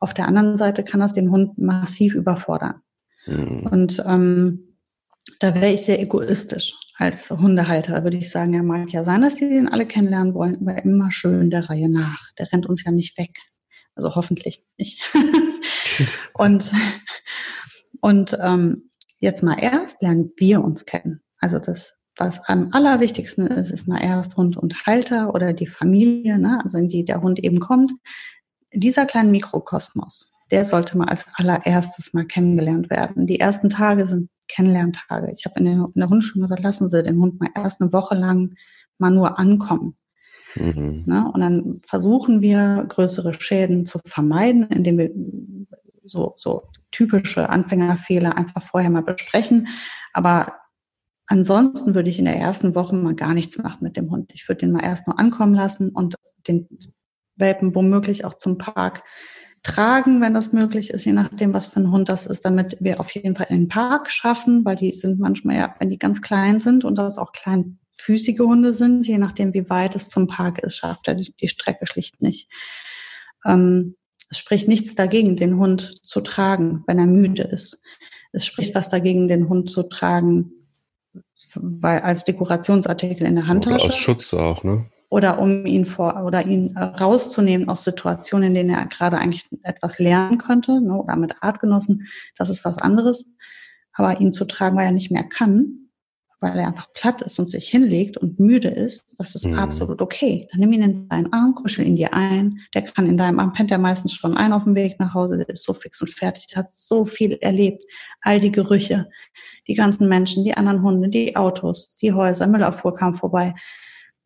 Auf 0.00 0.14
der 0.14 0.26
anderen 0.26 0.56
Seite 0.56 0.84
kann 0.84 1.00
das 1.00 1.12
den 1.12 1.30
Hund 1.30 1.58
massiv 1.58 2.14
überfordern. 2.14 2.80
Mhm. 3.26 3.66
Und 3.70 4.02
ähm, 4.06 4.76
da 5.40 5.54
wäre 5.54 5.72
ich 5.72 5.84
sehr 5.84 6.00
egoistisch 6.00 6.74
als 6.96 7.30
Hundehalter. 7.30 7.92
Da 7.92 8.04
würde 8.04 8.16
ich 8.16 8.30
sagen, 8.30 8.54
ja, 8.54 8.62
mag 8.62 8.90
ja 8.90 9.04
sein, 9.04 9.20
dass 9.20 9.34
die 9.34 9.48
den 9.48 9.68
alle 9.68 9.86
kennenlernen 9.86 10.34
wollen, 10.34 10.56
aber 10.60 10.82
immer 10.82 11.12
schön 11.12 11.50
der 11.50 11.68
Reihe 11.68 11.88
nach. 11.88 12.32
Der 12.38 12.50
rennt 12.52 12.66
uns 12.66 12.84
ja 12.84 12.90
nicht 12.90 13.18
weg. 13.18 13.38
Also 13.98 14.14
hoffentlich 14.14 14.64
nicht. 14.78 15.12
und 16.34 16.72
und 18.00 18.38
ähm, 18.40 18.90
jetzt 19.18 19.42
mal 19.42 19.58
erst 19.58 20.00
lernen 20.00 20.32
wir 20.36 20.62
uns 20.62 20.86
kennen. 20.86 21.20
Also 21.40 21.58
das 21.58 21.98
was 22.16 22.40
am 22.48 22.70
allerwichtigsten 22.72 23.46
ist, 23.46 23.70
ist 23.70 23.86
mal 23.86 24.02
erst 24.02 24.36
Hund 24.36 24.56
und 24.56 24.86
Halter 24.86 25.34
oder 25.34 25.52
die 25.52 25.66
Familie, 25.68 26.38
ne, 26.38 26.60
also 26.62 26.78
in 26.78 26.88
die 26.88 27.04
der 27.04 27.22
Hund 27.22 27.38
eben 27.38 27.60
kommt. 27.60 27.92
Dieser 28.72 29.06
kleine 29.06 29.30
Mikrokosmos, 29.30 30.32
der 30.50 30.64
sollte 30.64 30.98
mal 30.98 31.08
als 31.08 31.26
allererstes 31.34 32.12
mal 32.12 32.26
kennengelernt 32.26 32.90
werden. 32.90 33.26
Die 33.26 33.40
ersten 33.40 33.68
Tage 33.68 34.06
sind 34.06 34.30
Kennenlerntage. 34.48 35.30
Ich 35.32 35.44
habe 35.44 35.60
in, 35.60 35.66
in, 35.66 35.92
der 35.94 36.08
Hundeschule 36.08 36.42
gesagt, 36.42 36.62
lassen 36.62 36.88
Sie 36.88 37.02
den 37.02 37.20
Hund 37.20 37.38
mal 37.38 37.50
erst 37.54 37.80
eine 37.80 37.92
Woche 37.92 38.16
lang 38.16 38.54
mal 38.98 39.10
nur 39.10 39.38
ankommen. 39.38 39.96
Mhm. 40.60 41.04
Ne? 41.06 41.30
Und 41.32 41.40
dann 41.40 41.80
versuchen 41.84 42.40
wir, 42.40 42.84
größere 42.88 43.32
Schäden 43.32 43.86
zu 43.86 44.00
vermeiden, 44.04 44.64
indem 44.64 44.98
wir 44.98 45.10
so, 46.04 46.34
so 46.36 46.68
typische 46.90 47.48
Anfängerfehler 47.48 48.36
einfach 48.36 48.62
vorher 48.62 48.90
mal 48.90 49.02
besprechen. 49.02 49.68
Aber 50.12 50.52
Ansonsten 51.30 51.94
würde 51.94 52.08
ich 52.08 52.18
in 52.18 52.24
der 52.24 52.38
ersten 52.38 52.74
Woche 52.74 52.96
mal 52.96 53.14
gar 53.14 53.34
nichts 53.34 53.58
machen 53.58 53.80
mit 53.82 53.98
dem 53.98 54.10
Hund. 54.10 54.32
Ich 54.32 54.48
würde 54.48 54.60
den 54.60 54.72
mal 54.72 54.82
erst 54.82 55.06
nur 55.06 55.18
ankommen 55.18 55.54
lassen 55.54 55.90
und 55.90 56.14
den 56.48 56.66
Welpen 57.36 57.74
womöglich 57.74 58.24
auch 58.24 58.32
zum 58.34 58.56
Park 58.56 59.02
tragen, 59.62 60.22
wenn 60.22 60.32
das 60.32 60.54
möglich 60.54 60.88
ist, 60.88 61.04
je 61.04 61.12
nachdem, 61.12 61.52
was 61.52 61.66
für 61.66 61.80
ein 61.80 61.90
Hund 61.90 62.08
das 62.08 62.26
ist, 62.26 62.46
damit 62.46 62.78
wir 62.80 62.98
auf 62.98 63.10
jeden 63.10 63.36
Fall 63.36 63.48
in 63.50 63.62
den 63.62 63.68
Park 63.68 64.10
schaffen, 64.10 64.64
weil 64.64 64.76
die 64.76 64.94
sind 64.94 65.20
manchmal 65.20 65.56
ja, 65.56 65.74
wenn 65.78 65.90
die 65.90 65.98
ganz 65.98 66.22
klein 66.22 66.60
sind 66.60 66.84
und 66.84 66.96
das 66.96 67.18
auch 67.18 67.32
kleinfüßige 67.98 68.40
Hunde 68.40 68.72
sind, 68.72 69.06
je 69.06 69.18
nachdem, 69.18 69.54
wie 69.54 69.68
weit 69.68 69.94
es 69.96 70.08
zum 70.08 70.26
Park 70.26 70.58
ist, 70.58 70.76
schafft 70.76 71.08
er 71.08 71.14
die, 71.14 71.48
Strecke 71.48 71.86
schlicht 71.86 72.22
nicht. 72.22 72.48
Ähm, 73.44 73.96
es 74.30 74.38
spricht 74.38 74.68
nichts 74.68 74.94
dagegen, 74.94 75.36
den 75.36 75.58
Hund 75.58 76.06
zu 76.06 76.20
tragen, 76.20 76.84
wenn 76.86 76.98
er 76.98 77.06
müde 77.06 77.44
ist. 77.44 77.82
Es 78.32 78.44
spricht 78.44 78.74
was 78.74 78.88
dagegen, 78.88 79.28
den 79.28 79.48
Hund 79.48 79.70
zu 79.70 79.84
tragen, 79.84 80.52
weil 81.54 82.00
als 82.00 82.24
Dekorationsartikel 82.24 83.26
in 83.26 83.36
der 83.36 83.46
Handtasche. 83.46 83.76
Oder 83.76 83.86
aus 83.86 83.96
Schutz 83.96 84.34
auch, 84.34 84.64
ne? 84.64 84.86
Oder 85.10 85.38
um 85.38 85.64
ihn 85.64 85.86
vor 85.86 86.22
oder 86.26 86.46
ihn 86.46 86.76
rauszunehmen 86.76 87.70
aus 87.70 87.84
Situationen, 87.84 88.48
in 88.48 88.54
denen 88.54 88.70
er 88.70 88.84
gerade 88.84 89.16
eigentlich 89.16 89.46
etwas 89.62 89.98
lernen 89.98 90.36
könnte, 90.36 90.82
ne, 90.82 90.94
oder 90.94 91.16
mit 91.16 91.34
Artgenossen, 91.40 92.06
das 92.36 92.50
ist 92.50 92.62
was 92.66 92.76
anderes. 92.76 93.24
Aber 93.94 94.20
ihn 94.20 94.32
zu 94.32 94.44
tragen, 94.44 94.76
weil 94.76 94.84
er 94.84 94.92
nicht 94.92 95.10
mehr 95.10 95.24
kann, 95.24 95.87
weil 96.40 96.56
er 96.58 96.68
einfach 96.68 96.92
platt 96.92 97.20
ist 97.22 97.38
und 97.38 97.48
sich 97.48 97.68
hinlegt 97.68 98.16
und 98.16 98.38
müde 98.38 98.68
ist, 98.68 99.16
das 99.18 99.34
ist 99.34 99.46
mhm. 99.46 99.58
absolut 99.58 100.00
okay. 100.00 100.46
Dann 100.50 100.60
nimm 100.60 100.72
ihn 100.72 100.82
in 100.82 101.08
deinen 101.08 101.32
Arm, 101.32 101.54
kuschel 101.54 101.86
ihn 101.86 101.96
dir 101.96 102.14
ein. 102.14 102.60
Der 102.74 102.82
kann 102.82 103.06
in 103.06 103.16
deinem 103.16 103.40
Arm, 103.40 103.52
pennt 103.52 103.72
er 103.72 103.78
meistens 103.78 104.12
schon 104.12 104.36
ein 104.36 104.52
auf 104.52 104.64
dem 104.64 104.76
Weg 104.76 105.00
nach 105.00 105.14
Hause, 105.14 105.36
der 105.36 105.48
ist 105.48 105.64
so 105.64 105.74
fix 105.74 106.00
und 106.00 106.10
fertig, 106.10 106.46
der 106.48 106.58
hat 106.58 106.72
so 106.72 107.04
viel 107.04 107.38
erlebt. 107.40 107.82
All 108.20 108.38
die 108.38 108.52
Gerüche, 108.52 109.08
die 109.66 109.74
ganzen 109.74 110.08
Menschen, 110.08 110.44
die 110.44 110.56
anderen 110.56 110.82
Hunde, 110.82 111.08
die 111.08 111.34
Autos, 111.34 111.96
die 111.96 112.12
Häuser, 112.12 112.46
Müllabfuhr 112.46 112.94
kam 112.94 113.16
vorbei. 113.16 113.54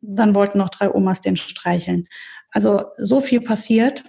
Dann 0.02 0.34
wollten 0.34 0.58
noch 0.58 0.68
drei 0.68 0.92
Omas 0.92 1.20
den 1.22 1.36
streicheln. 1.36 2.08
Also 2.50 2.84
so 2.96 3.20
viel 3.20 3.40
passiert. 3.40 4.04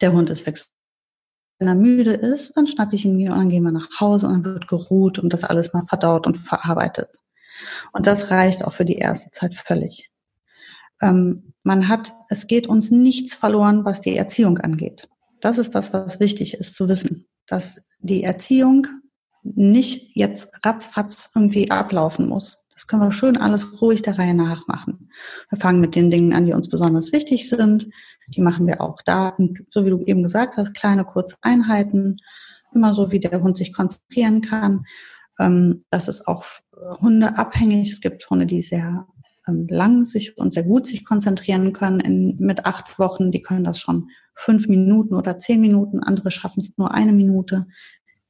Der 0.00 0.12
Hund 0.12 0.30
ist 0.30 0.42
fix. 0.42 0.75
Wenn 1.58 1.68
er 1.68 1.74
müde 1.74 2.12
ist, 2.12 2.56
dann 2.56 2.66
schnappe 2.66 2.96
ich 2.96 3.04
ihn 3.04 3.16
mir 3.16 3.32
und 3.32 3.38
dann 3.38 3.48
gehen 3.48 3.62
wir 3.62 3.72
nach 3.72 4.00
Hause 4.00 4.26
und 4.26 4.32
dann 4.34 4.44
wird 4.44 4.68
geruht 4.68 5.18
und 5.18 5.32
das 5.32 5.44
alles 5.44 5.72
mal 5.72 5.86
verdaut 5.86 6.26
und 6.26 6.36
verarbeitet. 6.36 7.16
Und 7.92 8.06
das 8.06 8.30
reicht 8.30 8.64
auch 8.64 8.74
für 8.74 8.84
die 8.84 8.96
erste 8.96 9.30
Zeit 9.30 9.54
völlig. 9.54 10.10
Ähm, 11.00 11.54
man 11.62 11.88
hat, 11.88 12.12
es 12.28 12.46
geht 12.46 12.66
uns 12.66 12.90
nichts 12.90 13.34
verloren, 13.34 13.84
was 13.84 14.00
die 14.00 14.16
Erziehung 14.16 14.58
angeht. 14.58 15.08
Das 15.40 15.58
ist 15.58 15.74
das, 15.74 15.92
was 15.92 16.20
wichtig 16.20 16.54
ist 16.54 16.74
zu 16.74 16.88
wissen, 16.88 17.26
dass 17.46 17.80
die 18.00 18.22
Erziehung 18.22 18.86
nicht 19.42 20.14
jetzt 20.14 20.48
ratzfatz 20.64 21.30
irgendwie 21.34 21.70
ablaufen 21.70 22.28
muss. 22.28 22.64
Das 22.72 22.86
können 22.86 23.02
wir 23.02 23.12
schön 23.12 23.36
alles 23.36 23.80
ruhig 23.80 24.02
der 24.02 24.18
Reihe 24.18 24.34
nach 24.34 24.66
machen. 24.66 25.10
Wir 25.48 25.58
fangen 25.58 25.80
mit 25.80 25.94
den 25.94 26.10
Dingen 26.10 26.34
an, 26.34 26.44
die 26.44 26.52
uns 26.52 26.68
besonders 26.68 27.12
wichtig 27.12 27.48
sind. 27.48 27.88
Die 28.28 28.40
machen 28.40 28.66
wir 28.66 28.80
auch 28.80 29.02
da. 29.02 29.28
Und 29.30 29.64
so 29.70 29.84
wie 29.84 29.90
du 29.90 30.02
eben 30.04 30.22
gesagt 30.22 30.56
hast, 30.56 30.74
kleine, 30.74 31.04
kurze 31.04 31.36
Einheiten. 31.42 32.16
Immer 32.74 32.94
so, 32.94 33.12
wie 33.12 33.20
der 33.20 33.42
Hund 33.42 33.56
sich 33.56 33.72
konzentrieren 33.72 34.40
kann. 34.40 34.84
Ähm, 35.38 35.84
das 35.90 36.08
ist 36.08 36.26
auch 36.26 36.44
Hunde 37.00 37.38
abhängig. 37.38 37.92
Es 37.92 38.00
gibt 38.00 38.28
Hunde, 38.28 38.46
die 38.46 38.62
sehr 38.62 39.06
ähm, 39.48 39.66
lang 39.68 40.04
sich 40.04 40.36
und 40.36 40.52
sehr 40.52 40.64
gut 40.64 40.86
sich 40.86 41.04
konzentrieren 41.04 41.72
können. 41.72 42.00
In, 42.00 42.36
mit 42.38 42.66
acht 42.66 42.98
Wochen, 42.98 43.30
die 43.30 43.42
können 43.42 43.64
das 43.64 43.80
schon 43.80 44.10
fünf 44.34 44.68
Minuten 44.68 45.14
oder 45.14 45.38
zehn 45.38 45.60
Minuten. 45.60 46.00
Andere 46.00 46.30
schaffen 46.30 46.60
es 46.60 46.76
nur 46.76 46.92
eine 46.92 47.12
Minute. 47.12 47.66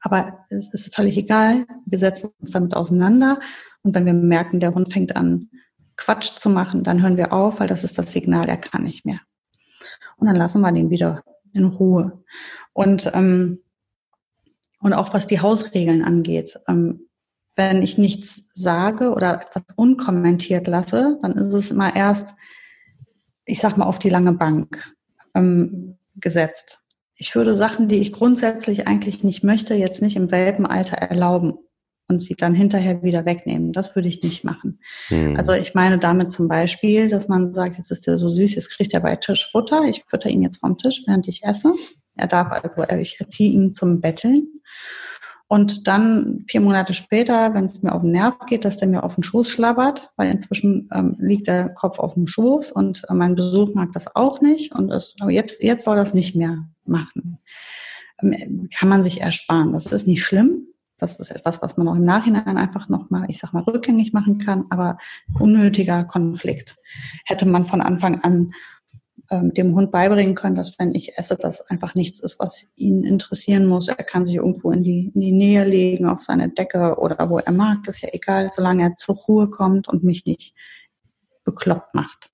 Aber 0.01 0.47
es 0.51 0.73
ist 0.73 0.95
völlig 0.95 1.17
egal. 1.17 1.67
Wir 1.85 1.99
setzen 1.99 2.31
uns 2.39 2.51
damit 2.51 2.75
auseinander. 2.75 3.41
Und 3.83 3.95
wenn 3.95 4.07
wir 4.07 4.13
merken, 4.13 4.61
der 4.61 4.75
Hund 4.75 4.93
fängt 4.93 5.17
an, 5.17 5.49
Quatsch 5.97 6.37
zu 6.37 6.51
machen, 6.51 6.85
dann 6.85 7.03
hören 7.03 7.17
wir 7.17 7.33
auf, 7.33 7.59
weil 7.59 7.69
das 7.69 7.83
ist 7.83 7.99
das 7.99 8.13
Signal, 8.13 8.49
er 8.49 8.59
kann 8.59 8.83
nicht 8.83 9.07
mehr. 9.07 9.21
Und 10.17 10.27
dann 10.27 10.37
lassen 10.37 10.61
wir 10.61 10.73
den 10.73 10.91
wieder 10.91 11.25
in 11.55 11.65
Ruhe. 11.65 12.23
Und, 12.73 13.11
ähm, 13.15 13.61
und 14.81 14.93
auch 14.93 15.15
was 15.15 15.27
die 15.27 15.41
Hausregeln 15.41 16.05
angeht. 16.05 16.61
Ähm, 16.69 17.09
wenn 17.55 17.83
ich 17.83 17.97
nichts 17.97 18.51
sage 18.53 19.13
oder 19.13 19.41
etwas 19.41 19.63
unkommentiert 19.77 20.67
lasse, 20.67 21.19
dann 21.23 21.33
ist 21.33 21.53
es 21.53 21.71
immer 21.71 21.97
erst, 21.97 22.35
ich 23.47 23.61
sag 23.61 23.77
mal, 23.77 23.87
auf 23.87 23.99
die 23.99 24.11
lange 24.11 24.33
Bank 24.33 24.95
ähm, 25.35 25.97
gesetzt 26.17 26.87
ich 27.17 27.35
würde 27.35 27.57
Sachen, 27.57 27.89
die 27.89 27.97
ich 27.97 28.13
grundsätzlich 28.13 28.87
eigentlich 28.87 29.25
nicht 29.25 29.43
möchte, 29.43 29.75
jetzt 29.75 30.03
nicht 30.03 30.17
im 30.17 30.31
Welpenalter 30.31 30.97
erlauben 30.97 31.55
und 32.09 32.21
sie 32.21 32.35
dann 32.35 32.55
hinterher 32.55 33.03
wieder 33.03 33.25
wegnehmen. 33.25 33.73
Das 33.73 33.95
würde 33.95 34.09
ich 34.09 34.23
nicht 34.23 34.45
machen. 34.45 34.79
Hm. 35.09 35.37
Also 35.37 35.53
ich 35.53 35.75
meine 35.75 35.99
damit 35.99 36.33
zum 36.33 36.49
Beispiel, 36.49 37.09
dass 37.09 37.29
man 37.29 37.53
sagt, 37.53 37.77
jetzt 37.77 37.91
ist 37.91 38.07
der 38.07 38.19
so 38.19 38.29
süß, 38.29 38.55
jetzt 38.55 38.71
kriegt 38.71 38.95
er 38.95 39.01
bei 39.01 39.17
Tisch 39.17 39.49
Futter. 39.51 39.83
Ich 39.85 40.05
fütter 40.05 40.31
ihn 40.31 40.43
jetzt 40.43 40.59
vom 40.59 40.79
Tisch, 40.79 41.03
während 41.07 41.27
ich 41.29 41.43
esse. 41.43 41.73
Er 42.17 42.29
darf 42.29 42.51
also, 42.51 42.83
ich 42.99 43.21
erziehe 43.21 43.53
ihn 43.53 43.73
zum 43.73 44.01
Betteln. 44.01 44.49
Und 45.49 45.87
dann 45.87 46.45
vier 46.49 46.61
Monate 46.61 46.93
später, 46.93 47.55
wenn 47.55 47.67
es 47.67 47.83
mir 47.83 47.95
auf 47.95 48.03
den 48.03 48.11
Nerv 48.11 48.35
geht, 48.47 48.65
dass 48.65 48.79
der 48.79 48.89
mir 48.89 49.05
auf 49.05 49.15
den 49.15 49.23
Schoß 49.23 49.49
schlabbert, 49.49 50.11
weil 50.17 50.31
inzwischen 50.31 50.89
ähm, 50.93 51.15
liegt 51.21 51.47
der 51.47 51.69
Kopf 51.69 52.01
auf 52.01 52.15
dem 52.15 52.27
Schoß 52.27 52.73
und 52.73 53.05
äh, 53.09 53.15
mein 53.15 53.37
Besuch 53.37 53.73
mag 53.73 53.93
das 53.93 54.15
auch 54.17 54.41
nicht. 54.41 54.75
Und 54.75 54.91
es, 54.91 55.15
aber 55.21 55.31
jetzt, 55.31 55.63
jetzt 55.63 55.85
soll 55.85 55.97
das 55.97 56.15
nicht 56.15 56.35
mehr 56.35 56.67
machen. 56.85 57.39
Ähm, 58.21 58.69
kann 58.77 58.89
man 58.89 59.05
sich 59.05 59.21
ersparen. 59.21 59.73
Das 59.73 59.93
ist 59.93 60.09
nicht 60.09 60.25
schlimm. 60.25 60.67
Das 60.99 61.21
ist 61.21 61.31
etwas, 61.31 61.61
was 61.61 61.77
man 61.77 61.89
auch 61.89 61.95
im 61.95 62.05
Nachhinein 62.05 62.57
einfach 62.57 62.89
nochmal, 62.89 63.27
ich 63.29 63.39
sag 63.39 63.53
mal, 63.53 63.63
rückgängig 63.63 64.13
machen 64.13 64.39
kann, 64.39 64.65
aber 64.71 64.99
unnötiger 65.39 66.05
Konflikt. 66.05 66.77
Hätte 67.25 67.47
man 67.47 67.67
von 67.67 67.83
Anfang 67.83 68.23
an 68.23 68.53
ähm, 69.31 69.53
dem 69.55 69.75
Hund 69.75 69.91
beibringen 69.91 70.35
können, 70.35 70.57
dass 70.57 70.79
wenn 70.79 70.95
ich 70.95 71.19
esse, 71.19 71.37
das 71.37 71.61
einfach 71.63 71.95
nichts 71.95 72.21
ist, 72.21 72.39
was 72.39 72.67
ihn 72.77 73.05
interessieren 73.05 73.67
muss. 73.67 73.89
Er 73.89 73.97
kann 73.97 74.25
sich 74.25 74.37
irgendwo 74.37 74.71
in 74.71 74.83
die, 74.83 75.11
in 75.15 75.21
die 75.21 75.33
Nähe 75.33 75.65
legen, 75.65 76.07
auf 76.07 76.23
seine 76.23 76.49
Decke 76.49 76.97
oder 76.99 77.29
wo 77.29 77.39
er 77.39 77.53
mag, 77.53 77.87
ist 77.89 78.03
ja 78.03 78.09
egal, 78.13 78.51
solange 78.53 78.85
er 78.85 78.97
zur 78.97 79.17
Ruhe 79.17 79.51
kommt 79.51 79.89
und 79.89 80.05
mich 80.05 80.25
nicht 80.27 80.55
bekloppt 81.45 81.95
macht. 81.95 82.31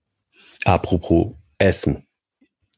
Apropos 0.64 1.32
Essen. 1.58 2.06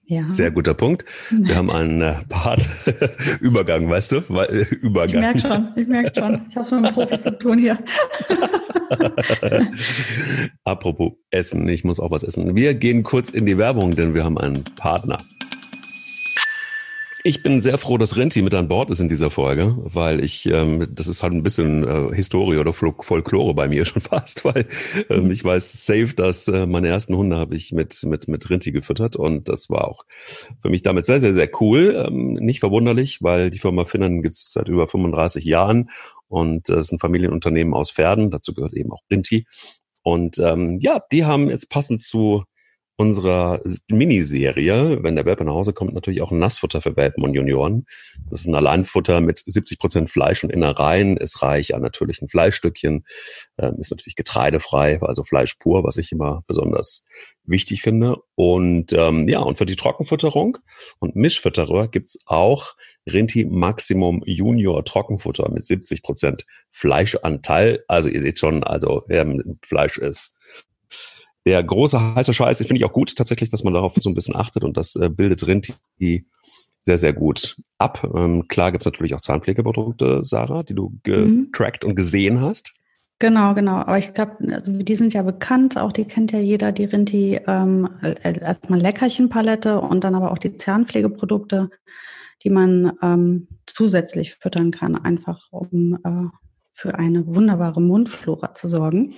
Ja. 0.06 0.26
Sehr 0.26 0.50
guter 0.50 0.74
Punkt. 0.74 1.04
Wir 1.30 1.56
haben 1.56 1.70
einen 1.70 2.02
äh, 2.02 2.16
Part 2.28 2.68
Übergang, 3.40 3.88
weißt 3.88 4.12
du? 4.12 4.16
Äh, 4.16 4.66
Übergang. 4.74 5.08
Ich 5.08 5.14
merke 5.14 5.38
schon, 5.40 5.68
ich 5.76 5.88
merke 5.88 6.20
schon. 6.20 6.42
Ich 6.50 6.56
habe 6.56 6.66
es 6.66 6.70
mit 6.70 6.84
einem 6.84 6.94
Profi 6.94 7.20
zu 7.20 7.38
tun 7.38 7.58
hier. 7.58 7.78
Apropos 10.64 11.12
Essen, 11.30 11.68
ich 11.68 11.84
muss 11.84 12.00
auch 12.00 12.10
was 12.10 12.22
essen. 12.22 12.54
Wir 12.54 12.74
gehen 12.74 13.02
kurz 13.02 13.30
in 13.30 13.46
die 13.46 13.56
Werbung, 13.56 13.96
denn 13.96 14.14
wir 14.14 14.24
haben 14.24 14.36
einen 14.36 14.62
Partner. 14.76 15.18
Ich 17.26 17.42
bin 17.42 17.62
sehr 17.62 17.78
froh, 17.78 17.96
dass 17.96 18.18
Renti 18.18 18.42
mit 18.42 18.52
an 18.52 18.68
Bord 18.68 18.90
ist 18.90 19.00
in 19.00 19.08
dieser 19.08 19.30
Folge, 19.30 19.78
weil 19.78 20.22
ich, 20.22 20.44
ähm, 20.44 20.86
das 20.90 21.06
ist 21.06 21.22
halt 21.22 21.32
ein 21.32 21.42
bisschen 21.42 21.82
äh, 21.82 22.14
Historie 22.14 22.58
oder 22.58 22.74
Folklore 22.74 23.54
bei 23.54 23.66
mir 23.66 23.86
schon 23.86 24.02
fast, 24.02 24.44
weil 24.44 24.66
ähm, 25.08 25.30
ich 25.30 25.42
weiß 25.42 25.86
safe, 25.86 26.12
dass 26.14 26.48
äh, 26.48 26.66
meine 26.66 26.88
ersten 26.88 27.16
Hunde 27.16 27.38
habe 27.38 27.56
ich 27.56 27.72
mit, 27.72 28.02
mit, 28.04 28.28
mit 28.28 28.50
Rinti 28.50 28.72
gefüttert 28.72 29.16
und 29.16 29.48
das 29.48 29.70
war 29.70 29.88
auch 29.88 30.04
für 30.60 30.68
mich 30.68 30.82
damit 30.82 31.06
sehr, 31.06 31.18
sehr, 31.18 31.32
sehr 31.32 31.48
cool. 31.62 32.06
Ähm, 32.06 32.34
nicht 32.34 32.60
verwunderlich, 32.60 33.22
weil 33.22 33.48
die 33.48 33.58
Firma 33.58 33.86
Finnen 33.86 34.20
gibt 34.20 34.34
es 34.34 34.52
seit 34.52 34.68
über 34.68 34.86
35 34.86 35.46
Jahren 35.46 35.88
und 36.28 36.68
äh, 36.68 36.72
es 36.74 36.76
äh, 36.76 36.80
ist 36.80 36.92
ein 36.92 36.98
Familienunternehmen 36.98 37.72
aus 37.72 37.90
Pferden, 37.90 38.30
dazu 38.30 38.52
gehört 38.52 38.74
eben 38.74 38.92
auch 38.92 39.00
Rinti. 39.10 39.46
Und 40.02 40.38
ähm, 40.40 40.78
ja, 40.82 41.00
die 41.10 41.24
haben 41.24 41.48
jetzt 41.48 41.70
passend 41.70 42.02
zu 42.02 42.44
unserer 42.96 43.60
Miniserie, 43.88 45.02
wenn 45.02 45.16
der 45.16 45.24
Welpe 45.24 45.44
nach 45.44 45.54
Hause 45.54 45.72
kommt, 45.72 45.94
natürlich 45.94 46.22
auch 46.22 46.30
ein 46.30 46.38
Nassfutter 46.38 46.80
für 46.80 46.96
Welpen 46.96 47.24
und 47.24 47.34
Junioren. 47.34 47.86
Das 48.30 48.42
ist 48.42 48.46
ein 48.46 48.54
Alleinfutter 48.54 49.20
mit 49.20 49.42
70 49.44 49.80
Prozent 49.80 50.10
Fleisch 50.10 50.44
und 50.44 50.50
Innereien, 50.50 51.16
ist 51.16 51.42
reich 51.42 51.74
an 51.74 51.82
natürlichen 51.82 52.28
Fleischstückchen, 52.28 53.04
ähm, 53.58 53.74
ist 53.78 53.90
natürlich 53.90 54.14
getreidefrei, 54.14 55.00
also 55.02 55.24
Fleisch 55.24 55.54
pur, 55.54 55.82
was 55.82 55.96
ich 55.96 56.12
immer 56.12 56.44
besonders 56.46 57.04
wichtig 57.42 57.82
finde. 57.82 58.18
Und 58.36 58.92
ähm, 58.92 59.28
ja, 59.28 59.40
und 59.40 59.58
für 59.58 59.66
die 59.66 59.76
Trockenfutterung 59.76 60.58
und 61.00 61.16
Mischfütterer 61.16 61.88
gibt's 61.88 62.22
auch 62.26 62.74
Rinti 63.10 63.44
Maximum 63.44 64.22
Junior 64.24 64.84
Trockenfutter 64.84 65.50
mit 65.50 65.66
70 65.66 66.02
Prozent 66.02 66.46
Fleischanteil. 66.70 67.84
Also 67.88 68.08
ihr 68.08 68.20
seht 68.20 68.38
schon, 68.38 68.62
also 68.62 69.02
mit 69.08 69.66
Fleisch 69.66 69.98
ist, 69.98 70.38
der 71.46 71.62
große 71.62 72.14
heiße 72.14 72.32
Scheiß, 72.32 72.58
finde 72.58 72.76
ich 72.76 72.84
auch 72.84 72.92
gut 72.92 73.14
tatsächlich, 73.16 73.50
dass 73.50 73.64
man 73.64 73.74
darauf 73.74 73.94
so 73.94 74.08
ein 74.08 74.14
bisschen 74.14 74.36
achtet 74.36 74.64
und 74.64 74.76
das 74.76 74.96
äh, 74.96 75.08
bildet 75.08 75.46
Rinti 75.46 75.74
sehr, 76.82 76.98
sehr 76.98 77.12
gut 77.12 77.56
ab. 77.78 78.08
Ähm, 78.14 78.46
klar 78.48 78.70
gibt's 78.70 78.84
natürlich 78.84 79.14
auch 79.14 79.20
Zahnpflegeprodukte, 79.20 80.20
Sarah, 80.22 80.62
die 80.62 80.74
du 80.74 80.98
getrackt 81.02 81.84
mhm. 81.84 81.90
und 81.90 81.96
gesehen 81.96 82.40
hast. 82.40 82.74
Genau, 83.18 83.54
genau. 83.54 83.76
Aber 83.76 83.96
ich 83.96 84.12
glaube, 84.12 84.36
also 84.52 84.72
die 84.72 84.96
sind 84.96 85.14
ja 85.14 85.22
bekannt, 85.22 85.78
auch 85.78 85.92
die 85.92 86.04
kennt 86.04 86.32
ja 86.32 86.40
jeder, 86.40 86.72
die 86.72 86.84
Rinti, 86.84 87.40
ähm, 87.46 87.88
äh, 88.02 88.38
erstmal 88.38 88.80
Leckerchenpalette 88.80 89.80
und 89.80 90.04
dann 90.04 90.14
aber 90.14 90.32
auch 90.32 90.38
die 90.38 90.56
Zahnpflegeprodukte, 90.56 91.70
die 92.42 92.50
man 92.50 92.92
ähm, 93.02 93.48
zusätzlich 93.66 94.34
füttern 94.34 94.72
kann, 94.72 94.96
einfach 94.96 95.48
um 95.52 95.98
äh, 96.04 96.43
für 96.74 96.96
eine 96.96 97.26
wunderbare 97.26 97.80
Mundflora 97.80 98.52
zu 98.54 98.68
sorgen. 98.68 99.14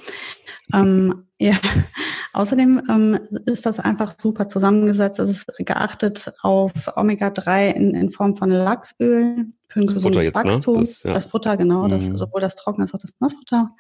Ähm, 0.75 1.25
ja, 1.39 1.55
außerdem 2.35 2.83
ähm, 2.89 3.19
ist 3.47 3.67
das 3.67 3.81
einfach 3.81 4.15
super 4.21 4.47
zusammengesetzt. 4.47 5.19
Es 5.19 5.31
ist 5.31 5.47
geachtet 5.59 6.33
auf 6.43 6.73
Omega-3 6.95 7.71
in, 7.71 7.95
in 7.95 8.13
Form 8.13 8.37
von 8.37 8.51
Lachsöl 8.51 9.47
für 9.69 9.81
ein 9.81 9.87
das 9.87 9.95
gesundes 9.95 10.25
jetzt, 10.25 10.37
ne? 10.37 10.45
Wachstum. 10.45 10.75
Ne? 10.75 10.81
Das, 10.81 11.03
ja. 11.03 11.15
das, 11.15 11.27
Futter, 11.27 11.57
genau, 11.57 11.89
das, 11.89 12.09
mhm. 12.09 12.17
sowohl 12.17 12.43
das 12.43 12.57
Trockene 12.57 12.85
als 12.85 12.95
auch 12.95 12.99
das 12.99 13.13
Nassfutter. 13.21 13.71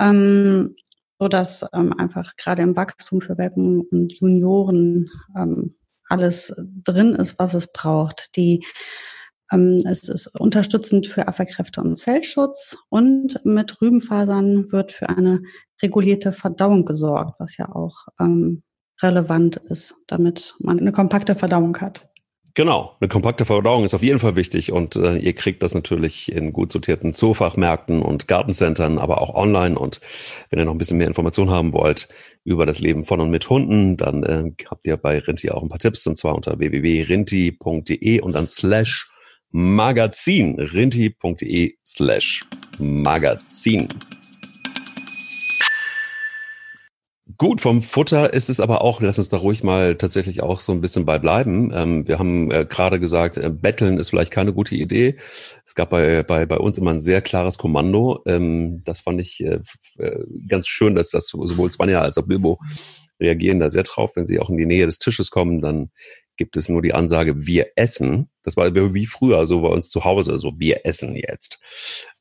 Ähm, 0.00 0.76
so 1.18 1.28
dass 1.28 1.66
ähm, 1.72 1.92
einfach 1.92 2.36
gerade 2.36 2.62
im 2.62 2.76
Wachstum 2.76 3.20
für 3.20 3.38
Welpen 3.38 3.80
und 3.80 4.12
Junioren 4.12 5.10
ähm, 5.36 5.74
alles 6.08 6.54
drin 6.84 7.14
ist, 7.14 7.38
was 7.38 7.54
es 7.54 7.72
braucht. 7.72 8.36
Die 8.36 8.64
es 9.50 10.08
ist 10.08 10.26
unterstützend 10.38 11.06
für 11.06 11.28
Abwehrkräfte 11.28 11.80
und 11.80 11.96
Zellschutz 11.96 12.76
und 12.88 13.44
mit 13.44 13.80
Rübenfasern 13.80 14.72
wird 14.72 14.92
für 14.92 15.08
eine 15.08 15.42
regulierte 15.82 16.32
Verdauung 16.32 16.84
gesorgt, 16.84 17.38
was 17.38 17.56
ja 17.56 17.70
auch 17.72 18.06
ähm, 18.18 18.62
relevant 19.02 19.56
ist, 19.56 19.94
damit 20.06 20.54
man 20.58 20.80
eine 20.80 20.92
kompakte 20.92 21.34
Verdauung 21.34 21.76
hat. 21.80 22.08
Genau, 22.56 22.96
eine 23.00 23.08
kompakte 23.08 23.44
Verdauung 23.44 23.82
ist 23.82 23.94
auf 23.94 24.02
jeden 24.04 24.20
Fall 24.20 24.36
wichtig 24.36 24.70
und 24.70 24.94
äh, 24.94 25.16
ihr 25.16 25.32
kriegt 25.32 25.64
das 25.64 25.74
natürlich 25.74 26.30
in 26.30 26.52
gut 26.52 26.70
sortierten 26.70 27.12
Zoofachmärkten 27.12 28.00
und 28.00 28.28
Gartencentern, 28.28 28.98
aber 28.98 29.20
auch 29.20 29.34
online. 29.34 29.76
Und 29.76 30.00
wenn 30.50 30.60
ihr 30.60 30.64
noch 30.64 30.72
ein 30.72 30.78
bisschen 30.78 30.98
mehr 30.98 31.08
Informationen 31.08 31.50
haben 31.50 31.72
wollt 31.72 32.08
über 32.44 32.64
das 32.64 32.78
Leben 32.78 33.04
von 33.04 33.20
und 33.20 33.30
mit 33.30 33.50
Hunden, 33.50 33.96
dann 33.96 34.22
äh, 34.22 34.52
habt 34.70 34.86
ihr 34.86 34.96
bei 34.96 35.18
Rinti 35.18 35.50
auch 35.50 35.62
ein 35.64 35.68
paar 35.68 35.80
Tipps 35.80 36.06
und 36.06 36.16
zwar 36.16 36.36
unter 36.36 36.60
www.rinti.de 36.60 38.20
und 38.20 38.32
dann 38.32 38.46
slash 38.46 39.10
Magazin. 39.56 40.58
rinti.de 40.58 41.76
slash 41.86 42.44
Magazin. 42.80 43.86
Gut, 47.38 47.60
vom 47.60 47.80
Futter 47.80 48.32
ist 48.32 48.50
es 48.50 48.58
aber 48.58 48.80
auch, 48.82 49.00
lass 49.00 49.20
uns 49.20 49.28
da 49.28 49.36
ruhig 49.36 49.62
mal 49.62 49.96
tatsächlich 49.96 50.42
auch 50.42 50.60
so 50.60 50.72
ein 50.72 50.80
bisschen 50.80 51.04
bei 51.04 51.20
bleiben. 51.20 51.70
Ähm, 51.72 52.08
wir 52.08 52.18
haben 52.18 52.50
äh, 52.50 52.66
gerade 52.68 52.98
gesagt, 52.98 53.36
äh, 53.36 53.48
Betteln 53.48 53.98
ist 53.98 54.10
vielleicht 54.10 54.32
keine 54.32 54.52
gute 54.52 54.74
Idee. 54.74 55.18
Es 55.64 55.76
gab 55.76 55.90
bei, 55.90 56.24
bei, 56.24 56.46
bei 56.46 56.58
uns 56.58 56.76
immer 56.76 56.90
ein 56.90 57.00
sehr 57.00 57.22
klares 57.22 57.56
Kommando. 57.56 58.22
Ähm, 58.26 58.82
das 58.82 59.02
fand 59.02 59.20
ich 59.20 59.40
äh, 59.40 59.60
äh 59.98 60.24
ganz 60.48 60.66
schön, 60.66 60.96
dass 60.96 61.10
das 61.10 61.28
sowohl 61.28 61.70
Spanja 61.70 62.00
als 62.00 62.18
auch 62.18 62.26
Bilbo 62.26 62.58
reagieren 63.20 63.60
da 63.60 63.70
sehr 63.70 63.84
drauf. 63.84 64.16
Wenn 64.16 64.26
sie 64.26 64.40
auch 64.40 64.50
in 64.50 64.56
die 64.56 64.66
Nähe 64.66 64.86
des 64.86 64.98
Tisches 64.98 65.30
kommen, 65.30 65.60
dann 65.60 65.90
gibt 66.36 66.56
es 66.56 66.68
nur 66.68 66.82
die 66.82 66.94
Ansage, 66.94 67.46
wir 67.46 67.68
essen. 67.76 68.30
Das 68.42 68.56
war 68.56 68.74
wie 68.74 69.06
früher, 69.06 69.46
so 69.46 69.62
bei 69.62 69.68
uns 69.68 69.90
zu 69.90 70.04
Hause, 70.04 70.38
so 70.38 70.52
wir 70.58 70.84
essen 70.84 71.16
jetzt. 71.16 71.60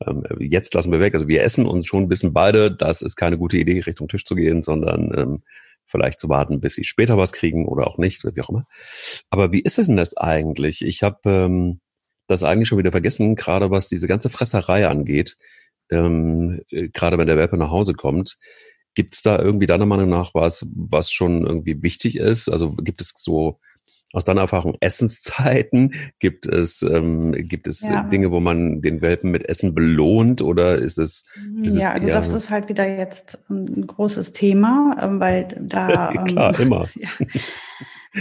Ähm, 0.05 0.23
jetzt 0.39 0.73
lassen 0.73 0.91
wir 0.91 0.99
weg, 0.99 1.13
also 1.13 1.27
wir 1.27 1.43
essen 1.43 1.65
und 1.65 1.85
schon 1.87 2.09
wissen 2.09 2.33
beide, 2.33 2.71
das 2.71 3.01
ist 3.01 3.15
keine 3.15 3.37
gute 3.37 3.57
Idee, 3.57 3.79
Richtung 3.81 4.07
Tisch 4.07 4.25
zu 4.25 4.35
gehen, 4.35 4.61
sondern 4.61 5.11
ähm, 5.17 5.43
vielleicht 5.85 6.19
zu 6.19 6.29
warten, 6.29 6.61
bis 6.61 6.75
sie 6.75 6.83
später 6.83 7.17
was 7.17 7.33
kriegen 7.33 7.67
oder 7.67 7.87
auch 7.87 7.97
nicht, 7.97 8.23
wie 8.23 8.41
auch 8.41 8.49
immer. 8.49 8.65
Aber 9.29 9.51
wie 9.51 9.61
ist 9.61 9.79
es 9.79 9.87
denn 9.87 9.97
das 9.97 10.15
eigentlich? 10.15 10.83
Ich 10.83 11.03
habe 11.03 11.19
ähm, 11.25 11.81
das 12.27 12.43
eigentlich 12.43 12.69
schon 12.69 12.77
wieder 12.77 12.91
vergessen, 12.91 13.35
gerade 13.35 13.69
was 13.71 13.87
diese 13.87 14.07
ganze 14.07 14.29
Fresserei 14.29 14.87
angeht. 14.87 15.37
Ähm, 15.91 16.61
äh, 16.69 16.89
gerade 16.89 17.17
wenn 17.17 17.27
der 17.27 17.37
Welpe 17.37 17.57
nach 17.57 17.69
Hause 17.69 17.93
kommt. 17.93 18.37
Gibt 18.95 19.15
es 19.15 19.21
da 19.23 19.39
irgendwie 19.39 19.65
deiner 19.65 19.87
Meinung 19.87 20.09
nach 20.09 20.35
was, 20.35 20.71
was 20.75 21.11
schon 21.11 21.47
irgendwie 21.47 21.81
wichtig 21.81 22.15
ist? 22.15 22.47
Also 22.47 22.73
gibt 22.75 23.01
es 23.01 23.13
so 23.17 23.59
aus 24.13 24.23
deiner 24.23 24.41
Erfahrung 24.41 24.77
Essenszeiten? 24.79 25.93
Gibt 26.19 26.45
es, 26.45 26.81
ähm, 26.83 27.33
gibt 27.33 27.67
es 27.67 27.81
ja. 27.81 28.03
Dinge, 28.03 28.31
wo 28.31 28.39
man 28.39 28.81
den 28.81 29.01
Welpen 29.01 29.31
mit 29.31 29.49
Essen 29.49 29.75
belohnt 29.75 30.41
oder 30.41 30.75
ist 30.75 30.97
es? 30.97 31.25
Ist 31.63 31.75
ja, 31.75 31.89
es 31.89 31.95
also 31.95 32.07
das 32.07 32.27
ist 32.27 32.49
halt 32.49 32.69
wieder 32.69 32.87
jetzt 32.87 33.39
ein 33.49 33.85
großes 33.85 34.31
Thema, 34.31 34.95
ähm, 35.01 35.19
weil 35.19 35.47
da. 35.59 36.11
Klar, 36.25 36.57
ähm, 36.57 36.61
immer. 36.61 36.87
Ja. 36.95 37.09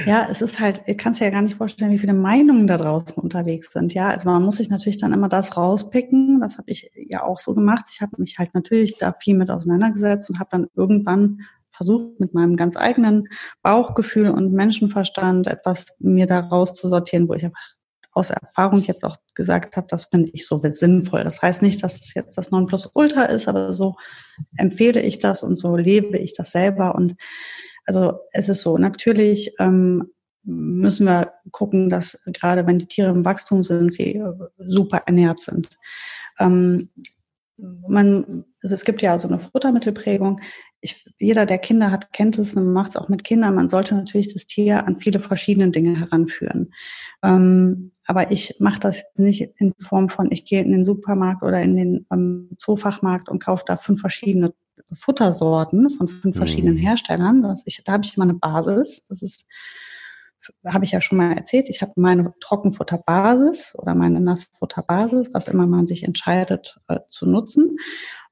Ja, 0.06 0.26
es 0.30 0.40
ist 0.40 0.58
halt, 0.58 0.82
ihr 0.86 0.96
kannst 0.96 1.20
dir 1.20 1.26
ja 1.26 1.30
gar 1.30 1.42
nicht 1.42 1.56
vorstellen, 1.56 1.92
wie 1.92 1.98
viele 1.98 2.14
Meinungen 2.14 2.66
da 2.66 2.78
draußen 2.78 3.22
unterwegs 3.22 3.72
sind. 3.72 3.92
Ja, 3.92 4.08
also 4.08 4.30
man 4.30 4.42
muss 4.42 4.56
sich 4.56 4.70
natürlich 4.70 4.96
dann 4.96 5.12
immer 5.12 5.28
das 5.28 5.54
rauspicken. 5.54 6.40
Das 6.40 6.56
habe 6.56 6.70
ich 6.70 6.90
ja 6.94 7.22
auch 7.22 7.38
so 7.38 7.54
gemacht. 7.54 7.84
Ich 7.92 8.00
habe 8.00 8.16
mich 8.16 8.38
halt 8.38 8.54
natürlich 8.54 8.96
da 8.96 9.14
viel 9.20 9.36
mit 9.36 9.50
auseinandergesetzt 9.50 10.30
und 10.30 10.38
habe 10.38 10.48
dann 10.50 10.68
irgendwann 10.74 11.42
versucht, 11.74 12.20
mit 12.20 12.34
meinem 12.34 12.56
ganz 12.56 12.76
eigenen 12.76 13.28
Bauchgefühl 13.62 14.28
und 14.28 14.52
Menschenverstand 14.52 15.46
etwas 15.46 15.96
mir 15.98 16.26
da 16.26 16.40
rauszusortieren, 16.40 17.28
wo 17.28 17.34
ich 17.34 17.44
einfach 17.44 17.74
aus 18.12 18.30
Erfahrung 18.30 18.82
jetzt 18.82 19.04
auch 19.04 19.16
gesagt 19.34 19.76
habe, 19.76 19.86
das 19.88 20.06
finde 20.06 20.30
ich 20.34 20.46
so 20.46 20.60
sinnvoll. 20.62 21.24
Das 21.24 21.40
heißt 21.40 21.62
nicht, 21.62 21.82
dass 21.82 22.00
es 22.00 22.14
jetzt 22.14 22.36
das 22.36 22.50
Nonplusultra 22.50 23.24
ist, 23.24 23.48
aber 23.48 23.72
so 23.72 23.94
empfehle 24.56 25.00
ich 25.00 25.18
das 25.18 25.42
und 25.42 25.56
so 25.56 25.76
lebe 25.76 26.18
ich 26.18 26.34
das 26.34 26.50
selber. 26.50 26.94
Und 26.94 27.16
also 27.86 28.18
es 28.32 28.50
ist 28.50 28.60
so, 28.60 28.76
natürlich 28.76 29.54
ähm, 29.58 30.10
müssen 30.44 31.06
wir 31.06 31.32
gucken, 31.52 31.88
dass 31.88 32.20
gerade 32.26 32.66
wenn 32.66 32.78
die 32.78 32.86
Tiere 32.86 33.10
im 33.10 33.24
Wachstum 33.24 33.62
sind, 33.62 33.92
sie 33.92 34.16
äh, 34.16 34.32
super 34.58 35.02
ernährt 35.06 35.40
sind. 35.40 35.70
Ähm, 36.38 36.90
man, 37.56 38.44
es 38.60 38.84
gibt 38.84 39.02
ja 39.02 39.18
so 39.18 39.28
eine 39.28 39.38
Futtermittelprägung 39.38 40.40
ich, 40.82 41.06
jeder, 41.18 41.46
der 41.46 41.58
Kinder 41.58 41.92
hat, 41.92 42.12
kennt 42.12 42.36
es, 42.38 42.54
man 42.54 42.72
macht 42.72 42.90
es 42.90 42.96
auch 42.96 43.08
mit 43.08 43.22
Kindern. 43.22 43.54
Man 43.54 43.68
sollte 43.68 43.94
natürlich 43.94 44.32
das 44.32 44.46
Tier 44.46 44.84
an 44.84 44.98
viele 45.00 45.20
verschiedene 45.20 45.70
Dinge 45.70 45.98
heranführen. 45.98 46.74
Ähm, 47.22 47.92
aber 48.04 48.32
ich 48.32 48.56
mache 48.58 48.80
das 48.80 49.04
nicht 49.14 49.52
in 49.58 49.72
Form 49.78 50.08
von, 50.08 50.32
ich 50.32 50.44
gehe 50.44 50.60
in 50.60 50.72
den 50.72 50.84
Supermarkt 50.84 51.44
oder 51.44 51.62
in 51.62 51.76
den 51.76 52.06
ähm, 52.12 52.50
Zoofachmarkt 52.58 53.28
und 53.28 53.42
kaufe 53.42 53.62
da 53.64 53.76
fünf 53.76 54.00
verschiedene 54.00 54.52
Futtersorten 54.92 55.88
von 55.90 56.08
fünf 56.08 56.34
mhm. 56.34 56.38
verschiedenen 56.38 56.76
Herstellern. 56.76 57.42
Das 57.42 57.62
ich, 57.64 57.82
da 57.84 57.92
habe 57.92 58.04
ich 58.04 58.16
immer 58.16 58.24
eine 58.24 58.34
Basis. 58.34 59.04
Das 59.08 59.22
ist, 59.22 59.46
habe 60.66 60.84
ich 60.84 60.90
ja 60.90 61.00
schon 61.00 61.18
mal 61.18 61.32
erzählt. 61.32 61.68
Ich 61.68 61.80
habe 61.80 61.92
meine 61.94 62.34
Trockenfutterbasis 62.40 63.76
oder 63.78 63.94
meine 63.94 64.18
Nassfutterbasis, 64.18 65.30
was 65.32 65.46
immer 65.46 65.68
man 65.68 65.86
sich 65.86 66.02
entscheidet 66.02 66.80
äh, 66.88 66.98
zu 67.06 67.30
nutzen. 67.30 67.76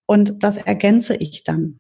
Und 0.05 0.43
das 0.43 0.57
ergänze 0.57 1.15
ich 1.15 1.45
dann 1.45 1.79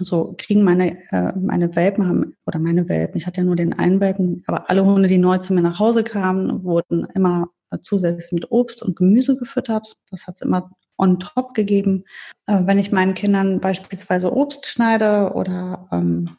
so 0.00 0.34
kriegen 0.36 0.64
meine, 0.64 0.98
äh, 1.10 1.32
meine 1.38 1.74
Welpen 1.76 2.08
haben, 2.08 2.36
oder 2.46 2.58
meine 2.58 2.88
Welpen, 2.88 3.16
ich 3.16 3.26
hatte 3.26 3.40
ja 3.40 3.44
nur 3.44 3.56
den 3.56 3.72
einen 3.72 4.00
Welpen, 4.00 4.42
aber 4.46 4.68
alle 4.70 4.84
Hunde, 4.84 5.08
die 5.08 5.18
neu 5.18 5.38
zu 5.38 5.54
mir 5.54 5.62
nach 5.62 5.78
Hause 5.78 6.04
kamen, 6.04 6.64
wurden 6.64 7.06
immer 7.14 7.48
zusätzlich 7.82 8.32
mit 8.32 8.50
Obst 8.50 8.82
und 8.82 8.96
Gemüse 8.96 9.36
gefüttert. 9.36 9.96
Das 10.10 10.26
hat 10.26 10.36
es 10.36 10.42
immer 10.42 10.70
on 10.98 11.18
top 11.18 11.54
gegeben. 11.54 12.04
Äh, 12.46 12.62
wenn 12.64 12.78
ich 12.78 12.92
meinen 12.92 13.14
Kindern 13.14 13.60
beispielsweise 13.60 14.32
Obst 14.32 14.66
schneide 14.66 15.32
oder 15.34 15.88
ähm, 15.92 16.36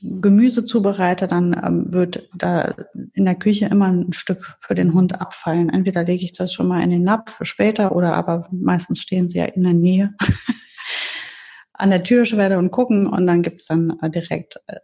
Gemüse 0.00 0.64
zubereite, 0.64 1.26
dann 1.26 1.60
ähm, 1.64 1.92
wird 1.92 2.28
da 2.34 2.74
in 3.14 3.24
der 3.24 3.34
Küche 3.34 3.66
immer 3.66 3.86
ein 3.86 4.12
Stück 4.12 4.56
für 4.60 4.74
den 4.74 4.94
Hund 4.94 5.20
abfallen. 5.20 5.70
Entweder 5.70 6.04
lege 6.04 6.24
ich 6.24 6.32
das 6.32 6.52
schon 6.52 6.68
mal 6.68 6.82
in 6.82 6.90
den 6.90 7.02
Napf 7.02 7.32
für 7.32 7.46
später 7.46 7.94
oder 7.94 8.14
aber 8.14 8.48
meistens 8.52 9.00
stehen 9.00 9.28
sie 9.28 9.38
ja 9.38 9.44
in 9.46 9.64
der 9.64 9.74
Nähe 9.74 10.14
an 11.78 11.90
der 11.90 12.02
Türschwelle 12.02 12.58
und 12.58 12.70
gucken 12.70 13.06
und 13.06 13.26
dann 13.26 13.42
gibt's 13.42 13.66
dann 13.66 13.98
äh, 14.02 14.10
direkt, 14.10 14.60
äh, 14.66 14.80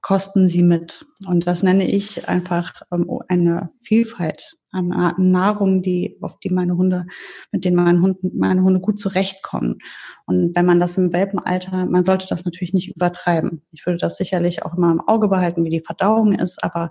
kosten 0.00 0.48
sie 0.48 0.62
mit. 0.62 1.04
Und 1.26 1.46
das 1.46 1.62
nenne 1.62 1.86
ich 1.86 2.28
einfach 2.28 2.82
ähm, 2.92 3.10
eine 3.28 3.70
Vielfalt 3.82 4.56
an 4.70 5.14
Nahrung, 5.16 5.80
die, 5.80 6.18
auf 6.20 6.38
die 6.40 6.50
meine 6.50 6.76
Hunde, 6.76 7.06
mit 7.52 7.64
denen 7.64 7.76
meine 7.76 8.00
Hunde, 8.02 8.18
meine 8.34 8.62
Hunde 8.62 8.80
gut 8.80 8.98
zurechtkommen. 8.98 9.78
Und 10.26 10.54
wenn 10.54 10.66
man 10.66 10.78
das 10.78 10.98
im 10.98 11.12
Welpenalter, 11.12 11.86
man 11.86 12.04
sollte 12.04 12.26
das 12.28 12.44
natürlich 12.44 12.74
nicht 12.74 12.94
übertreiben. 12.94 13.62
Ich 13.70 13.86
würde 13.86 13.98
das 13.98 14.18
sicherlich 14.18 14.62
auch 14.62 14.76
immer 14.76 14.92
im 14.92 15.00
Auge 15.00 15.28
behalten, 15.28 15.64
wie 15.64 15.70
die 15.70 15.80
Verdauung 15.80 16.32
ist, 16.32 16.62
aber 16.62 16.90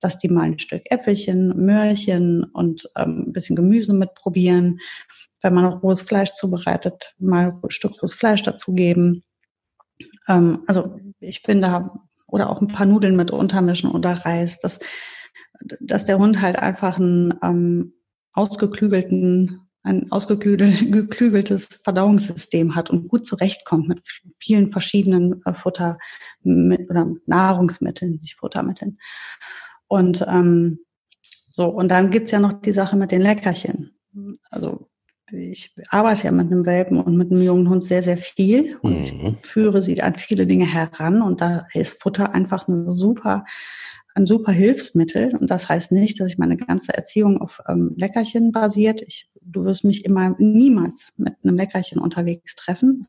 dass 0.00 0.18
die 0.18 0.28
mal 0.28 0.42
ein 0.42 0.58
Stück 0.58 0.82
Äpfelchen, 0.90 1.64
Möhrchen 1.64 2.44
und 2.44 2.88
ähm, 2.96 3.24
ein 3.28 3.32
bisschen 3.32 3.56
Gemüse 3.56 3.92
mitprobieren 3.92 4.78
wenn 5.42 5.54
man 5.54 5.64
rohes 5.64 6.02
Fleisch 6.02 6.32
zubereitet, 6.32 7.14
mal 7.18 7.58
ein 7.62 7.70
Stück 7.70 8.00
rohes 8.02 8.14
Fleisch 8.14 8.42
dazugeben. 8.42 9.22
Ähm, 10.28 10.62
also 10.66 10.98
ich 11.20 11.42
bin 11.42 11.60
da, 11.60 12.00
oder 12.26 12.50
auch 12.50 12.60
ein 12.60 12.68
paar 12.68 12.86
Nudeln 12.86 13.16
mit 13.16 13.30
untermischen 13.30 13.90
oder 13.90 14.12
Reis, 14.12 14.58
dass, 14.58 14.80
dass 15.80 16.04
der 16.04 16.18
Hund 16.18 16.40
halt 16.40 16.56
einfach 16.56 16.98
einen 16.98 17.34
ähm, 17.42 17.94
ausgeklügelten 18.32 19.62
ein 19.84 20.10
ausgeklügeltes 20.10 21.80
Verdauungssystem 21.82 22.74
hat 22.74 22.90
und 22.90 23.08
gut 23.08 23.24
zurechtkommt 23.24 23.88
mit 23.88 24.02
vielen 24.38 24.70
verschiedenen 24.70 25.40
äh, 25.46 25.54
Futter 25.54 25.98
mit, 26.42 26.90
oder 26.90 27.06
Nahrungsmitteln, 27.26 28.18
nicht 28.20 28.36
Futtermitteln. 28.36 28.98
Und 29.88 30.24
ähm, 30.28 30.80
so, 31.48 31.66
und 31.66 31.88
dann 31.88 32.10
gibt's 32.10 32.30
ja 32.30 32.40
noch 32.40 32.60
die 32.60 32.72
Sache 32.72 32.96
mit 32.96 33.10
den 33.10 33.22
Leckerchen. 33.22 33.98
Also 34.50 34.88
ich 35.32 35.74
arbeite 35.90 36.24
ja 36.24 36.32
mit 36.32 36.46
einem 36.46 36.66
Welpen 36.66 37.00
und 37.00 37.16
mit 37.16 37.30
einem 37.30 37.42
jungen 37.42 37.68
Hund 37.68 37.82
sehr, 37.82 38.02
sehr 38.02 38.16
viel 38.16 38.76
und 38.82 38.92
mhm. 38.92 38.98
ich 38.98 39.46
führe 39.46 39.82
sie 39.82 40.00
an 40.02 40.14
viele 40.14 40.46
Dinge 40.46 40.66
heran 40.66 41.22
und 41.22 41.40
da 41.40 41.66
ist 41.74 42.02
Futter 42.02 42.34
einfach 42.34 42.68
eine 42.68 42.90
super, 42.90 43.44
ein 44.14 44.26
super 44.26 44.52
Hilfsmittel 44.52 45.36
und 45.36 45.50
das 45.50 45.68
heißt 45.68 45.92
nicht, 45.92 46.20
dass 46.20 46.28
ich 46.28 46.38
meine 46.38 46.56
ganze 46.56 46.94
Erziehung 46.94 47.40
auf 47.40 47.60
ähm, 47.68 47.94
Leckerchen 47.96 48.52
basiert. 48.52 49.02
Ich, 49.02 49.28
du 49.42 49.64
wirst 49.64 49.84
mich 49.84 50.04
immer 50.04 50.34
niemals 50.38 51.12
mit 51.16 51.34
einem 51.42 51.56
Leckerchen 51.56 52.00
unterwegs 52.00 52.56
treffen. 52.56 53.06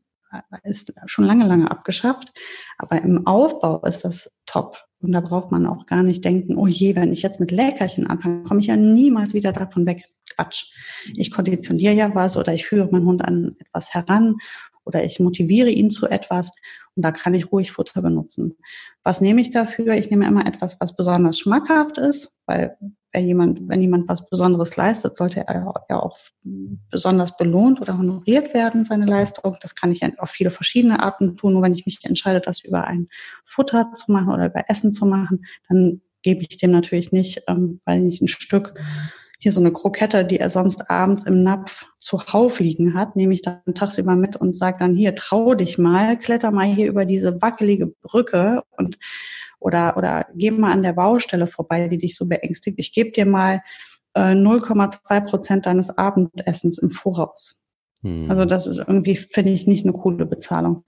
Ist 0.62 0.92
schon 1.06 1.24
lange, 1.24 1.46
lange 1.46 1.70
abgeschafft. 1.70 2.32
Aber 2.78 3.02
im 3.02 3.26
Aufbau 3.26 3.82
ist 3.84 4.04
das 4.04 4.32
top. 4.46 4.78
Und 5.02 5.12
da 5.12 5.20
braucht 5.20 5.50
man 5.50 5.66
auch 5.66 5.86
gar 5.86 6.02
nicht 6.02 6.24
denken, 6.24 6.56
oh 6.56 6.66
je, 6.66 6.94
wenn 6.94 7.12
ich 7.12 7.22
jetzt 7.22 7.40
mit 7.40 7.50
Leckerchen 7.50 8.06
anfange, 8.06 8.42
komme 8.42 8.60
ich 8.60 8.66
ja 8.66 8.76
niemals 8.76 9.32
wieder 9.32 9.52
davon 9.52 9.86
weg. 9.86 10.04
Quatsch. 10.36 10.66
Ich 11.14 11.30
konditioniere 11.30 11.94
ja 11.94 12.14
was 12.14 12.36
oder 12.36 12.52
ich 12.52 12.66
führe 12.66 12.88
meinen 12.90 13.06
Hund 13.06 13.24
an 13.24 13.56
etwas 13.58 13.94
heran 13.94 14.36
oder 14.84 15.04
ich 15.04 15.20
motiviere 15.20 15.70
ihn 15.70 15.90
zu 15.90 16.06
etwas 16.06 16.52
und 16.94 17.04
da 17.04 17.12
kann 17.12 17.34
ich 17.34 17.52
ruhig 17.52 17.72
Futter 17.72 18.02
benutzen. 18.02 18.56
Was 19.02 19.20
nehme 19.20 19.40
ich 19.40 19.50
dafür? 19.50 19.94
Ich 19.94 20.10
nehme 20.10 20.26
immer 20.26 20.46
etwas, 20.46 20.80
was 20.80 20.96
besonders 20.96 21.38
schmackhaft 21.38 21.98
ist, 21.98 22.36
weil 22.46 22.76
wenn 23.12 23.26
jemand, 23.26 23.68
wenn 23.68 23.80
jemand 23.80 24.08
was 24.08 24.28
Besonderes 24.28 24.76
leistet, 24.76 25.16
sollte 25.16 25.46
er 25.46 25.74
ja 25.88 26.00
auch 26.00 26.18
besonders 26.90 27.36
belohnt 27.36 27.80
oder 27.80 27.98
honoriert 27.98 28.54
werden, 28.54 28.84
seine 28.84 29.06
Leistung. 29.06 29.56
Das 29.60 29.74
kann 29.74 29.90
ich 29.90 30.02
auf 30.18 30.30
viele 30.30 30.50
verschiedene 30.50 31.00
Arten 31.00 31.36
tun. 31.36 31.54
Nur 31.54 31.62
wenn 31.62 31.74
ich 31.74 31.86
mich 31.86 31.98
entscheide, 32.04 32.40
das 32.40 32.60
über 32.60 32.86
ein 32.86 33.08
Futter 33.44 33.92
zu 33.94 34.12
machen 34.12 34.32
oder 34.32 34.46
über 34.46 34.64
Essen 34.68 34.92
zu 34.92 35.06
machen, 35.06 35.44
dann 35.68 36.00
gebe 36.22 36.42
ich 36.42 36.56
dem 36.58 36.70
natürlich 36.70 37.12
nicht, 37.12 37.42
ähm, 37.48 37.80
weil 37.84 38.06
ich 38.06 38.20
ein 38.20 38.28
Stück 38.28 38.74
hier 39.42 39.52
so 39.52 39.60
eine 39.60 39.72
Krokette, 39.72 40.24
die 40.24 40.38
er 40.38 40.50
sonst 40.50 40.90
abends 40.90 41.24
im 41.24 41.42
Napf 41.42 41.86
zuhauf 41.98 42.60
liegen 42.60 42.92
hat, 42.92 43.16
nehme 43.16 43.32
ich 43.32 43.40
dann 43.40 43.62
tagsüber 43.74 44.14
mit 44.14 44.36
und 44.36 44.54
sage 44.54 44.76
dann 44.78 44.94
hier, 44.94 45.14
trau 45.14 45.54
dich 45.54 45.78
mal, 45.78 46.18
kletter 46.18 46.50
mal 46.50 46.66
hier 46.66 46.86
über 46.88 47.06
diese 47.06 47.40
wackelige 47.40 47.86
Brücke 47.86 48.62
und 48.76 48.98
oder, 49.58 49.96
oder 49.96 50.26
geh 50.34 50.50
mal 50.50 50.72
an 50.72 50.82
der 50.82 50.92
Baustelle 50.92 51.46
vorbei, 51.46 51.88
die 51.88 51.98
dich 51.98 52.16
so 52.16 52.26
beängstigt. 52.26 52.78
Ich 52.78 52.92
gebe 52.92 53.12
dir 53.12 53.24
mal 53.24 53.62
äh, 54.14 54.32
0,2 54.32 55.20
Prozent 55.22 55.66
deines 55.66 55.96
Abendessens 55.96 56.78
im 56.78 56.90
Voraus. 56.90 57.64
Hm. 58.02 58.30
Also 58.30 58.44
das 58.44 58.66
ist 58.66 58.78
irgendwie, 58.78 59.16
finde 59.16 59.52
ich, 59.52 59.66
nicht 59.66 59.84
eine 59.84 59.94
coole 59.94 60.26
Bezahlung. 60.26 60.84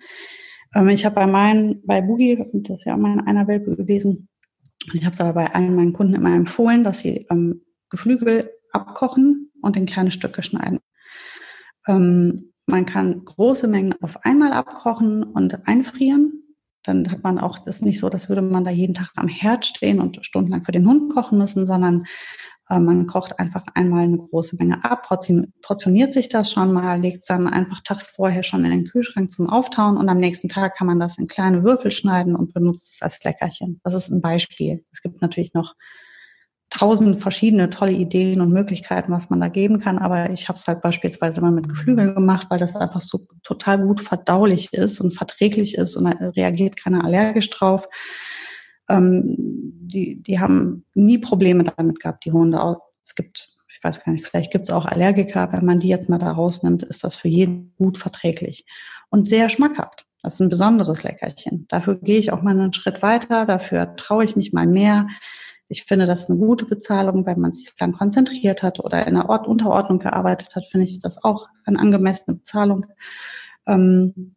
Ähm, 0.75 0.91
ich 0.91 1.07
habe 1.07 1.15
bei 1.15 1.27
meinen, 1.27 1.83
bei 1.87 2.03
Boogie, 2.03 2.37
das 2.37 2.81
ist 2.81 2.85
ja 2.85 2.99
mein 2.99 3.27
einer 3.27 3.47
Welpe 3.47 3.77
gewesen, 3.77 4.29
ich 4.93 5.05
habe 5.05 5.13
es 5.13 5.21
aber 5.21 5.33
bei 5.33 5.55
allen 5.55 5.75
meinen 5.75 5.93
Kunden 5.93 6.15
immer 6.15 6.35
empfohlen, 6.35 6.85
dass 6.85 7.01
sie 7.01 7.27
ähm, 7.31 7.63
Geflügel 7.93 8.51
abkochen 8.73 9.53
und 9.61 9.77
in 9.77 9.87
kleine 9.87 10.11
Stücke 10.11 10.43
schneiden. 10.43 10.81
Ähm, 11.87 12.53
man 12.67 12.87
kann 12.87 13.25
große 13.25 13.69
Mengen 13.69 13.95
auf 14.03 14.25
einmal 14.25 14.53
abkochen 14.53 15.23
und 15.23 15.67
einfrieren. 15.69 16.43
Dann 16.85 17.11
hat 17.11 17.23
man 17.23 17.39
auch 17.39 17.59
das 17.59 17.83
nicht 17.83 18.01
so, 18.01 18.09
dass 18.09 18.29
würde 18.29 18.43
man 18.43 18.65
da 18.65 18.71
jeden 18.71 18.95
Tag 18.95 19.11
am 19.15 19.29
Herd 19.29 19.67
stehen 19.67 20.01
und 20.01 20.25
stundenlang 20.25 20.65
für 20.65 20.73
den 20.73 20.89
Hund 20.89 21.13
kochen 21.13 21.39
müssen, 21.39 21.67
sondern 21.67 22.07
äh, 22.69 22.79
man 22.79 23.07
kocht 23.07 23.39
einfach 23.39 23.63
einmal 23.75 24.05
eine 24.05 24.19
große 24.19 24.57
Menge 24.57 24.83
ab, 24.85 25.09
portioniert 25.63 26.13
sich 26.13 26.29
das 26.29 26.51
schon 26.51 26.73
mal, 26.73 27.01
legt 27.01 27.21
es 27.21 27.27
dann 27.27 27.47
einfach 27.47 27.81
tags 27.85 28.09
vorher 28.09 28.43
schon 28.43 28.65
in 28.65 28.71
den 28.71 28.87
Kühlschrank 28.87 29.31
zum 29.31 29.49
Auftauen 29.49 29.97
und 29.97 30.09
am 30.09 30.19
nächsten 30.19 30.49
Tag 30.49 30.77
kann 30.77 30.87
man 30.87 30.99
das 30.99 31.19
in 31.19 31.29
kleine 31.29 31.63
Würfel 31.63 31.91
schneiden 31.91 32.35
und 32.35 32.55
benutzt 32.55 32.93
es 32.95 33.03
als 33.03 33.23
Leckerchen. 33.23 33.81
Das 33.85 33.95
ist 33.95 34.09
ein 34.09 34.21
Beispiel. 34.21 34.85
Es 34.91 35.03
gibt 35.03 35.21
natürlich 35.21 35.55
noch 35.55 35.75
tausend 36.73 37.21
verschiedene 37.21 37.69
tolle 37.69 37.93
Ideen 37.93 38.41
und 38.41 38.51
Möglichkeiten, 38.51 39.13
was 39.13 39.29
man 39.29 39.41
da 39.41 39.49
geben 39.49 39.79
kann. 39.79 39.99
Aber 39.99 40.31
ich 40.31 40.49
habe 40.49 40.57
es 40.57 40.67
halt 40.67 40.81
beispielsweise 40.81 41.43
mal 41.43 41.53
mit 41.53 41.69
Geflügel 41.69 42.15
gemacht, 42.15 42.47
weil 42.49 42.59
das 42.59 42.77
einfach 42.77 43.03
so 43.03 43.21
total 43.43 43.79
gut 43.79 44.01
verdaulich 44.01 44.73
ist 44.73 44.99
und 44.99 45.13
verträglich 45.13 45.77
ist 45.77 45.97
und 45.97 46.05
da 46.05 46.31
reagiert 46.31 46.79
keiner 46.79 47.05
allergisch 47.05 47.51
drauf. 47.51 47.89
Ähm, 48.89 49.37
die, 49.37 50.23
die 50.23 50.41
haben 50.41 50.87
nie 50.95 51.19
Probleme 51.19 51.65
damit 51.65 52.01
gehabt, 52.01 52.25
die 52.25 52.33
Hunde. 52.33 52.59
Es 53.05 53.15
gibt, 53.15 53.51
ich 53.69 53.85
weiß 53.85 54.03
gar 54.03 54.13
nicht, 54.13 54.27
vielleicht 54.27 54.51
gibt 54.51 54.65
es 54.65 54.71
auch 54.71 54.87
Allergiker. 54.87 55.53
Wenn 55.53 55.67
man 55.67 55.79
die 55.79 55.89
jetzt 55.89 56.09
mal 56.09 56.19
da 56.19 56.33
rausnimmt, 56.33 56.83
ist 56.85 57.05
das 57.05 57.17
für 57.17 57.29
jeden 57.29 57.75
gut 57.77 57.99
verträglich 57.99 58.65
und 59.11 59.25
sehr 59.25 59.51
schmackhaft. 59.51 60.07
Das 60.23 60.35
ist 60.35 60.41
ein 60.41 60.49
besonderes 60.49 61.03
Leckerchen. 61.03 61.67
Dafür 61.69 61.97
gehe 61.97 62.19
ich 62.19 62.33
auch 62.33 62.41
mal 62.41 62.59
einen 62.59 62.73
Schritt 62.73 63.03
weiter, 63.03 63.45
dafür 63.45 63.95
traue 63.97 64.25
ich 64.25 64.37
mich 64.37 64.55
mal 64.55 64.67
mehr. 64.67 65.09
Ich 65.73 65.85
finde, 65.85 66.05
das 66.05 66.25
ist 66.25 66.31
eine 66.31 66.39
gute 66.39 66.67
Bezahlung, 66.67 67.25
wenn 67.25 67.41
man 67.41 67.51
sich 67.51 67.73
lang 67.81 67.93
konzentriert 67.93 68.63
hat 68.63 68.79
oder 68.79 69.07
in 69.07 69.17
einer 69.17 69.31
Ort 69.31 69.47
Unterordnung 69.47 69.99
gearbeitet 69.99 70.55
hat, 70.55 70.67
finde 70.67 70.85
ich 70.85 70.99
das 70.99 71.25
auch 71.25 71.49
eine 71.65 71.79
angemessene 71.79 72.37
Bezahlung. 72.37 72.85
Ähm, 73.67 74.35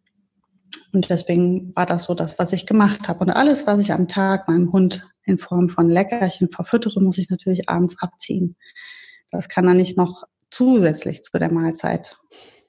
und 0.94 1.10
deswegen 1.10 1.76
war 1.76 1.86
das 1.86 2.06
so 2.06 2.14
das, 2.14 2.40
was 2.40 2.54
ich 2.54 2.66
gemacht 2.66 3.10
habe. 3.10 3.20
Und 3.20 3.32
alles, 3.32 3.68
was 3.68 3.82
ich 3.82 3.92
am 3.92 4.08
Tag 4.08 4.48
meinem 4.48 4.72
Hund 4.72 5.10
in 5.26 5.38
Form 5.38 5.68
von 5.68 5.90
Leckerchen 5.90 6.48
verfüttere, 6.48 7.02
muss 7.02 7.18
ich 7.18 7.30
natürlich 7.30 7.68
abends 7.68 7.98
abziehen. 8.00 8.56
Das 9.30 9.50
kann 9.50 9.66
dann 9.66 9.76
nicht 9.76 9.98
noch 9.98 10.24
zusätzlich 10.50 11.22
zu 11.22 11.38
der 11.38 11.52
Mahlzeit 11.52 12.18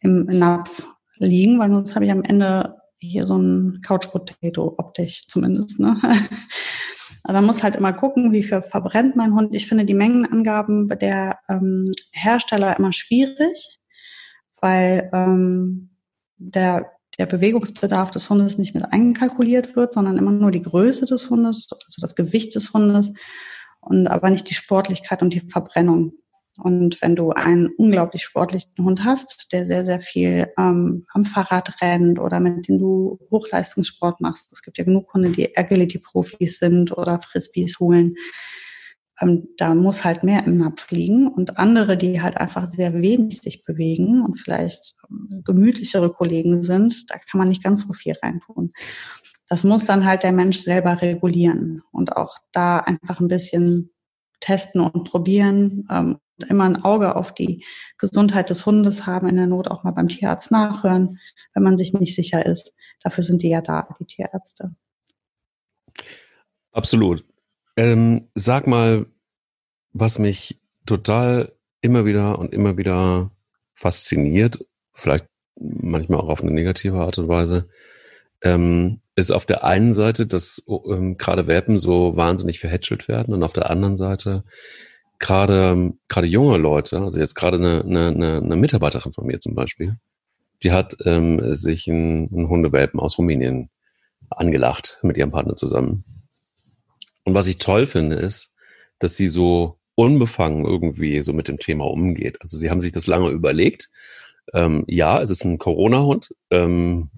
im 0.00 0.24
Napf 0.24 0.88
liegen, 1.18 1.60
weil 1.60 1.70
sonst 1.70 1.94
habe 1.94 2.06
ich 2.06 2.10
am 2.10 2.24
Ende 2.24 2.74
hier 2.98 3.26
so 3.26 3.38
ein 3.38 3.80
Couch 3.86 4.10
Potato 4.10 4.74
optisch 4.76 5.28
zumindest. 5.28 5.78
Ne? 5.78 6.00
Also 7.26 7.38
man 7.38 7.46
muss 7.46 7.64
halt 7.64 7.74
immer 7.74 7.92
gucken, 7.92 8.30
wie 8.30 8.44
viel 8.44 8.62
verbrennt 8.62 9.16
mein 9.16 9.34
Hund. 9.34 9.52
Ich 9.52 9.66
finde 9.66 9.84
die 9.84 9.94
Mengenangaben 9.94 10.88
der 10.88 11.40
ähm, 11.48 11.90
Hersteller 12.12 12.78
immer 12.78 12.92
schwierig, 12.92 13.80
weil 14.60 15.10
ähm, 15.12 15.90
der, 16.36 16.92
der 17.18 17.26
Bewegungsbedarf 17.26 18.12
des 18.12 18.30
Hundes 18.30 18.58
nicht 18.58 18.76
mit 18.76 18.84
einkalkuliert 18.92 19.74
wird, 19.74 19.92
sondern 19.92 20.18
immer 20.18 20.30
nur 20.30 20.52
die 20.52 20.62
Größe 20.62 21.06
des 21.06 21.28
Hundes, 21.28 21.68
also 21.72 22.00
das 22.00 22.14
Gewicht 22.14 22.54
des 22.54 22.72
Hundes 22.72 23.12
und 23.80 24.06
aber 24.06 24.30
nicht 24.30 24.48
die 24.48 24.54
Sportlichkeit 24.54 25.20
und 25.20 25.34
die 25.34 25.50
Verbrennung. 25.50 26.12
Und 26.58 27.00
wenn 27.02 27.16
du 27.16 27.30
einen 27.30 27.68
unglaublich 27.76 28.24
sportlichen 28.24 28.84
Hund 28.84 29.04
hast, 29.04 29.52
der 29.52 29.66
sehr, 29.66 29.84
sehr 29.84 30.00
viel 30.00 30.48
ähm, 30.58 31.06
am 31.12 31.24
Fahrrad 31.24 31.80
rennt 31.82 32.18
oder 32.18 32.40
mit 32.40 32.68
dem 32.68 32.78
du 32.78 33.18
Hochleistungssport 33.30 34.20
machst, 34.20 34.52
es 34.52 34.62
gibt 34.62 34.78
ja 34.78 34.84
genug 34.84 35.12
Hunde, 35.12 35.30
die 35.30 35.56
Agility-Profis 35.56 36.58
sind 36.58 36.96
oder 36.96 37.20
Frisbees 37.20 37.78
holen, 37.78 38.14
ähm, 39.20 39.48
da 39.56 39.74
muss 39.74 40.04
halt 40.04 40.22
mehr 40.22 40.44
im 40.44 40.58
Napf 40.58 40.90
liegen 40.90 41.28
und 41.28 41.58
andere, 41.58 41.96
die 41.96 42.20
halt 42.20 42.36
einfach 42.36 42.70
sehr 42.70 42.92
wenig 42.94 43.40
sich 43.40 43.64
bewegen 43.64 44.22
und 44.22 44.38
vielleicht 44.38 44.96
ähm, 45.10 45.42
gemütlichere 45.44 46.12
Kollegen 46.12 46.62
sind, 46.62 47.10
da 47.10 47.18
kann 47.18 47.38
man 47.38 47.48
nicht 47.48 47.62
ganz 47.62 47.86
so 47.86 47.92
viel 47.92 48.14
reintun. 48.22 48.72
Das 49.48 49.64
muss 49.64 49.86
dann 49.86 50.04
halt 50.04 50.22
der 50.22 50.32
Mensch 50.32 50.58
selber 50.58 51.00
regulieren 51.00 51.82
und 51.92 52.16
auch 52.16 52.38
da 52.52 52.78
einfach 52.78 53.20
ein 53.20 53.28
bisschen 53.28 53.90
testen 54.40 54.80
und 54.80 55.04
probieren, 55.04 55.86
ähm, 55.90 56.18
immer 56.48 56.64
ein 56.64 56.82
Auge 56.82 57.16
auf 57.16 57.32
die 57.32 57.64
Gesundheit 57.98 58.50
des 58.50 58.66
Hundes 58.66 59.06
haben, 59.06 59.28
in 59.28 59.36
der 59.36 59.46
Not 59.46 59.68
auch 59.68 59.84
mal 59.84 59.92
beim 59.92 60.08
Tierarzt 60.08 60.50
nachhören, 60.50 61.18
wenn 61.54 61.62
man 61.62 61.78
sich 61.78 61.92
nicht 61.92 62.14
sicher 62.14 62.44
ist. 62.44 62.74
Dafür 63.02 63.24
sind 63.24 63.42
die 63.42 63.48
ja 63.48 63.60
da, 63.60 63.88
die 63.98 64.04
Tierärzte. 64.04 64.74
Absolut. 66.72 67.24
Ähm, 67.76 68.28
sag 68.34 68.66
mal, 68.66 69.06
was 69.92 70.18
mich 70.18 70.60
total 70.84 71.52
immer 71.80 72.04
wieder 72.04 72.38
und 72.38 72.52
immer 72.52 72.76
wieder 72.76 73.30
fasziniert, 73.74 74.64
vielleicht 74.92 75.26
manchmal 75.58 76.20
auch 76.20 76.28
auf 76.28 76.42
eine 76.42 76.52
negative 76.52 76.98
Art 76.98 77.18
und 77.18 77.28
Weise, 77.28 77.68
ähm, 78.42 79.00
ist 79.14 79.30
auf 79.30 79.46
der 79.46 79.64
einen 79.64 79.94
Seite, 79.94 80.26
dass 80.26 80.66
ähm, 80.68 81.16
gerade 81.16 81.46
Welpen 81.46 81.78
so 81.78 82.16
wahnsinnig 82.16 82.60
verhätschelt 82.60 83.08
werden 83.08 83.34
und 83.34 83.42
auf 83.42 83.52
der 83.52 83.70
anderen 83.70 83.96
Seite 83.96 84.44
gerade 85.18 85.92
gerade 86.08 86.26
junge 86.26 86.58
Leute, 86.58 87.00
also 87.00 87.18
jetzt 87.18 87.34
gerade 87.34 87.56
eine, 87.56 87.82
eine, 87.82 88.36
eine 88.36 88.56
Mitarbeiterin 88.56 89.12
von 89.12 89.26
mir 89.26 89.38
zum 89.38 89.54
Beispiel, 89.54 89.96
die 90.62 90.72
hat 90.72 90.96
ähm, 91.04 91.54
sich 91.54 91.88
einen, 91.88 92.28
einen 92.32 92.48
Hundewelpen 92.48 93.00
aus 93.00 93.18
Rumänien 93.18 93.70
angelacht 94.30 94.98
mit 95.02 95.16
ihrem 95.16 95.30
Partner 95.30 95.54
zusammen. 95.54 96.04
Und 97.24 97.34
was 97.34 97.48
ich 97.48 97.58
toll 97.58 97.86
finde, 97.86 98.16
ist, 98.16 98.54
dass 98.98 99.16
sie 99.16 99.28
so 99.28 99.78
unbefangen 99.94 100.64
irgendwie 100.64 101.22
so 101.22 101.32
mit 101.32 101.48
dem 101.48 101.58
Thema 101.58 101.86
umgeht. 101.86 102.40
Also 102.40 102.56
sie 102.56 102.70
haben 102.70 102.80
sich 102.80 102.92
das 102.92 103.06
lange 103.06 103.30
überlegt. 103.30 103.88
Ähm, 104.54 104.84
ja, 104.86 105.20
es 105.20 105.30
ist 105.30 105.44
ein 105.44 105.58
Corona-Hund, 105.58 106.34
ähm, 106.50 107.10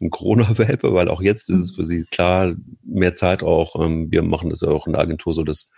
ein 0.00 0.10
Corona-Welpe, 0.10 0.94
weil 0.94 1.08
auch 1.08 1.20
jetzt 1.20 1.50
ist 1.50 1.58
es 1.58 1.72
für 1.72 1.84
sie 1.84 2.04
klar, 2.04 2.54
mehr 2.82 3.14
Zeit 3.14 3.42
auch. 3.42 3.76
Ähm, 3.84 4.10
wir 4.10 4.22
machen 4.22 4.50
das 4.50 4.62
ja 4.62 4.68
auch 4.68 4.86
in 4.86 4.94
der 4.94 5.02
Agentur 5.02 5.34
so, 5.34 5.42
dass 5.42 5.70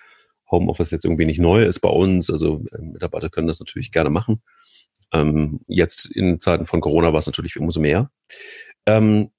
Homeoffice 0.53 0.93
jetzt 0.93 1.05
irgendwie 1.05 1.25
nicht 1.25 1.41
neu 1.41 1.65
ist 1.65 1.81
bei 1.81 1.89
uns. 1.89 2.31
Also 2.31 2.65
äh, 2.73 2.81
Mitarbeiter 2.81 3.31
können 3.31 3.49
das 3.49 3.59
natürlich 3.59 3.91
gerne 3.91 4.11
machen. 4.11 4.43
Ähm, 5.13 5.61
jetzt 5.67 6.07
in 6.07 6.39
Zeiten 6.39 6.67
von 6.67 6.81
Corona 6.81 7.13
war 7.13 7.19
es 7.19 7.27
natürlich 7.27 7.59
umso 7.59 7.81
mehr. 7.81 8.11
Ähm, 8.87 9.31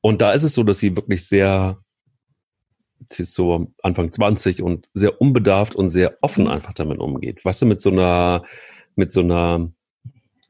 und 0.00 0.20
da 0.20 0.32
ist 0.32 0.44
es 0.44 0.54
so, 0.54 0.64
dass 0.64 0.78
sie 0.78 0.96
wirklich 0.96 1.26
sehr 1.26 1.78
sie 3.10 3.22
ist 3.22 3.34
so 3.34 3.68
Anfang 3.82 4.12
20 4.12 4.62
und 4.62 4.88
sehr 4.92 5.20
unbedarft 5.20 5.74
und 5.74 5.90
sehr 5.90 6.18
offen 6.20 6.44
mhm. 6.44 6.50
einfach 6.50 6.72
damit 6.72 6.98
umgeht. 6.98 7.44
Weißt 7.44 7.62
du, 7.62 7.66
mit 7.66 7.80
so 7.80 7.90
einer, 7.90 8.44
mit 8.96 9.12
so 9.12 9.20
einer, 9.20 9.70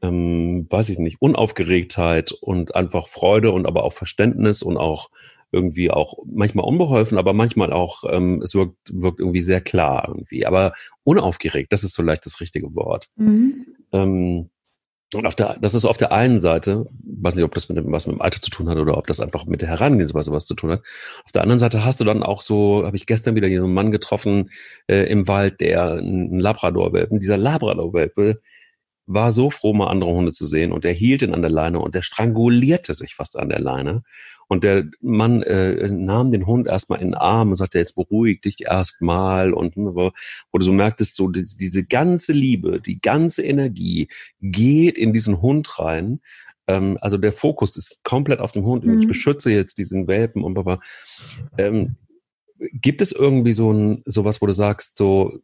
ähm, 0.03 0.67
weiß 0.71 0.89
ich 0.91 0.99
nicht, 0.99 1.21
Unaufgeregtheit 1.21 2.33
und 2.33 2.75
einfach 2.75 3.09
Freude 3.09 3.53
und 3.53 3.67
aber 3.67 3.85
auch 3.85 3.93
Verständnis 3.93 4.63
und 4.63 4.77
auch 4.77 5.11
irgendwie 5.51 5.91
auch 5.91 6.19
manchmal 6.27 6.67
unbeholfen, 6.67 7.19
aber 7.19 7.33
manchmal 7.33 7.73
auch, 7.73 8.05
ähm, 8.11 8.43
es 8.43 8.55
wirkt, 8.55 8.77
wirkt 8.93 9.21
irgendwie 9.21 9.43
sehr 9.43 9.61
klar 9.61 10.05
irgendwie. 10.09 10.47
Aber 10.47 10.75
unaufgeregt, 11.05 11.73
das 11.73 11.85
ist 11.85 11.97
vielleicht 11.97 12.27
das 12.27 12.41
richtige 12.41 12.75
Wort. 12.75 13.09
Mhm. 13.17 13.67
Ähm, 13.93 14.51
und 15.15 15.27
auf 15.27 15.35
der, 15.35 15.57
das 15.59 15.75
ist 15.75 15.87
auf 15.87 15.97
der 15.97 16.13
einen 16.13 16.39
Seite, 16.39 16.85
weiß 17.03 17.35
nicht, 17.35 17.45
ob 17.45 17.55
das 17.55 17.71
mit 17.71 17.79
dem, 17.79 17.91
was 17.91 18.07
mit 18.07 18.17
dem 18.17 18.21
Alter 18.21 18.43
zu 18.43 18.51
tun 18.51 18.69
hat 18.69 18.77
oder 18.77 18.99
ob 18.99 19.07
das 19.07 19.21
einfach 19.21 19.47
mit 19.47 19.63
der 19.63 19.69
Herangehensweise 19.71 20.33
was 20.33 20.45
zu 20.45 20.55
tun 20.55 20.71
hat. 20.71 20.83
Auf 21.25 21.33
der 21.33 21.43
anderen 21.43 21.59
Seite 21.59 21.83
hast 21.83 22.01
du 22.01 22.05
dann 22.05 22.23
auch 22.23 22.43
so, 22.43 22.85
habe 22.85 22.97
ich 22.97 23.07
gestern 23.07 23.35
wieder 23.35 23.49
hier 23.49 23.65
einen 23.65 23.73
Mann 23.73 23.91
getroffen 23.91 24.51
äh, 24.87 25.11
im 25.11 25.27
Wald, 25.27 25.63
der 25.63 25.93
einen 25.93 26.39
Labrador-Welpen, 26.39 27.21
dieser 27.21 27.39
Labrador-Welpe 27.39 28.43
war 29.07 29.33
so 29.33 29.51
froh, 29.51 29.73
mal 29.73 29.89
andere 29.89 30.11
Hunde 30.11 30.33
zu 30.33 30.45
sehen 30.45 30.71
und 30.71 30.85
der 30.85 30.93
hielt 30.93 31.23
ihn 31.23 31.33
an 31.33 31.41
der 31.41 31.51
Leine 31.51 31.81
und 31.81 31.95
der 31.95 32.03
strangulierte 32.03 32.93
sich 32.93 33.15
fast 33.15 33.39
an 33.39 33.49
der 33.49 33.61
Leine. 33.61 34.03
Und 34.49 34.65
der 34.65 34.87
Mann 35.01 35.43
äh, 35.43 35.89
nahm 35.89 36.31
den 36.31 36.47
Hund 36.47 36.67
erstmal 36.67 37.01
in 37.01 37.09
den 37.09 37.15
Arm 37.15 37.51
und 37.51 37.57
sagte, 37.57 37.79
jetzt 37.79 37.95
beruhig 37.95 38.41
dich 38.41 38.63
erstmal. 38.63 39.53
Und 39.53 39.77
wo 39.77 40.13
du 40.53 40.65
so 40.65 40.73
merktest, 40.73 41.17
so 41.17 41.29
diese, 41.29 41.57
diese 41.59 41.85
ganze 41.85 42.33
Liebe, 42.33 42.81
die 42.81 43.01
ganze 43.01 43.43
Energie 43.43 44.09
geht 44.41 44.97
in 44.97 45.13
diesen 45.13 45.43
Hund 45.43 45.79
rein. 45.79 46.21
Ähm, 46.67 46.99
also 47.01 47.19
der 47.19 47.33
Fokus 47.33 47.77
ist 47.77 48.03
komplett 48.05 48.41
auf 48.41 48.53
dem 48.53 48.65
Hund. 48.65 48.85
Mhm. 48.85 49.01
Ich 49.01 49.07
beschütze 49.07 49.53
jetzt 49.53 49.79
diesen 49.79 50.07
Welpen 50.09 50.43
und 50.43 50.55
Papa. 50.55 50.81
Ähm, 51.59 51.97
gibt 52.73 53.03
es 53.03 53.13
irgendwie 53.13 53.53
so 53.53 53.73
ein 53.73 54.03
sowas, 54.07 54.41
wo 54.41 54.47
du 54.47 54.53
sagst, 54.53 54.97
so 54.97 55.39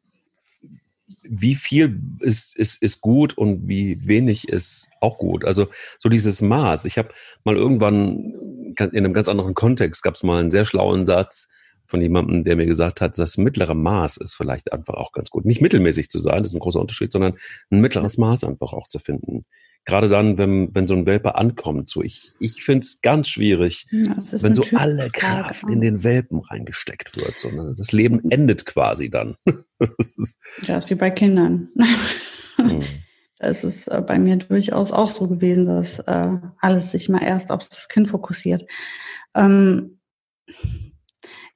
wie 1.29 1.55
viel 1.55 2.01
ist, 2.21 2.57
ist, 2.57 2.83
ist 2.83 3.01
gut 3.01 3.37
und 3.37 3.67
wie 3.69 4.07
wenig 4.07 4.49
ist 4.49 4.91
auch 5.01 5.19
gut. 5.19 5.45
Also 5.45 5.69
so 5.99 6.09
dieses 6.09 6.43
Maß. 6.43 6.85
Ich 6.85 6.99
habe 6.99 7.09
mal 7.45 7.57
irgendwann 7.57 8.35
in 8.79 8.97
einem 8.97 9.13
ganz 9.13 9.29
anderen 9.29 9.55
Kontext 9.55 10.03
gab 10.03 10.15
es 10.15 10.23
mal 10.23 10.41
einen 10.41 10.51
sehr 10.51 10.65
schlauen 10.65 11.07
Satz 11.07 11.51
von 11.87 12.01
jemandem, 12.01 12.45
der 12.45 12.57
mir 12.57 12.67
gesagt 12.67 13.01
hat, 13.01 13.19
das 13.19 13.37
mittlere 13.37 13.75
Maß 13.75 14.17
ist 14.19 14.35
vielleicht 14.35 14.73
einfach 14.73 14.95
auch 14.95 15.13
ganz 15.13 15.31
gut. 15.31 15.45
Nicht 15.45 15.61
mittelmäßig 15.61 16.09
zu 16.09 16.19
sein, 16.19 16.43
das 16.43 16.51
ist 16.51 16.57
ein 16.57 16.61
großer 16.61 16.81
Unterschied, 16.81 17.13
sondern 17.13 17.35
ein 17.71 17.81
mittleres 17.81 18.19
Maß 18.19 18.45
einfach 18.45 18.73
auch 18.73 18.89
zu 18.89 18.99
finden 18.99 19.45
gerade 19.85 20.09
dann, 20.09 20.39
wenn, 20.39 20.75
wenn 20.75 20.87
so 20.87 20.95
ein 20.95 21.07
Welpe 21.07 21.35
ankommt. 21.35 21.89
So, 21.89 22.03
ich, 22.03 22.33
ich 22.41 22.65
finde 22.65 22.83
es 22.83 23.03
ganz 23.03 23.29
schwierig, 23.29 23.87
ja, 23.91 24.17
wenn 24.31 24.55
so 24.55 24.63
Typ 24.63 24.81
alle 24.81 25.11
Kraft 25.11 25.65
in 25.69 25.81
den 25.81 26.03
Welpen 26.03 26.41
reingesteckt 26.41 27.17
wird. 27.17 27.39
So, 27.39 27.51
ne? 27.51 27.73
Das 27.77 27.93
Leben 27.93 28.31
endet 28.31 28.67
quasi 28.67 29.11
dann. 29.11 29.37
das 29.79 30.17
ist, 30.17 30.41
ja, 30.67 30.77
ist 30.79 30.91
wie 30.91 30.95
bei 30.95 31.11
Kindern. 31.11 31.69
hm. 32.57 32.83
Da 33.39 33.49
ist 33.49 33.65
es 33.65 33.89
äh, 33.89 34.01
bei 34.07 34.19
mir 34.19 34.37
durchaus 34.37 34.93
auch 34.93 35.09
so 35.09 35.27
gewesen, 35.27 35.67
dass 35.67 35.99
äh, 35.99 36.39
alles 36.61 36.91
sich 36.93 37.09
mal 37.09 37.23
erst 37.23 37.51
auf 37.51 37.69
das 37.69 37.89
Kind 37.89 38.09
fokussiert. 38.09 38.65
Ähm, 39.35 39.99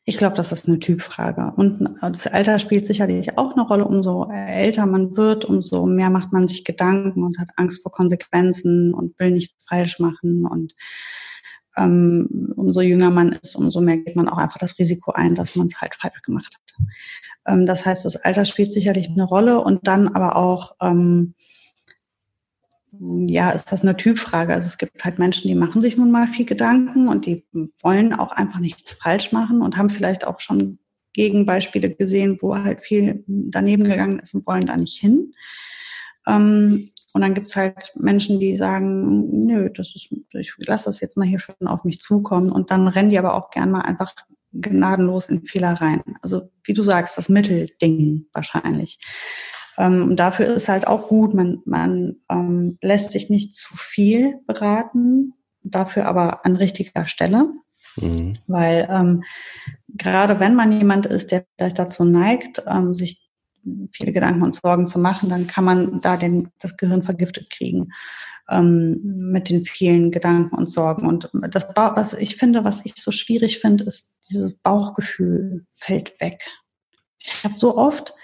ich 0.09 0.17
glaube, 0.17 0.37
das 0.37 0.53
ist 0.53 0.67
eine 0.67 0.79
Typfrage. 0.79 1.53
Und 1.57 1.87
das 2.01 2.27
Alter 2.27 2.59
spielt 2.59 2.87
sicherlich 2.87 3.37
auch 3.37 3.53
eine 3.53 3.67
Rolle. 3.67 3.85
Umso 3.85 4.27
älter 4.31 4.87
man 4.87 5.19
wird, 5.19 5.45
umso 5.45 5.85
mehr 5.85 6.09
macht 6.09 6.33
man 6.33 6.49
sich 6.49 6.65
Gedanken 6.65 7.23
und 7.23 7.39
hat 7.39 7.51
Angst 7.57 7.83
vor 7.83 7.93
Konsequenzen 7.93 8.95
und 8.95 9.19
will 9.19 9.33
nichts 9.33 9.63
falsch 9.69 9.99
machen. 9.99 10.47
Und 10.47 10.75
ähm, 11.77 12.55
umso 12.57 12.81
jünger 12.81 13.11
man 13.11 13.33
ist, 13.33 13.55
umso 13.55 13.83
mehr 13.83 13.99
geht 13.99 14.17
man 14.17 14.31
auch 14.31 14.39
einfach 14.39 14.57
das 14.57 14.79
Risiko 14.79 15.13
ein, 15.13 15.35
dass 15.35 15.57
man 15.57 15.67
es 15.67 15.79
halt 15.79 15.95
falsch 15.95 16.23
gemacht 16.23 16.57
hat. 16.57 16.87
Ähm, 17.47 17.67
das 17.67 17.85
heißt, 17.85 18.07
das 18.07 18.17
Alter 18.17 18.47
spielt 18.47 18.73
sicherlich 18.73 19.11
eine 19.11 19.25
Rolle 19.25 19.61
und 19.61 19.87
dann 19.89 20.09
aber 20.09 20.37
auch 20.37 20.75
ähm, 20.81 21.35
ja, 23.27 23.51
ist 23.51 23.71
das 23.73 23.83
eine 23.83 23.97
Typfrage. 23.97 24.55
Also 24.55 24.67
es 24.67 24.79
gibt 24.79 25.05
halt 25.05 25.19
Menschen, 25.19 25.49
die 25.49 25.55
machen 25.55 25.81
sich 25.81 25.97
nun 25.97 26.11
mal 26.11 26.27
viel 26.27 26.47
Gedanken 26.47 27.09
und 27.09 27.27
die 27.27 27.45
wollen 27.83 28.15
auch 28.15 28.33
einfach 28.33 28.59
nichts 28.61 28.93
falsch 28.93 29.33
machen 29.33 29.63
und 29.63 29.77
haben 29.77 29.91
vielleicht 29.91 30.27
auch 30.27 30.41
schon 30.41 30.79
Gegenbeispiele 31.13 31.95
gesehen, 31.95 32.39
wo 32.41 32.57
halt 32.57 32.83
viel 32.83 33.25
daneben 33.27 33.85
gegangen 33.85 34.21
ist 34.21 34.35
und 34.35 34.47
wollen 34.47 34.67
da 34.67 34.77
nicht 34.77 34.99
hin. 35.01 35.35
Ähm, 36.27 36.91
und 37.13 37.23
dann 37.23 37.35
gibt's 37.35 37.57
halt 37.57 37.93
Menschen, 37.97 38.39
die 38.39 38.57
sagen, 38.57 39.47
nö, 39.47 39.71
das 39.71 39.95
ist, 39.97 40.09
ich 40.33 40.55
lasse 40.59 40.85
das 40.85 41.01
jetzt 41.01 41.17
mal 41.17 41.27
hier 41.27 41.41
schön 41.41 41.67
auf 41.67 41.85
mich 41.85 41.99
zukommen. 42.01 42.53
Und 42.53 42.71
dann 42.71 42.87
rennen 42.87 43.11
die 43.11 43.19
aber 43.19 43.35
auch 43.35 43.51
gern 43.51 43.71
mal 43.71 43.81
einfach 43.81 44.15
gnadenlos 44.53 45.29
in 45.29 45.45
Fehler 45.45 45.73
rein. 45.73 46.03
Also 46.23 46.51
wie 46.65 46.75
du 46.75 46.83
sagst, 46.83 47.19
das 47.19 47.29
Mittelding 47.29 48.27
wahrscheinlich. 48.33 48.99
Ähm, 49.79 50.03
und 50.03 50.17
dafür 50.17 50.47
ist 50.47 50.69
halt 50.69 50.87
auch 50.87 51.09
gut, 51.09 51.33
man, 51.33 51.63
man 51.65 52.17
ähm, 52.29 52.79
lässt 52.83 53.13
sich 53.13 53.31
nicht 53.31 53.55
zu 53.55 53.77
viel 53.77 54.41
beraten, 54.47 55.35
dafür 55.63 56.07
aber 56.07 56.45
an 56.45 56.57
richtiger 56.57 57.07
Stelle. 57.07 57.49
Mhm. 57.97 58.35
Weil 58.47 58.89
ähm, 58.91 59.23
gerade 59.89 60.41
wenn 60.41 60.55
man 60.55 60.73
jemand 60.73 61.07
ist, 61.07 61.33
der 61.33 61.47
vielleicht 61.57 61.79
dazu 61.79 62.05
neigt, 62.05 62.63
ähm, 62.67 62.95
sich 62.95 63.25
viele 63.93 64.13
Gedanken 64.13 64.43
und 64.43 64.55
Sorgen 64.55 64.87
zu 64.87 64.99
machen, 64.99 65.29
dann 65.29 65.47
kann 65.47 65.65
man 65.65 66.01
da 66.01 66.17
den, 66.17 66.51
das 66.59 66.77
Gehirn 66.77 67.03
vergiftet 67.03 67.51
kriegen 67.51 67.93
ähm, 68.49 69.01
mit 69.03 69.51
den 69.51 69.65
vielen 69.65 70.11
Gedanken 70.11 70.57
und 70.57 70.71
Sorgen. 70.71 71.07
Und 71.07 71.31
das, 71.51 71.67
was 71.75 72.15
ich 72.15 72.37
finde, 72.37 72.65
was 72.65 72.85
ich 72.85 72.95
so 72.97 73.11
schwierig 73.11 73.59
finde, 73.59 73.85
ist 73.85 74.15
dieses 74.29 74.55
Bauchgefühl 74.55 75.67
fällt 75.71 76.21
weg. 76.21 76.43
Ich 77.19 77.45
habe 77.45 77.55
so 77.55 77.77
oft 77.77 78.15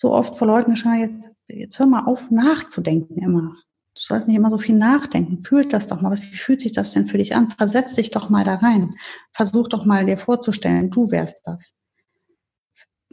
so 0.00 0.12
oft 0.12 0.36
vor 0.36 0.46
Leuten 0.46 0.74
geschrien, 0.74 1.00
jetzt, 1.00 1.32
jetzt 1.48 1.76
hör 1.80 1.86
mal 1.86 2.04
auf 2.04 2.30
nachzudenken 2.30 3.18
immer. 3.18 3.56
Du 3.94 4.00
sollst 4.00 4.28
nicht 4.28 4.36
immer 4.36 4.48
so 4.48 4.56
viel 4.56 4.76
nachdenken. 4.76 5.42
Fühlt 5.42 5.72
das 5.72 5.88
doch 5.88 6.00
mal. 6.00 6.16
Wie 6.16 6.36
fühlt 6.36 6.60
sich 6.60 6.70
das 6.70 6.92
denn 6.92 7.06
für 7.06 7.18
dich 7.18 7.34
an? 7.34 7.50
Versetz 7.50 7.96
dich 7.96 8.12
doch 8.12 8.28
mal 8.28 8.44
da 8.44 8.54
rein. 8.54 8.94
Versuch 9.32 9.66
doch 9.66 9.84
mal 9.84 10.06
dir 10.06 10.16
vorzustellen, 10.16 10.90
du 10.90 11.10
wärst 11.10 11.44
das. 11.48 11.74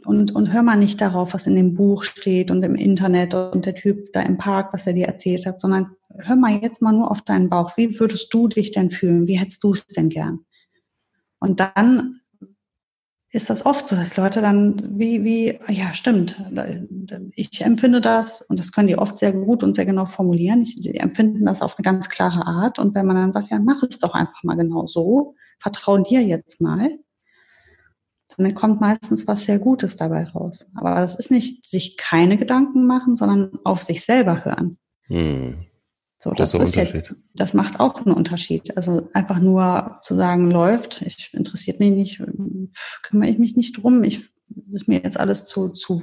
Und, 0.04 0.32
und 0.36 0.52
hör 0.52 0.62
mal 0.62 0.76
nicht 0.76 1.00
darauf, 1.00 1.34
was 1.34 1.48
in 1.48 1.56
dem 1.56 1.74
Buch 1.74 2.04
steht 2.04 2.52
und 2.52 2.62
im 2.62 2.76
Internet 2.76 3.34
und 3.34 3.66
der 3.66 3.74
Typ 3.74 4.12
da 4.12 4.22
im 4.22 4.38
Park, 4.38 4.72
was 4.72 4.86
er 4.86 4.92
dir 4.92 5.06
erzählt 5.06 5.44
hat, 5.44 5.60
sondern 5.60 5.90
hör 6.16 6.36
mal 6.36 6.60
jetzt 6.62 6.82
mal 6.82 6.92
nur 6.92 7.10
auf 7.10 7.22
deinen 7.22 7.48
Bauch. 7.48 7.76
Wie 7.76 7.98
würdest 7.98 8.32
du 8.32 8.46
dich 8.46 8.70
denn 8.70 8.92
fühlen? 8.92 9.26
Wie 9.26 9.40
hättest 9.40 9.64
du 9.64 9.72
es 9.72 9.88
denn 9.88 10.08
gern? 10.08 10.44
Und 11.40 11.58
dann 11.58 12.20
ist 13.32 13.50
das 13.50 13.66
oft 13.66 13.86
so, 13.86 13.96
dass 13.96 14.16
Leute 14.16 14.40
dann 14.40 14.98
wie, 14.98 15.24
wie, 15.24 15.58
ja, 15.68 15.92
stimmt, 15.94 16.40
ich 17.34 17.60
empfinde 17.60 18.00
das 18.00 18.40
und 18.42 18.58
das 18.58 18.72
können 18.72 18.88
die 18.88 18.98
oft 18.98 19.18
sehr 19.18 19.32
gut 19.32 19.62
und 19.62 19.74
sehr 19.74 19.84
genau 19.84 20.06
formulieren. 20.06 20.62
Ich, 20.62 20.76
sie 20.78 20.94
empfinden 20.94 21.44
das 21.44 21.60
auf 21.60 21.76
eine 21.76 21.82
ganz 21.82 22.08
klare 22.08 22.46
Art. 22.46 22.78
Und 22.78 22.94
wenn 22.94 23.06
man 23.06 23.16
dann 23.16 23.32
sagt, 23.32 23.50
ja, 23.50 23.58
mach 23.58 23.82
es 23.82 23.98
doch 23.98 24.14
einfach 24.14 24.42
mal 24.44 24.56
genau 24.56 24.86
so, 24.86 25.34
vertrauen 25.58 26.04
dir 26.04 26.22
jetzt 26.22 26.60
mal, 26.60 26.98
dann 28.38 28.54
kommt 28.54 28.80
meistens 28.80 29.26
was 29.26 29.44
sehr 29.44 29.58
Gutes 29.58 29.96
dabei 29.96 30.24
raus. 30.24 30.70
Aber 30.74 30.94
das 30.94 31.14
ist 31.16 31.30
nicht 31.30 31.68
sich 31.68 31.96
keine 31.96 32.36
Gedanken 32.36 32.86
machen, 32.86 33.16
sondern 33.16 33.58
auf 33.64 33.82
sich 33.82 34.04
selber 34.04 34.44
hören. 34.44 34.78
Hm. 35.08 35.66
So, 36.26 36.32
das, 36.32 36.54
ist 36.54 36.74
ja, 36.74 36.84
das 37.34 37.54
macht 37.54 37.78
auch 37.78 38.04
einen 38.04 38.12
Unterschied. 38.12 38.76
Also 38.76 39.08
einfach 39.12 39.38
nur 39.38 39.98
zu 40.02 40.16
sagen, 40.16 40.50
läuft, 40.50 41.02
ich 41.02 41.30
interessiert 41.32 41.78
mich 41.78 41.92
nicht, 41.92 42.22
kümmere 43.02 43.30
ich 43.30 43.38
mich 43.38 43.54
nicht 43.54 43.80
drum. 43.80 44.02
Ich, 44.02 44.28
das 44.48 44.74
ist 44.74 44.88
mir 44.88 45.00
jetzt 45.04 45.20
alles 45.20 45.44
zu, 45.44 45.68
zu, 45.68 46.02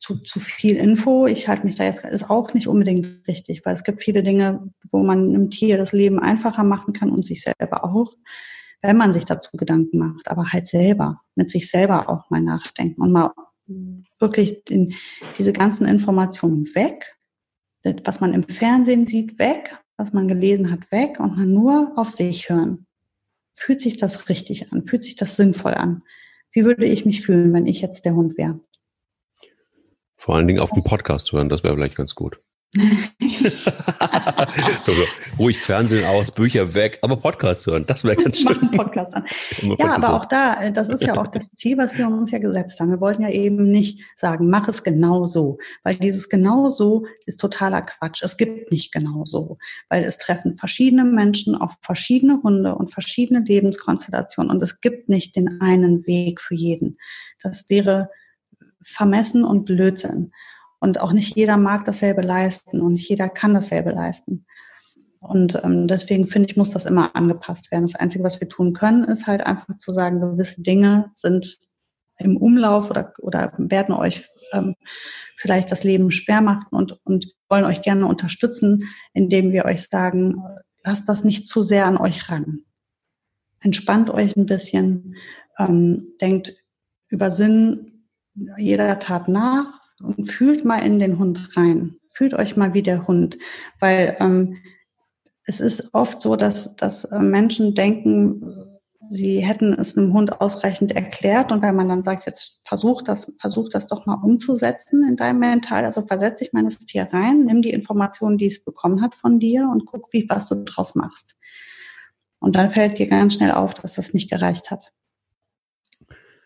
zu, 0.00 0.16
zu 0.24 0.40
viel 0.40 0.74
Info. 0.74 1.28
Ich 1.28 1.46
halte 1.46 1.64
mich 1.64 1.76
da 1.76 1.84
jetzt, 1.84 2.04
ist 2.04 2.30
auch 2.30 2.52
nicht 2.52 2.66
unbedingt 2.66 3.06
richtig, 3.28 3.64
weil 3.64 3.74
es 3.74 3.84
gibt 3.84 4.02
viele 4.02 4.24
Dinge, 4.24 4.72
wo 4.90 5.04
man 5.04 5.28
einem 5.28 5.50
Tier 5.50 5.78
das 5.78 5.92
Leben 5.92 6.18
einfacher 6.18 6.64
machen 6.64 6.92
kann 6.92 7.10
und 7.10 7.24
sich 7.24 7.42
selber 7.42 7.84
auch, 7.84 8.14
wenn 8.80 8.96
man 8.96 9.12
sich 9.12 9.24
dazu 9.24 9.56
Gedanken 9.56 9.98
macht, 9.98 10.26
aber 10.26 10.48
halt 10.48 10.66
selber, 10.66 11.20
mit 11.36 11.48
sich 11.48 11.70
selber 11.70 12.08
auch 12.08 12.28
mal 12.28 12.42
nachdenken 12.42 13.00
und 13.00 13.12
mal 13.12 13.30
wirklich 14.18 14.64
den, 14.64 14.94
diese 15.38 15.52
ganzen 15.52 15.86
Informationen 15.86 16.64
weg 16.74 17.14
was 17.84 18.20
man 18.20 18.34
im 18.34 18.44
Fernsehen 18.44 19.06
sieht, 19.06 19.38
weg, 19.38 19.76
was 19.96 20.12
man 20.12 20.28
gelesen 20.28 20.70
hat, 20.70 20.90
weg 20.90 21.18
und 21.20 21.36
man 21.36 21.52
nur 21.52 21.92
auf 21.96 22.10
sich 22.10 22.48
hören. 22.48 22.86
Fühlt 23.54 23.80
sich 23.80 23.96
das 23.96 24.28
richtig 24.28 24.72
an? 24.72 24.84
Fühlt 24.84 25.04
sich 25.04 25.16
das 25.16 25.36
sinnvoll 25.36 25.74
an? 25.74 26.02
Wie 26.52 26.64
würde 26.64 26.86
ich 26.86 27.04
mich 27.04 27.22
fühlen, 27.22 27.52
wenn 27.52 27.66
ich 27.66 27.80
jetzt 27.80 28.04
der 28.04 28.14
Hund 28.14 28.36
wäre? 28.36 28.60
Vor 30.16 30.36
allen 30.36 30.46
Dingen 30.46 30.60
auf 30.60 30.70
dem 30.70 30.84
Podcast 30.84 31.32
hören, 31.32 31.48
das 31.48 31.64
wäre 31.64 31.74
vielleicht 31.74 31.96
ganz 31.96 32.14
gut. 32.14 32.40
So, 34.82 34.92
ruhig 35.38 35.58
Fernsehen 35.58 36.06
aus, 36.06 36.30
Bücher 36.30 36.72
weg, 36.72 36.98
aber 37.02 37.16
Podcast 37.16 37.66
hören, 37.66 37.84
das 37.86 38.02
wäre 38.02 38.16
ganz 38.16 38.38
schön. 38.40 38.46
Machen 38.46 38.70
Podcast 38.70 39.14
an. 39.14 39.26
ja, 39.78 39.94
aber 39.96 40.14
auch 40.14 40.24
da, 40.24 40.62
äh, 40.62 40.72
das 40.72 40.88
ist 40.88 41.02
ja 41.02 41.20
auch 41.20 41.26
das 41.26 41.52
Ziel, 41.52 41.76
was 41.76 41.98
wir 41.98 42.08
uns 42.08 42.30
ja 42.30 42.38
gesetzt 42.38 42.80
haben. 42.80 42.88
Wir 42.88 43.00
wollten 43.00 43.20
ja 43.22 43.28
eben 43.28 43.70
nicht 43.70 44.00
sagen, 44.16 44.48
mach 44.48 44.68
es 44.68 44.82
genau 44.82 45.26
so, 45.26 45.58
weil 45.82 45.96
dieses 45.96 46.30
genau 46.30 46.70
so 46.70 47.04
ist 47.26 47.40
totaler 47.40 47.82
Quatsch. 47.82 48.22
Es 48.22 48.38
gibt 48.38 48.72
nicht 48.72 48.90
genau 48.90 49.26
so, 49.26 49.58
weil 49.90 50.02
es 50.04 50.16
treffen 50.16 50.56
verschiedene 50.56 51.04
Menschen 51.04 51.54
auf 51.54 51.72
verschiedene 51.82 52.42
Hunde 52.42 52.74
und 52.74 52.90
verschiedene 52.90 53.40
Lebenskonstellationen 53.40 54.50
und 54.50 54.62
es 54.62 54.80
gibt 54.80 55.10
nicht 55.10 55.36
den 55.36 55.60
einen 55.60 56.06
Weg 56.06 56.40
für 56.40 56.54
jeden. 56.54 56.96
Das 57.42 57.68
wäre 57.68 58.08
vermessen 58.82 59.44
und 59.44 59.66
Blödsinn. 59.66 60.32
Und 60.82 60.98
auch 60.98 61.12
nicht 61.12 61.36
jeder 61.36 61.58
mag 61.58 61.84
dasselbe 61.84 62.22
leisten 62.22 62.80
und 62.80 62.94
nicht 62.94 63.08
jeder 63.08 63.28
kann 63.28 63.54
dasselbe 63.54 63.90
leisten. 63.90 64.46
Und 65.20 65.60
ähm, 65.62 65.86
deswegen 65.86 66.26
finde 66.26 66.50
ich, 66.50 66.56
muss 66.56 66.72
das 66.72 66.86
immer 66.86 67.14
angepasst 67.14 67.70
werden. 67.70 67.84
Das 67.84 67.94
Einzige, 67.94 68.24
was 68.24 68.40
wir 68.40 68.48
tun 68.48 68.72
können, 68.72 69.04
ist 69.04 69.28
halt 69.28 69.42
einfach 69.42 69.76
zu 69.76 69.92
sagen, 69.92 70.18
gewisse 70.18 70.60
Dinge 70.60 71.12
sind 71.14 71.56
im 72.18 72.36
Umlauf 72.36 72.90
oder, 72.90 73.12
oder 73.20 73.52
werden 73.58 73.94
euch 73.94 74.28
ähm, 74.52 74.74
vielleicht 75.36 75.70
das 75.70 75.84
Leben 75.84 76.10
schwer 76.10 76.40
machen 76.40 76.66
und, 76.72 76.98
und 77.04 77.32
wollen 77.48 77.64
euch 77.64 77.82
gerne 77.82 78.04
unterstützen, 78.06 78.88
indem 79.12 79.52
wir 79.52 79.66
euch 79.66 79.82
sagen, 79.82 80.42
lasst 80.82 81.08
das 81.08 81.22
nicht 81.22 81.46
zu 81.46 81.62
sehr 81.62 81.86
an 81.86 81.96
euch 81.96 82.28
ran. 82.28 82.64
Entspannt 83.60 84.10
euch 84.10 84.34
ein 84.34 84.46
bisschen, 84.46 85.14
ähm, 85.60 86.08
denkt 86.20 86.56
über 87.06 87.30
Sinn 87.30 88.08
jeder 88.56 88.98
Tat 88.98 89.28
nach, 89.28 89.81
und 90.02 90.30
fühlt 90.30 90.64
mal 90.64 90.78
in 90.78 90.98
den 90.98 91.18
Hund 91.18 91.56
rein. 91.56 91.96
Fühlt 92.14 92.34
euch 92.34 92.56
mal 92.56 92.74
wie 92.74 92.82
der 92.82 93.06
Hund, 93.06 93.38
weil 93.80 94.16
ähm, 94.20 94.58
es 95.46 95.60
ist 95.60 95.94
oft 95.94 96.20
so, 96.20 96.36
dass, 96.36 96.76
dass 96.76 97.04
äh, 97.04 97.18
Menschen 97.18 97.74
denken, 97.74 98.72
sie 99.10 99.40
hätten 99.40 99.74
es 99.74 99.96
einem 99.96 100.12
Hund 100.12 100.40
ausreichend 100.40 100.92
erklärt 100.92 101.52
und 101.52 101.62
wenn 101.62 101.74
man 101.74 101.88
dann 101.88 102.02
sagt, 102.02 102.26
jetzt 102.26 102.60
versuch 102.64 103.02
das, 103.02 103.34
versuch 103.38 103.68
das 103.68 103.86
doch 103.86 104.06
mal 104.06 104.14
umzusetzen 104.22 105.04
in 105.06 105.16
deinem 105.16 105.40
Mental, 105.40 105.84
also 105.84 106.02
versetze 106.06 106.44
ich 106.44 106.52
meines 106.52 106.78
Tier 106.80 107.08
rein, 107.12 107.44
nimm 107.44 107.62
die 107.62 107.70
Informationen, 107.70 108.38
die 108.38 108.46
es 108.46 108.64
bekommen 108.64 109.02
hat 109.02 109.14
von 109.14 109.38
dir 109.40 109.68
und 109.70 109.86
guck, 109.86 110.12
wie, 110.12 110.26
was 110.28 110.48
du 110.48 110.64
draus 110.64 110.94
machst. 110.94 111.36
Und 112.38 112.56
dann 112.56 112.70
fällt 112.70 112.98
dir 112.98 113.06
ganz 113.06 113.34
schnell 113.34 113.52
auf, 113.52 113.74
dass 113.74 113.94
das 113.94 114.14
nicht 114.14 114.30
gereicht 114.30 114.70
hat. 114.70 114.92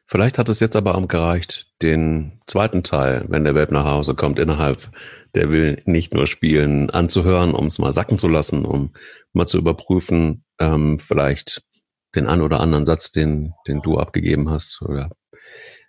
Vielleicht 0.09 0.39
hat 0.39 0.49
es 0.49 0.61
jetzt 0.61 0.77
aber 0.77 0.97
auch 0.97 1.09
gereicht, 1.09 1.73
den 1.83 2.41
zweiten 2.47 2.85
Teil, 2.85 3.25
wenn 3.29 3.45
der 3.45 3.55
Welp 3.55 3.73
nach 3.73 3.85
Hause 3.85 4.15
kommt, 4.15 4.39
innerhalb 4.39 4.89
der 5.35 5.51
will 5.51 5.83
nicht 5.85 6.15
nur 6.15 6.27
spielen, 6.27 6.91
anzuhören, 6.91 7.55
um 7.55 7.67
es 7.67 7.79
mal 7.79 7.93
sacken 7.93 8.19
zu 8.19 8.29
lassen, 8.29 8.65
um 8.65 8.93
mal 9.33 9.47
zu 9.47 9.59
überprüfen, 9.59 10.45
ähm, 10.59 10.99
vielleicht 10.99 11.63
den 12.15 12.27
einen 12.27 12.43
oder 12.43 12.61
anderen 12.61 12.87
Satz, 12.87 13.13
den, 13.13 13.53
den 13.67 13.83
du 13.83 13.99
abgegeben 13.99 14.49
hast 14.49 14.81
oder 14.81 15.11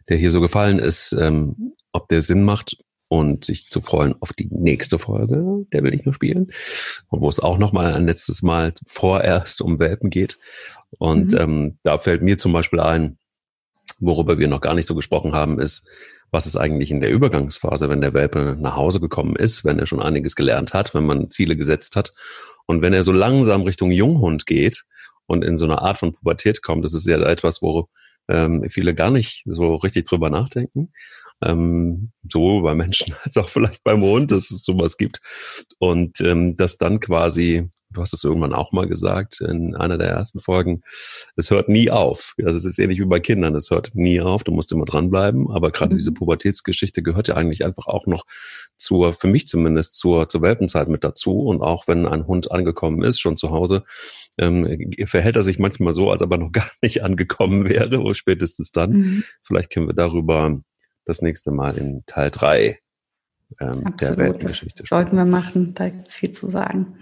der 0.09 0.18
hier 0.18 0.32
so 0.32 0.41
gefallen 0.41 0.80
ist, 0.80 1.13
ähm, 1.13 1.76
ob 1.91 2.09
der 2.09 2.22
Sinn 2.22 2.43
macht 2.43 2.78
und 3.07 3.45
sich 3.45 3.70
zu 3.70 3.82
freuen 3.82 4.15
auf 4.20 4.34
die 4.34 4.49
nächste 4.51 4.99
Folge, 4.99 5.65
der 5.72 5.84
will 5.84 5.91
nicht 5.91 6.05
nur 6.05 6.13
spielen, 6.13 6.51
wo 7.09 7.30
es 7.30 7.39
auch 7.39 7.57
nochmal 7.57 7.93
ein 7.93 8.05
letztes 8.05 8.41
Mal 8.41 8.74
vorerst 8.86 9.61
um 9.61 9.80
Welpen 9.80 10.09
geht. 10.09 10.39
Und 10.97 11.32
mhm. 11.32 11.39
ähm, 11.39 11.80
da 11.84 11.97
fällt 11.97 12.22
mir 12.22 12.38
zum 12.38 12.51
Beispiel 12.51 12.80
ein, 12.80 13.18
Worüber 13.99 14.37
wir 14.37 14.47
noch 14.47 14.61
gar 14.61 14.73
nicht 14.73 14.87
so 14.87 14.95
gesprochen 14.95 15.33
haben, 15.33 15.59
ist, 15.59 15.89
was 16.31 16.45
ist 16.45 16.57
eigentlich 16.57 16.91
in 16.91 16.99
der 16.99 17.09
Übergangsphase, 17.09 17.89
wenn 17.89 18.01
der 18.01 18.13
Welpe 18.13 18.57
nach 18.59 18.75
Hause 18.75 18.99
gekommen 18.99 19.35
ist, 19.35 19.63
wenn 19.65 19.79
er 19.79 19.87
schon 19.87 20.01
einiges 20.01 20.35
gelernt 20.35 20.73
hat, 20.73 20.93
wenn 20.93 21.05
man 21.05 21.29
Ziele 21.29 21.55
gesetzt 21.55 21.95
hat 21.95 22.13
und 22.65 22.81
wenn 22.81 22.93
er 22.93 23.03
so 23.03 23.11
langsam 23.11 23.63
Richtung 23.63 23.91
Junghund 23.91 24.45
geht 24.45 24.83
und 25.25 25.43
in 25.43 25.57
so 25.57 25.65
eine 25.65 25.81
Art 25.81 25.97
von 25.97 26.13
Pubertät 26.13 26.61
kommt, 26.61 26.83
das 26.83 26.93
ist 26.93 27.07
ja 27.07 27.17
etwas, 27.17 27.61
wo 27.61 27.87
ähm, 28.27 28.65
viele 28.69 28.93
gar 28.93 29.09
nicht 29.09 29.43
so 29.45 29.75
richtig 29.75 30.05
drüber 30.05 30.29
nachdenken. 30.29 30.91
Ähm, 31.41 32.11
so 32.29 32.61
bei 32.61 32.75
Menschen 32.75 33.15
als 33.23 33.37
auch 33.37 33.49
vielleicht 33.49 33.83
beim 33.83 34.01
Hund, 34.01 34.31
dass 34.31 34.51
es 34.51 34.63
sowas 34.63 34.97
gibt. 34.97 35.21
Und 35.79 36.19
ähm, 36.21 36.57
dass 36.57 36.77
dann 36.77 36.99
quasi 36.99 37.69
du 37.91 38.01
hast 38.01 38.13
es 38.13 38.23
irgendwann 38.23 38.53
auch 38.53 38.71
mal 38.71 38.88
gesagt 38.88 39.41
in 39.41 39.75
einer 39.75 39.97
der 39.97 40.09
ersten 40.09 40.39
Folgen, 40.39 40.81
es 41.35 41.51
hört 41.51 41.69
nie 41.69 41.89
auf. 41.89 42.33
Also 42.43 42.57
es 42.57 42.65
ist 42.65 42.79
ähnlich 42.79 42.99
wie 42.99 43.05
bei 43.05 43.19
Kindern, 43.19 43.55
es 43.55 43.71
hört 43.71 43.91
nie 43.95 44.19
auf, 44.19 44.43
du 44.43 44.51
musst 44.51 44.71
immer 44.71 44.85
dranbleiben. 44.85 45.49
Aber 45.49 45.71
gerade 45.71 45.93
mhm. 45.93 45.97
diese 45.97 46.11
Pubertätsgeschichte 46.11 47.01
gehört 47.01 47.27
ja 47.27 47.35
eigentlich 47.35 47.65
einfach 47.65 47.88
auch 47.88 48.05
noch 48.05 48.25
zur, 48.75 49.13
für 49.13 49.27
mich 49.27 49.47
zumindest, 49.47 49.97
zur, 49.97 50.27
zur 50.27 50.41
Welpenzeit 50.41 50.89
mit 50.89 51.03
dazu. 51.03 51.39
Und 51.39 51.61
auch 51.61 51.88
wenn 51.88 52.05
ein 52.05 52.27
Hund 52.27 52.51
angekommen 52.51 53.03
ist, 53.03 53.19
schon 53.19 53.38
zu 53.38 53.51
Hause, 53.51 53.83
ähm, 54.38 54.93
verhält 55.05 55.35
er 55.35 55.41
sich 55.41 55.59
manchmal 55.59 55.93
so, 55.93 56.11
als 56.11 56.21
ob 56.21 56.31
er 56.31 56.38
noch 56.38 56.51
gar 56.51 56.69
nicht 56.81 57.03
angekommen 57.03 57.69
wäre, 57.69 57.99
oder 57.99 58.15
spätestens 58.15 58.71
dann. 58.71 58.91
Mhm. 58.91 59.23
Vielleicht 59.43 59.71
können 59.71 59.88
wir 59.88 59.95
darüber 59.95 60.59
das 61.05 61.21
nächste 61.21 61.51
Mal 61.51 61.77
in 61.77 62.03
Teil 62.05 62.31
drei 62.31 62.79
ähm, 63.59 63.95
der 63.99 64.17
Weltgeschichte 64.17 64.83
das 64.83 64.89
Sollten 64.89 65.15
wir 65.15 65.25
machen, 65.25 65.73
da 65.73 65.89
gibt 65.89 66.07
es 66.09 66.15
viel 66.15 66.31
zu 66.31 66.49
sagen. 66.49 66.95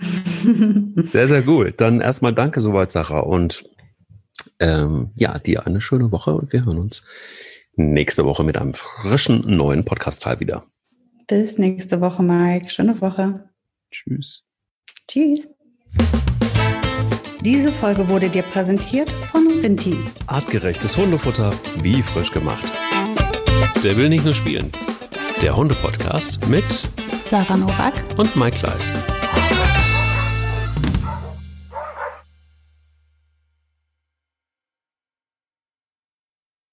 sehr, 1.11 1.27
sehr 1.27 1.41
gut. 1.41 1.81
Dann 1.81 2.01
erstmal 2.01 2.33
danke 2.33 2.61
soweit, 2.61 2.91
Sarah. 2.91 3.19
Und 3.19 3.65
ähm, 4.59 5.11
ja, 5.17 5.37
dir 5.39 5.65
eine 5.65 5.81
schöne 5.81 6.11
Woche 6.11 6.33
und 6.35 6.53
wir 6.53 6.65
hören 6.65 6.77
uns 6.77 7.05
nächste 7.75 8.25
Woche 8.25 8.43
mit 8.43 8.57
einem 8.57 8.73
frischen 8.73 9.41
neuen 9.57 9.83
Podcast-Teil 9.83 10.39
wieder. 10.39 10.65
Bis 11.27 11.57
nächste 11.57 11.99
Woche, 12.01 12.23
Mike. 12.23 12.69
Schöne 12.69 13.01
Woche. 13.01 13.49
Tschüss. 13.91 14.43
Tschüss. 15.07 15.49
Diese 17.41 17.71
Folge 17.71 18.07
wurde 18.07 18.29
dir 18.29 18.43
präsentiert 18.43 19.11
von 19.31 19.47
Rinti. 19.61 19.97
Artgerechtes 20.27 20.97
Hundefutter, 20.97 21.53
wie 21.81 22.01
frisch 22.01 22.31
gemacht. 22.31 22.65
Der 23.83 23.97
will 23.97 24.09
nicht 24.09 24.25
nur 24.25 24.33
spielen 24.33 24.71
der 25.41 25.55
Hunde-Podcast 25.55 26.45
mit 26.47 26.83
Sarah 27.25 27.57
Nowak 27.57 27.93
und 28.17 28.35
Mike 28.35 28.59
Kleiss. 28.59 28.91